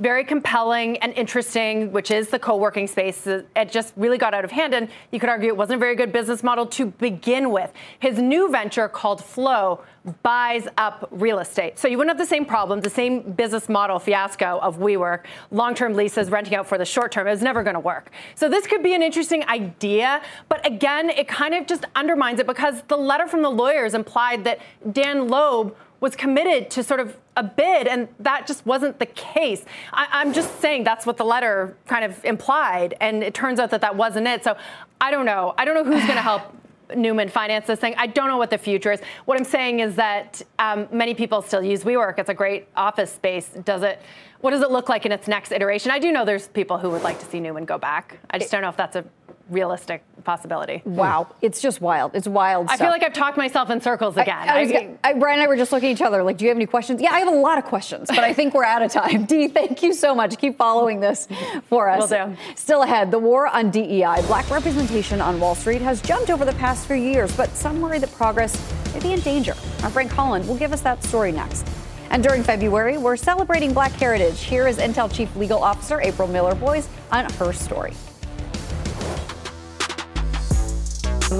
very 0.00 0.24
compelling 0.24 0.96
and 0.98 1.12
interesting, 1.12 1.92
which 1.92 2.10
is 2.10 2.28
the 2.28 2.38
co 2.38 2.56
working 2.56 2.86
space. 2.86 3.26
It 3.26 3.70
just 3.70 3.92
really 3.96 4.18
got 4.18 4.34
out 4.34 4.44
of 4.44 4.50
hand. 4.50 4.74
And 4.74 4.88
you 5.12 5.20
could 5.20 5.28
argue 5.28 5.48
it 5.48 5.56
wasn't 5.56 5.76
a 5.76 5.80
very 5.80 5.94
good 5.94 6.12
business 6.12 6.42
model 6.42 6.66
to 6.66 6.86
begin 6.86 7.50
with. 7.50 7.72
His 8.00 8.18
new 8.18 8.50
venture 8.50 8.88
called 8.88 9.22
Flow 9.22 9.84
buys 10.22 10.68
up 10.76 11.08
real 11.10 11.38
estate. 11.38 11.78
So 11.78 11.88
you 11.88 11.96
wouldn't 11.96 12.18
have 12.18 12.26
the 12.26 12.28
same 12.28 12.44
problem, 12.44 12.80
the 12.80 12.90
same 12.90 13.32
business 13.32 13.68
model 13.68 13.98
fiasco 13.98 14.58
of 14.60 14.78
WeWork, 14.78 15.24
long 15.50 15.74
term 15.74 15.94
leases, 15.94 16.30
renting 16.30 16.54
out 16.54 16.66
for 16.66 16.76
the 16.76 16.84
short 16.84 17.12
term. 17.12 17.26
It 17.26 17.30
was 17.30 17.42
never 17.42 17.62
going 17.62 17.74
to 17.74 17.80
work. 17.80 18.10
So 18.34 18.48
this 18.48 18.66
could 18.66 18.82
be 18.82 18.94
an 18.94 19.02
interesting 19.02 19.44
idea. 19.44 20.22
But 20.48 20.66
again, 20.66 21.08
it 21.08 21.28
kind 21.28 21.54
of 21.54 21.66
just 21.66 21.84
undermines 21.94 22.40
it 22.40 22.46
because 22.46 22.82
the 22.88 22.96
letter 22.96 23.26
from 23.26 23.42
the 23.42 23.50
lawyers 23.50 23.94
implied 23.94 24.44
that 24.44 24.58
Dan 24.92 25.28
Loeb 25.28 25.76
was 26.04 26.14
committed 26.14 26.68
to 26.68 26.84
sort 26.84 27.00
of 27.00 27.16
a 27.34 27.42
bid, 27.42 27.88
and 27.88 28.08
that 28.20 28.46
just 28.46 28.66
wasn't 28.66 28.98
the 28.98 29.06
case. 29.06 29.64
I, 29.90 30.20
am 30.20 30.34
just 30.34 30.60
saying 30.60 30.84
that's 30.84 31.06
what 31.06 31.16
the 31.16 31.24
letter 31.24 31.78
kind 31.86 32.04
of 32.04 32.22
implied, 32.26 32.94
and 33.00 33.24
it 33.24 33.32
turns 33.32 33.58
out 33.58 33.70
that 33.70 33.80
that 33.80 33.96
wasn't 33.96 34.26
it. 34.26 34.44
So 34.44 34.54
I 35.00 35.10
don't 35.10 35.24
know. 35.24 35.54
I 35.56 35.64
don't 35.64 35.74
know 35.74 35.82
who's 35.82 36.02
going 36.02 36.16
to 36.16 36.20
help 36.20 36.42
Neumann 36.94 37.30
finance 37.30 37.66
this 37.66 37.80
thing. 37.80 37.94
I 37.96 38.06
don't 38.06 38.28
know 38.28 38.36
what 38.36 38.50
the 38.50 38.58
future 38.58 38.92
is. 38.92 39.00
What 39.24 39.38
I'm 39.38 39.46
saying 39.46 39.80
is 39.80 39.96
that 39.96 40.42
um, 40.58 40.88
many 40.92 41.14
people 41.14 41.40
still 41.40 41.62
use 41.62 41.84
WeWork. 41.84 42.18
It's 42.18 42.28
a 42.28 42.34
great 42.34 42.68
office 42.76 43.10
space. 43.10 43.48
Does 43.64 43.82
it? 43.82 43.98
What 44.42 44.50
does 44.50 44.60
it 44.60 44.70
look 44.70 44.90
like 44.90 45.06
in 45.06 45.12
its 45.12 45.26
next 45.26 45.52
iteration? 45.52 45.90
I 45.90 45.98
do 45.98 46.12
know 46.12 46.26
there's 46.26 46.48
people 46.48 46.76
who 46.76 46.90
would 46.90 47.02
like 47.02 47.18
to 47.20 47.24
see 47.24 47.40
Neumann 47.40 47.64
go 47.64 47.78
back. 47.78 48.18
I 48.28 48.38
just 48.38 48.52
don't 48.52 48.60
know 48.60 48.68
if 48.68 48.76
that's 48.76 48.96
a 48.96 49.06
realistic 49.50 50.02
possibility. 50.24 50.78
Hmm. 50.78 50.96
Wow, 50.96 51.28
it's 51.42 51.60
just 51.60 51.80
wild. 51.80 52.12
It's 52.14 52.26
wild. 52.26 52.68
I 52.68 52.76
feel 52.76 52.88
like 52.88 53.02
I've 53.02 53.12
talked 53.12 53.36
myself 53.36 53.70
in 53.70 53.80
circles 53.80 54.16
again. 54.16 54.48
I, 54.48 54.60
I 54.60 54.62
was, 54.62 54.72
I, 55.04 55.12
Brian 55.14 55.40
and 55.40 55.42
I 55.42 55.46
were 55.46 55.56
just 55.56 55.72
looking 55.72 55.90
at 55.90 55.92
each 55.92 56.02
other 56.02 56.22
like, 56.22 56.38
do 56.38 56.44
you 56.44 56.48
have 56.48 56.56
any 56.56 56.66
questions? 56.66 57.02
Yeah, 57.02 57.12
I 57.12 57.18
have 57.18 57.28
a 57.28 57.36
lot 57.36 57.58
of 57.58 57.64
questions, 57.64 58.08
but 58.08 58.20
I 58.20 58.32
think 58.32 58.54
we're 58.54 58.64
out 58.64 58.82
of 58.82 58.90
time. 58.90 59.24
Dee, 59.26 59.48
thank 59.48 59.82
you 59.82 59.92
so 59.92 60.14
much. 60.14 60.38
Keep 60.38 60.56
following 60.56 61.00
this 61.00 61.28
for 61.68 61.88
us. 61.88 62.10
Will 62.10 62.28
do. 62.28 62.36
Still 62.56 62.82
ahead, 62.82 63.10
the 63.10 63.18
war 63.18 63.46
on 63.48 63.70
DEI. 63.70 64.22
Black 64.26 64.48
representation 64.50 65.20
on 65.20 65.38
Wall 65.40 65.54
Street 65.54 65.82
has 65.82 66.00
jumped 66.00 66.30
over 66.30 66.44
the 66.44 66.54
past 66.54 66.86
few 66.86 66.96
years, 66.96 67.36
but 67.36 67.50
some 67.50 67.80
worry 67.80 67.98
that 67.98 68.12
progress 68.12 68.58
may 68.94 69.00
be 69.00 69.12
in 69.12 69.20
danger. 69.20 69.54
Our 69.82 69.90
Frank 69.90 70.10
Holland 70.10 70.48
will 70.48 70.56
give 70.56 70.72
us 70.72 70.80
that 70.82 71.02
story 71.04 71.32
next. 71.32 71.66
And 72.10 72.22
during 72.22 72.42
February, 72.42 72.96
we're 72.96 73.16
celebrating 73.16 73.72
Black 73.72 73.92
Heritage. 73.92 74.42
Here 74.42 74.68
is 74.68 74.78
Intel 74.78 75.12
Chief 75.12 75.34
Legal 75.34 75.62
Officer 75.62 76.00
April 76.00 76.28
Miller 76.28 76.54
Boyce 76.54 76.88
on 77.10 77.30
her 77.34 77.52
story. 77.52 77.92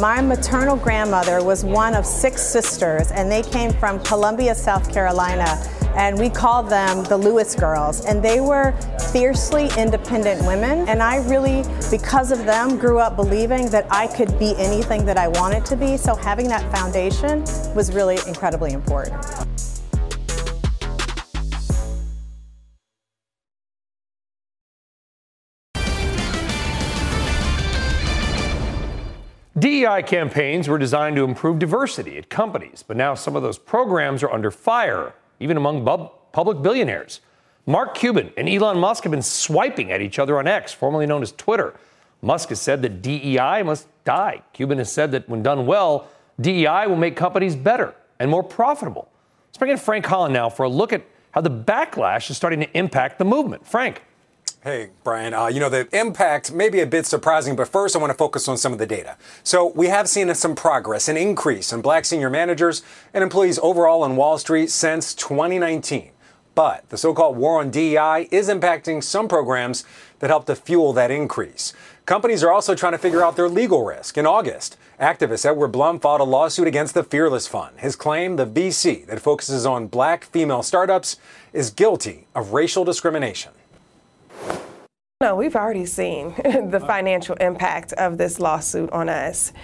My 0.01 0.21
maternal 0.21 0.77
grandmother 0.77 1.43
was 1.43 1.65
one 1.65 1.95
of 1.95 2.05
six 2.05 2.43
sisters, 2.43 3.13
and 3.13 3.31
they 3.31 3.43
came 3.43 3.73
from 3.73 4.03
Columbia, 4.03 4.55
South 4.55 4.93
Carolina. 4.93 5.63
And 5.95 6.19
we 6.19 6.29
called 6.29 6.69
them 6.69 7.05
the 7.05 7.17
Lewis 7.17 7.55
girls. 7.55 8.05
And 8.05 8.21
they 8.23 8.41
were 8.41 8.73
fiercely 9.13 9.69
independent 9.79 10.45
women. 10.45 10.89
And 10.89 11.01
I 11.01 11.19
really, 11.29 11.63
because 11.91 12.33
of 12.33 12.45
them, 12.45 12.77
grew 12.77 12.99
up 12.99 13.15
believing 13.15 13.71
that 13.71 13.87
I 13.91 14.09
could 14.09 14.37
be 14.39 14.57
anything 14.57 15.07
that 15.07 15.17
I 15.17 15.29
wanted 15.29 15.65
to 15.67 15.77
be. 15.77 15.97
So 15.97 16.17
having 16.17 16.49
that 16.49 16.69
foundation 16.75 17.43
was 17.77 17.93
really 17.93 18.19
incredibly 18.27 18.73
important. 18.73 19.54
DEI 29.65 30.03
campaigns 30.03 30.69
were 30.69 30.77
designed 30.77 31.17
to 31.17 31.25
improve 31.25 31.59
diversity 31.59 32.19
at 32.19 32.29
companies, 32.29 32.85
but 32.87 32.99
now 32.99 33.15
some 33.15 33.35
of 33.35 33.43
those 33.43 33.57
programs 33.57 34.23
are 34.23 34.31
under 34.31 34.51
fire, 34.51 35.15
even 35.41 35.57
among 35.57 35.87
bub- 35.87 36.13
public 36.33 36.61
billionaires. 36.61 37.23
Mark 37.65 37.95
Cuban 37.95 38.31
and 38.37 38.47
Elon 38.47 38.79
Musk 38.79 39.05
have 39.05 39.11
been 39.11 39.23
swiping 39.23 39.91
at 39.91 40.03
each 40.03 40.19
other 40.19 40.39
on 40.39 40.47
X, 40.47 40.75
formerly 40.75 41.07
known 41.07 41.23
as 41.23 41.33
Twitter. 41.33 41.73
Musk 42.21 42.51
has 42.51 42.61
said 42.61 42.83
that 42.83 43.01
DEI 43.01 43.63
must 43.63 43.87
die. 44.05 44.43
Cuban 44.53 44.77
has 44.77 44.93
said 44.93 45.13
that 45.13 45.27
when 45.31 45.43
done 45.43 45.65
well, 45.65 46.09
DEI 46.39 46.87
will 46.87 46.97
make 46.97 47.17
companies 47.17 47.57
better 47.57 47.95
and 48.19 48.31
more 48.31 48.43
profitable. 48.43 49.09
Let's 49.49 49.57
bring 49.57 49.71
in 49.71 49.79
Frank 49.79 50.05
Holland 50.05 50.35
now 50.35 50.51
for 50.51 50.65
a 50.65 50.69
look 50.69 50.93
at 50.93 51.07
how 51.31 51.41
the 51.41 51.51
backlash 51.51 52.29
is 52.29 52.37
starting 52.37 52.61
to 52.61 52.77
impact 52.77 53.17
the 53.17 53.25
movement. 53.25 53.67
Frank. 53.67 54.03
Hey, 54.65 54.93
Brian. 55.03 55.35
Uh, 55.35 55.49
you 55.49 55.61
know, 55.61 55.69
the 55.69 55.87
impact 55.95 56.51
may 56.51 56.71
be 56.71 56.81
a 56.81 56.87
bit 56.87 57.05
surprising, 57.05 57.55
but 57.55 57.69
first 57.69 57.95
I 57.95 57.99
want 57.99 58.13
to 58.13 58.17
focus 58.17 58.49
on 58.49 58.57
some 58.57 58.73
of 58.73 58.79
the 58.79 58.87
data. 58.87 59.19
So 59.43 59.67
we 59.67 59.89
have 59.89 60.09
seen 60.09 60.35
some 60.35 60.55
progress, 60.55 61.07
an 61.07 61.19
increase 61.19 61.71
in 61.71 61.83
black 61.83 62.07
senior 62.07 62.31
managers 62.31 62.83
and 63.13 63.23
employees 63.23 63.59
overall 63.63 64.03
on 64.03 64.17
Wall 64.17 64.39
Street 64.39 64.71
since 64.71 65.13
2019. 65.17 66.13
But 66.55 66.89
the 66.89 66.97
so-called 66.97 67.37
war 67.37 67.61
on 67.61 67.71
DEI 67.71 68.27
is 68.31 68.49
impacting 68.49 69.03
some 69.03 69.29
programs 69.29 69.85
that 70.21 70.31
help 70.31 70.47
to 70.47 70.57
fuel 70.57 70.95
that 70.95 71.11
increase. 71.11 71.75
Companies 72.07 72.43
are 72.43 72.51
also 72.51 72.75
trying 72.75 72.93
to 72.93 72.99
figure 72.99 73.23
out 73.23 73.37
their 73.37 73.51
legal 73.51 73.85
risk. 73.85 74.17
In 74.17 74.25
August, 74.25 74.79
activist 74.99 75.45
Edward 75.45 75.73
Blum 75.73 76.01
filed 76.01 76.23
a 76.23 76.25
lawsuit 76.25 76.67
against 76.67 76.95
the 76.95 77.05
Fearless 77.05 77.47
Fund. 77.47 77.81
His 77.81 77.97
claim, 77.97 78.37
the 78.37 78.47
VC 78.47 79.05
that 79.09 79.21
focuses 79.21 79.67
on 79.67 79.89
black 79.89 80.25
female 80.25 80.63
startups, 80.63 81.19
is 81.53 81.69
guilty 81.69 82.29
of 82.35 82.55
racial 82.55 82.87
discrimination. 82.87 83.53
No, 85.25 85.37
we've 85.37 85.57
already 85.57 85.87
seen 85.87 86.35
the 86.45 86.81
uh. 86.83 86.87
financial 86.87 87.35
impact 87.37 87.95
of 87.95 88.19
this 88.19 88.39
lawsuit 88.39 88.91
on 88.91 89.09
us. 89.09 89.55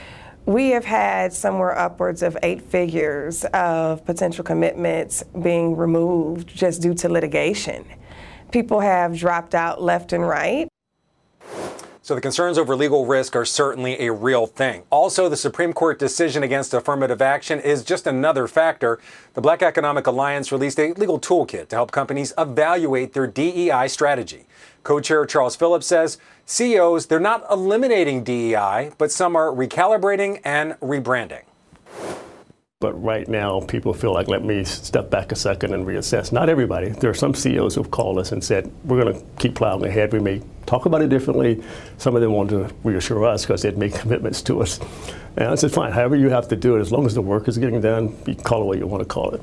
We 0.47 0.71
have 0.71 0.87
had 0.87 1.35
somewhere 1.35 1.79
upwards 1.79 2.23
of 2.23 2.35
eight 2.43 2.63
figures 2.63 3.45
of 3.53 4.03
potential 4.07 4.43
commitments 4.43 5.23
being 5.43 5.77
removed 5.77 6.49
just 6.49 6.81
due 6.81 6.95
to 6.95 7.11
litigation. 7.11 7.85
People 8.53 8.81
have 8.81 9.15
dropped 9.19 9.55
out 9.55 9.83
left 9.83 10.15
and 10.15 10.27
right. 10.27 10.70
So 12.11 12.17
the 12.17 12.21
concerns 12.21 12.59
over 12.59 12.75
legal 12.75 13.07
risk 13.07 13.37
are 13.37 13.45
certainly 13.45 14.01
a 14.01 14.13
real 14.13 14.49
thing. 14.49 14.83
Also, 14.91 15.29
the 15.29 15.37
Supreme 15.37 15.73
Court 15.73 15.97
decision 15.97 16.43
against 16.43 16.75
affirmative 16.75 17.23
action 17.23 17.61
is 17.61 17.85
just 17.85 18.05
another 18.05 18.49
factor. 18.49 18.99
The 19.35 19.41
Black 19.41 19.63
Economic 19.63 20.09
Alliance 20.09 20.51
released 20.51 20.81
a 20.81 20.93
legal 20.95 21.21
toolkit 21.21 21.69
to 21.69 21.77
help 21.77 21.93
companies 21.93 22.33
evaluate 22.37 23.13
their 23.13 23.29
DEI 23.29 23.87
strategy. 23.87 24.47
Co-chair 24.83 25.25
Charles 25.25 25.55
Phillips 25.55 25.87
says 25.87 26.19
CEOs, 26.47 27.07
they're 27.07 27.21
not 27.21 27.47
eliminating 27.49 28.25
DEI, 28.25 28.91
but 28.99 29.13
some 29.13 29.37
are 29.37 29.53
recalibrating 29.53 30.41
and 30.43 30.73
rebranding. 30.81 31.45
But 32.81 32.95
right 32.95 33.29
now, 33.29 33.61
people 33.61 33.93
feel 33.93 34.15
like, 34.15 34.29
let 34.29 34.43
me 34.43 34.65
step 34.65 35.11
back 35.11 35.33
a 35.33 35.37
second 35.37 35.75
and 35.75 35.87
reassess. 35.87 36.33
Not 36.33 36.49
everybody. 36.49 36.89
There 36.89 37.11
are 37.11 37.15
some 37.15 37.35
CEOs 37.35 37.75
who've 37.75 37.91
called 37.91 38.19
us 38.19 38.33
and 38.33 38.43
said, 38.43 38.73
we're 38.87 39.05
going 39.05 39.13
to 39.13 39.27
keep 39.39 39.55
plowing 39.55 39.85
ahead. 39.85 40.15
We 40.15 40.19
may 40.19 40.41
talk 40.65 40.87
about 40.87 41.03
it 41.03 41.11
differently. 41.11 41.63
Some 41.99 42.15
of 42.17 42.23
them 42.23 42.33
want 42.33 42.49
to 42.49 42.75
reassure 42.83 43.23
us 43.27 43.45
because 43.45 43.61
they'd 43.61 43.77
made 43.77 43.93
commitments 44.01 44.41
to 44.45 44.63
us. 44.63 44.81
And 45.37 45.49
I 45.49 45.57
said, 45.57 45.73
fine, 45.73 45.93
however 45.93 46.17
you 46.17 46.31
have 46.31 46.49
to 46.49 46.57
do 46.57 46.77
it, 46.77 46.81
as 46.81 46.91
long 46.91 47.05
as 47.05 47.13
the 47.13 47.21
work 47.21 47.49
is 47.49 47.59
getting 47.59 47.83
done, 47.83 48.17
you 48.27 48.35
call 48.35 48.63
it 48.63 48.65
what 48.65 48.79
you 48.79 48.87
want 48.87 49.03
to 49.03 49.09
call 49.09 49.35
it. 49.35 49.43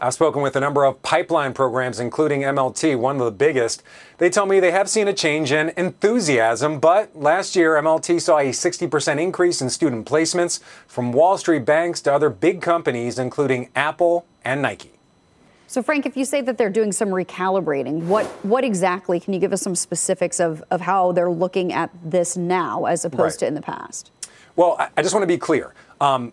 I've 0.00 0.14
spoken 0.14 0.40
with 0.40 0.56
a 0.56 0.60
number 0.60 0.84
of 0.84 1.02
pipeline 1.02 1.52
programs, 1.52 2.00
including 2.00 2.40
MLT, 2.40 2.98
one 2.98 3.16
of 3.16 3.24
the 3.24 3.30
biggest. 3.30 3.82
They 4.16 4.30
tell 4.30 4.46
me 4.46 4.58
they 4.58 4.70
have 4.70 4.88
seen 4.88 5.08
a 5.08 5.12
change 5.12 5.52
in 5.52 5.72
enthusiasm, 5.76 6.80
but 6.80 7.14
last 7.14 7.54
year 7.54 7.74
MLT 7.74 8.20
saw 8.22 8.38
a 8.38 8.50
60% 8.50 9.20
increase 9.20 9.60
in 9.60 9.68
student 9.68 10.06
placements 10.08 10.62
from 10.86 11.12
Wall 11.12 11.36
Street 11.36 11.66
banks 11.66 12.00
to 12.02 12.12
other 12.12 12.30
big 12.30 12.62
companies, 12.62 13.18
including 13.18 13.68
Apple 13.76 14.24
and 14.42 14.62
Nike. 14.62 14.92
So, 15.66 15.82
Frank, 15.82 16.06
if 16.06 16.16
you 16.16 16.24
say 16.24 16.40
that 16.40 16.56
they're 16.56 16.70
doing 16.70 16.92
some 16.92 17.10
recalibrating, 17.10 18.04
what, 18.04 18.26
what 18.42 18.64
exactly, 18.64 19.20
can 19.20 19.34
you 19.34 19.38
give 19.38 19.52
us 19.52 19.60
some 19.60 19.74
specifics 19.74 20.40
of, 20.40 20.64
of 20.70 20.80
how 20.80 21.12
they're 21.12 21.30
looking 21.30 21.72
at 21.74 21.90
this 22.02 22.36
now 22.38 22.86
as 22.86 23.04
opposed 23.04 23.34
right. 23.34 23.38
to 23.40 23.46
in 23.46 23.54
the 23.54 23.62
past? 23.62 24.10
Well, 24.56 24.76
I 24.96 25.02
just 25.02 25.14
want 25.14 25.22
to 25.22 25.28
be 25.28 25.38
clear. 25.38 25.74
Um, 26.00 26.32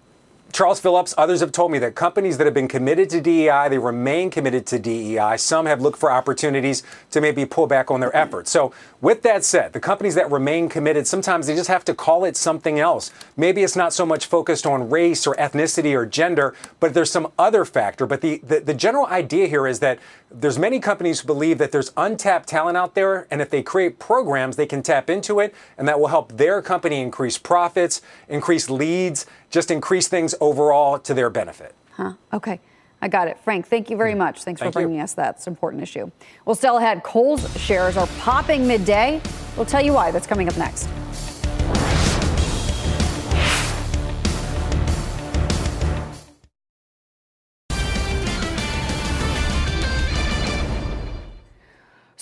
Charles 0.53 0.79
Phillips, 0.79 1.13
others 1.17 1.41
have 1.41 1.51
told 1.51 1.71
me 1.71 1.79
that 1.79 1.95
companies 1.95 2.37
that 2.37 2.45
have 2.45 2.53
been 2.53 2.67
committed 2.67 3.09
to 3.11 3.21
DEI, 3.21 3.67
they 3.69 3.77
remain 3.77 4.29
committed 4.29 4.65
to 4.67 4.79
DEI. 4.79 5.35
Some 5.37 5.65
have 5.65 5.81
looked 5.81 5.99
for 5.99 6.11
opportunities 6.11 6.83
to 7.11 7.21
maybe 7.21 7.45
pull 7.45 7.67
back 7.67 7.91
on 7.91 7.99
their 7.99 8.15
efforts. 8.15 8.49
So, 8.49 8.73
with 9.01 9.21
that 9.23 9.43
said, 9.43 9.73
the 9.73 9.79
companies 9.79 10.15
that 10.15 10.31
remain 10.31 10.69
committed, 10.69 11.05
sometimes 11.05 11.47
they 11.47 11.55
just 11.55 11.67
have 11.69 11.85
to 11.85 11.93
call 11.93 12.25
it 12.25 12.35
something 12.35 12.79
else. 12.79 13.11
Maybe 13.35 13.63
it's 13.63 13.75
not 13.75 13.93
so 13.93 14.05
much 14.05 14.25
focused 14.25 14.65
on 14.65 14.89
race 14.89 15.27
or 15.27 15.35
ethnicity 15.35 15.93
or 15.95 16.05
gender, 16.05 16.55
but 16.79 16.93
there's 16.93 17.11
some 17.11 17.31
other 17.37 17.63
factor. 17.63 18.07
But 18.07 18.21
the, 18.21 18.37
the, 18.37 18.59
the 18.59 18.73
general 18.73 19.05
idea 19.05 19.47
here 19.47 19.67
is 19.67 19.79
that 19.79 19.99
there's 20.31 20.57
many 20.57 20.79
companies 20.79 21.19
who 21.19 21.27
believe 21.27 21.57
that 21.59 21.71
there's 21.71 21.91
untapped 21.95 22.49
talent 22.49 22.75
out 22.75 22.95
there, 22.95 23.27
and 23.29 23.41
if 23.41 23.49
they 23.49 23.61
create 23.61 23.99
programs, 23.99 24.55
they 24.55 24.65
can 24.65 24.81
tap 24.81 25.09
into 25.09 25.39
it, 25.39 25.53
and 25.77 25.87
that 25.87 25.99
will 25.99 26.07
help 26.07 26.37
their 26.37 26.61
company 26.61 26.99
increase 26.99 27.37
profits, 27.37 28.01
increase 28.27 28.69
leads, 28.69 29.25
just 29.49 29.71
increase 29.71 30.07
things 30.07 30.35
overall 30.41 30.99
to 30.99 31.13
their 31.13 31.29
benefit. 31.29 31.75
Huh. 31.91 32.13
Okay. 32.33 32.59
I 33.01 33.07
got 33.07 33.27
it. 33.27 33.39
Frank, 33.39 33.67
thank 33.67 33.89
you 33.89 33.97
very 33.97 34.13
mm. 34.13 34.17
much. 34.17 34.43
Thanks 34.43 34.59
thank 34.59 34.73
for 34.73 34.79
bringing 34.79 34.97
you. 34.97 35.03
us 35.03 35.13
that. 35.13 35.35
It's 35.35 35.47
an 35.47 35.53
important 35.53 35.83
issue. 35.83 36.09
Well, 36.45 36.55
still 36.55 36.77
ahead, 36.77 37.03
Kohl's 37.03 37.55
shares 37.59 37.95
are 37.95 38.07
popping 38.19 38.67
midday. 38.67 39.21
We'll 39.55 39.65
tell 39.65 39.83
you 39.83 39.93
why. 39.93 40.11
That's 40.11 40.27
coming 40.27 40.47
up 40.47 40.57
next. 40.57 40.89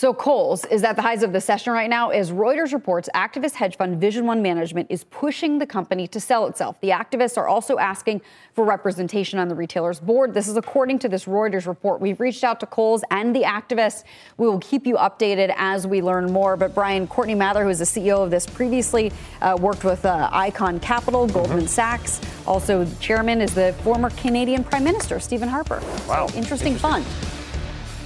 So 0.05 0.13
Kohl's 0.13 0.65
is 0.65 0.83
at 0.83 0.95
the 0.95 1.01
highs 1.01 1.23
of 1.23 1.33
the 1.33 1.41
session 1.41 1.73
right 1.73 1.89
now 1.89 2.09
as 2.09 2.29
Reuters 2.29 2.73
reports 2.73 3.09
activist 3.15 3.53
hedge 3.53 3.75
fund 3.75 3.99
Vision 3.99 4.27
One 4.27 4.39
Management 4.39 4.85
is 4.91 5.03
pushing 5.05 5.57
the 5.57 5.65
company 5.65 6.07
to 6.09 6.19
sell 6.19 6.45
itself. 6.45 6.79
The 6.81 6.89
activists 6.89 7.39
are 7.39 7.47
also 7.47 7.79
asking 7.79 8.21
for 8.53 8.65
representation 8.65 9.39
on 9.39 9.47
the 9.47 9.55
retailer's 9.55 9.99
board. 9.99 10.35
This 10.35 10.47
is 10.47 10.57
according 10.57 10.99
to 10.99 11.09
this 11.09 11.25
Reuters 11.25 11.65
report. 11.65 12.01
We've 12.01 12.19
reached 12.19 12.43
out 12.43 12.59
to 12.59 12.67
Kohl's 12.67 13.03
and 13.09 13.35
the 13.35 13.41
activists. 13.41 14.03
We 14.37 14.45
will 14.45 14.59
keep 14.59 14.85
you 14.85 14.93
updated 14.97 15.51
as 15.57 15.87
we 15.87 16.03
learn 16.03 16.31
more. 16.31 16.55
But 16.55 16.75
Brian 16.75 17.07
Courtney 17.07 17.33
Mather, 17.33 17.63
who 17.63 17.69
is 17.69 17.79
the 17.79 17.85
CEO 17.85 18.23
of 18.23 18.29
this 18.29 18.45
previously, 18.45 19.11
uh, 19.41 19.57
worked 19.59 19.83
with 19.83 20.05
uh, 20.05 20.29
Icahn 20.31 20.79
Capital, 20.83 21.25
Goldman 21.25 21.61
mm-hmm. 21.61 21.65
Sachs. 21.65 22.21
Also, 22.45 22.83
the 22.83 22.95
chairman 22.97 23.41
is 23.41 23.55
the 23.55 23.73
former 23.81 24.11
Canadian 24.11 24.63
Prime 24.63 24.83
Minister, 24.83 25.19
Stephen 25.19 25.49
Harper. 25.49 25.81
Wow. 26.07 26.27
So 26.27 26.37
interesting, 26.37 26.73
interesting 26.73 26.75
fund. 26.75 27.05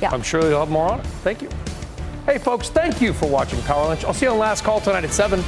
Yeah. 0.02 0.12
I'm 0.14 0.24
sure 0.24 0.42
they'll 0.42 0.62
have 0.62 0.70
more 0.70 0.94
on 0.94 1.02
it. 1.02 1.06
Thank 1.26 1.42
you. 1.42 1.50
Hey, 2.30 2.38
folks, 2.38 2.70
thank 2.70 3.02
you 3.02 3.12
for 3.12 3.28
watching 3.28 3.60
Power 3.64 3.86
Lunch. 3.86 4.06
I'll 4.06 4.14
see 4.14 4.28
you 4.28 4.32
on 4.32 4.38
Last 4.38 4.64
Call 4.64 4.80
tonight 4.80 5.04
at 5.04 5.12
7. 5.12 5.44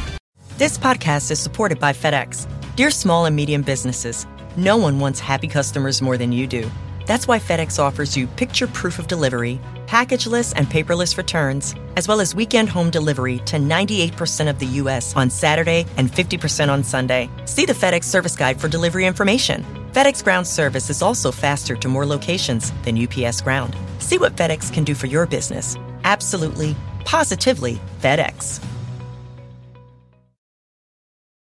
This 0.58 0.80
podcast 0.80 1.30
is 1.30 1.40
supported 1.40 1.78
by 1.78 1.94
FedEx. 1.94 2.48
Dear 2.76 2.90
small 2.90 3.28
and 3.28 3.36
medium 3.36 3.62
businesses, 3.62 4.26
no 4.58 4.78
one 4.78 5.00
wants 5.00 5.20
happy 5.20 5.48
customers 5.48 6.02
more 6.02 6.18
than 6.18 6.32
you 6.32 6.48
do. 6.48 6.68
That's 7.06 7.28
why 7.28 7.38
FedEx 7.38 7.78
offers 7.78 8.18
you 8.18 8.26
picture 8.26 8.66
proof 8.66 8.98
of 8.98 9.06
delivery, 9.06 9.62
packageless 9.86 10.54
and 10.56 10.66
paperless 10.66 11.18
returns, 11.18 11.76
as 11.98 12.08
well 12.08 12.20
as 12.20 12.34
weekend 12.34 12.68
home 12.68 12.90
delivery 12.90 13.38
to 13.46 13.58
98% 13.58 14.50
of 14.50 14.58
the 14.58 14.66
U.S. 14.82 15.16
on 15.16 15.30
Saturday 15.30 15.86
and 15.98 16.12
50% 16.12 16.70
on 16.70 16.84
Sunday. 16.84 17.30
See 17.46 17.66
the 17.68 17.74
FedEx 17.74 18.06
service 18.06 18.36
guide 18.36 18.60
for 18.60 18.68
delivery 18.68 19.06
information. 19.06 19.64
FedEx 19.92 20.24
Ground 20.24 20.48
service 20.48 20.90
is 20.90 21.04
also 21.04 21.32
faster 21.32 21.76
to 21.76 21.88
more 21.88 22.08
locations 22.08 22.72
than 22.82 22.98
UPS 22.98 23.42
Ground. 23.42 23.76
See 24.00 24.18
what 24.18 24.36
FedEx 24.36 24.74
can 24.74 24.84
do 24.84 24.96
for 24.96 25.06
your 25.06 25.28
business 25.28 25.78
absolutely, 26.04 26.76
positively 27.06 27.80
FedEx. 28.02 28.60